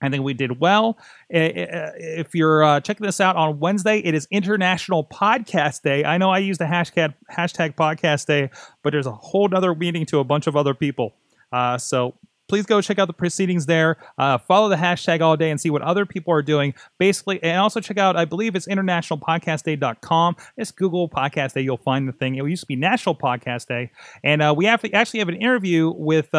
[0.00, 0.98] I think we did well.
[1.28, 6.04] If you're uh, checking this out on Wednesday, it is International Podcast Day.
[6.04, 8.48] I know I use the hashtag hashtag Podcast Day,
[8.82, 11.16] but there's a whole other meaning to a bunch of other people.
[11.52, 12.14] Uh, so
[12.50, 13.96] please go check out the proceedings there.
[14.18, 16.74] Uh, follow the hashtag all day and see what other people are doing.
[16.98, 20.36] Basically, and also check out, I believe it's internationalpodcastday.com.
[20.56, 21.60] It's Google Podcast Day.
[21.60, 22.34] You'll find the thing.
[22.34, 23.92] It used to be National Podcast Day.
[24.24, 26.38] And uh, we have actually have an interview with, uh,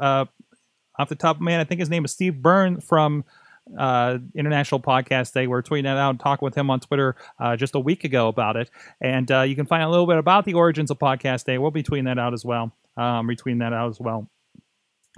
[0.00, 0.24] uh,
[0.98, 3.24] off the top of head, I think his name is Steve Byrne from
[3.78, 5.46] uh, International Podcast Day.
[5.46, 8.28] We're tweeting that out and talking with him on Twitter uh, just a week ago
[8.28, 8.70] about it.
[9.00, 11.58] And uh, you can find a little bit about the origins of Podcast Day.
[11.58, 14.28] We'll be tweeting that out as well, um, retweeting that out as well.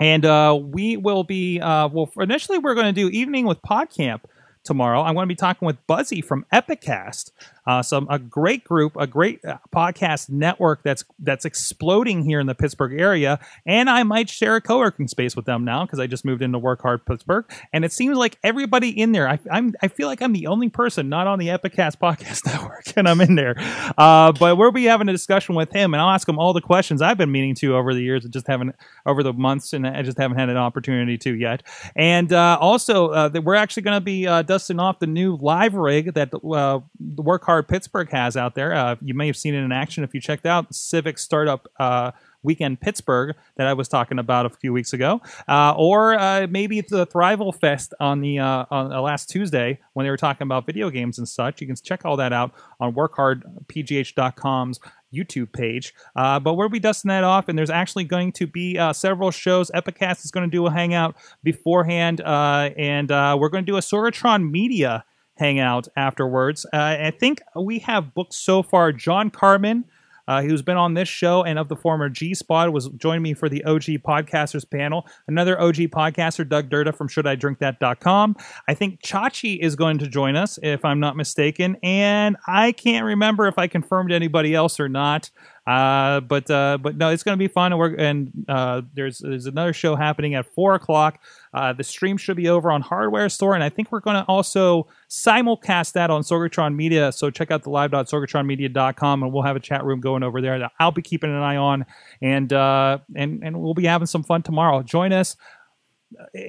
[0.00, 4.20] And uh, we will be, uh, well, initially we're going to do Evening with PodCamp
[4.64, 5.02] tomorrow.
[5.02, 7.32] I'm going to be talking with Buzzy from Epicast,
[7.66, 12.46] uh, some a great group, a great uh, podcast network that's that's exploding here in
[12.46, 13.38] the Pittsburgh area.
[13.66, 16.58] And I might share a co-working space with them now because I just moved into
[16.58, 19.28] Work Hard Pittsburgh, and it seems like everybody in there.
[19.28, 22.92] I, I'm I feel like I'm the only person not on the Epicast podcast network,
[22.96, 23.54] and I'm in there.
[23.96, 26.60] Uh, but we'll be having a discussion with him, and I'll ask him all the
[26.60, 28.74] questions I've been meaning to over the years, and just haven't
[29.06, 31.62] over the months, and I just haven't had an opportunity to yet.
[31.94, 35.74] And uh, also, uh, we're actually going to be uh, dusting off the new live
[35.74, 38.72] rig that the Work Hard Pittsburgh has out there.
[38.72, 41.66] Uh, you may have seen it in action if you checked out Civic Startup.
[41.78, 42.12] Uh,
[42.44, 46.80] Weekend Pittsburgh that I was talking about a few weeks ago, uh, or uh, maybe
[46.80, 50.66] the Thrival Fest on the uh, on uh, last Tuesday when they were talking about
[50.66, 51.60] video games and such.
[51.60, 54.80] You can check all that out on WorkHardPGH.com's
[55.14, 55.94] YouTube page.
[56.16, 59.30] Uh, but we'll be dusting that off, and there's actually going to be uh, several
[59.30, 59.70] shows.
[59.72, 63.76] Epicast is going to do a hangout beforehand, uh, and uh, we're going to do
[63.76, 65.04] a Sorgatron Media
[65.36, 66.66] hangout afterwards.
[66.72, 69.84] Uh, I think we have booked so far John Carmen.
[70.28, 73.34] Uh, who's been on this show and of the former G Spot was joining me
[73.34, 75.04] for the OG podcasters panel.
[75.26, 78.36] Another OG podcaster, Doug Durda from ShouldIDrinkThat.com.
[78.68, 83.04] I think Chachi is going to join us, if I'm not mistaken, and I can't
[83.04, 85.28] remember if I confirmed anybody else or not.
[85.66, 87.72] Uh, but uh, but no, it's going to be fun.
[87.72, 91.20] And, we're, and uh, there's there's another show happening at four o'clock.
[91.54, 94.24] Uh, the stream should be over on Hardware Store, and I think we're going to
[94.24, 97.12] also simulcast that on Sorgatron Media.
[97.12, 100.72] So check out the live.sorgatronmedia.com, and we'll have a chat room going over there that
[100.80, 101.86] I'll be keeping an eye on,
[102.20, 104.82] and uh, and and we'll be having some fun tomorrow.
[104.82, 105.36] Join us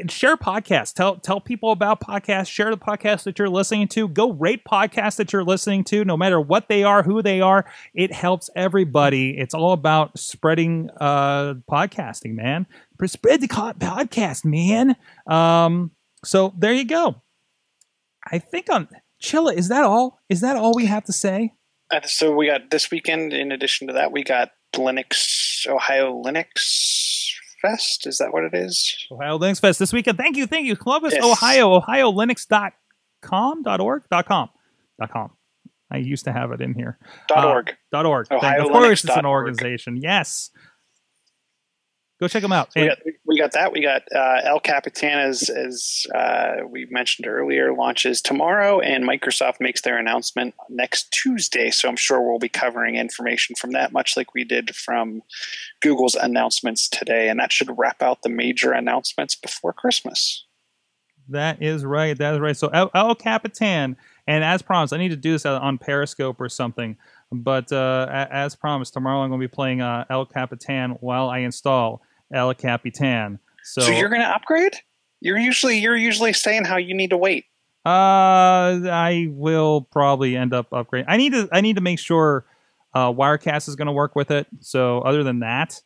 [0.10, 0.94] share podcasts.
[0.94, 2.48] Tell tell people about podcasts.
[2.48, 4.07] Share the podcast that you're listening to.
[4.07, 7.65] Go rate podcasts that you're listening to, no matter what they are, who they are.
[7.94, 9.38] It helps everybody.
[9.38, 12.68] It's all about spreading uh, podcasting, man.
[13.06, 14.95] Spread the podcast, man.
[15.27, 15.91] Um,
[16.23, 17.22] so there you go.
[18.31, 18.88] I think on
[19.22, 20.22] Chilla, is that all?
[20.30, 21.53] Is that all we have to say?
[21.91, 23.34] Uh, so we got this weekend.
[23.34, 27.12] In addition to that, we got Linux Ohio Linux
[27.64, 28.06] Fest.
[28.06, 29.07] Is that what it is?
[29.11, 30.18] Ohio Linux Fest this weekend.
[30.19, 30.76] Thank you, thank you.
[30.76, 31.23] Columbus, Yes.
[31.23, 34.49] Ohio, OhioLinux.com, dot org, dot com,
[34.99, 35.31] dot com.
[35.91, 36.98] I used to have it in here.
[37.27, 37.73] Dot Uh, org.
[37.91, 38.27] Dot org.
[38.31, 39.44] Ohio of course, it's an org.
[39.48, 39.98] organization.
[39.98, 40.49] Yes.
[42.24, 42.72] Go check them out.
[42.72, 43.74] So we got we got that.
[43.74, 49.56] We got uh, El Capitan as as uh, we mentioned earlier launches tomorrow, and Microsoft
[49.60, 51.70] makes their announcement next Tuesday.
[51.70, 55.22] So I'm sure we'll be covering information from that, much like we did from
[55.82, 60.45] Google's announcements today, and that should wrap out the major announcements before Christmas.
[61.28, 62.18] That is right.
[62.18, 62.56] That is right.
[62.56, 63.98] So El, El Capitan,
[64.28, 66.95] and as promised, I need to do this on Periscope or something.
[67.34, 71.40] But uh, as promised, tomorrow I'm going to be playing uh, El Capitan while I
[71.40, 72.02] install
[72.34, 73.39] El Capitan.
[73.64, 74.73] So, So, you're going to upgrade?
[75.22, 77.45] You're usually you're usually saying how you need to wait.
[77.85, 77.89] uh,
[78.89, 81.05] I will probably end up upgrading.
[81.07, 81.47] I need to.
[81.51, 82.45] I need to make sure
[82.93, 84.47] uh, Wirecast is going to work with it.
[84.60, 85.81] So other than that,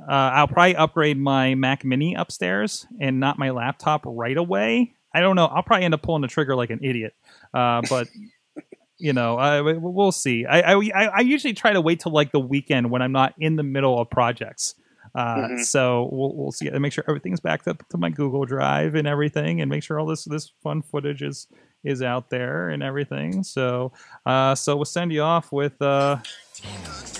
[0.00, 4.94] uh, I'll probably upgrade my Mac Mini upstairs and not my laptop right away.
[5.14, 5.46] I don't know.
[5.46, 7.14] I'll probably end up pulling the trigger like an idiot.
[7.52, 8.08] Uh, but
[8.98, 10.46] you know, we- we'll see.
[10.46, 13.34] I, I I I usually try to wait till like the weekend when I'm not
[13.38, 14.74] in the middle of projects.
[15.14, 15.64] Uh, Mhm.
[15.64, 16.68] So we'll we'll see.
[16.68, 19.98] And make sure everything's backed up to my Google Drive and everything, and make sure
[20.00, 21.46] all this this fun footage is
[21.84, 23.44] is out there and everything.
[23.44, 23.92] So
[24.26, 25.80] uh, so we'll send you off with.
[25.80, 26.16] Uh,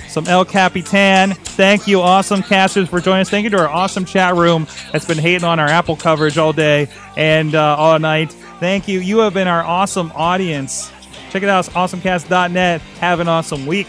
[0.09, 1.33] some El Capitan.
[1.35, 3.31] Thank you, awesome casters, for joining us.
[3.31, 6.53] Thank you to our awesome chat room that's been hating on our Apple coverage all
[6.53, 8.33] day and uh, all night.
[8.61, 9.01] Thank you.
[9.01, 10.91] You have been our awesome audience.
[11.31, 12.81] Check it out, awesomecast.net.
[13.01, 13.89] Have an awesome week.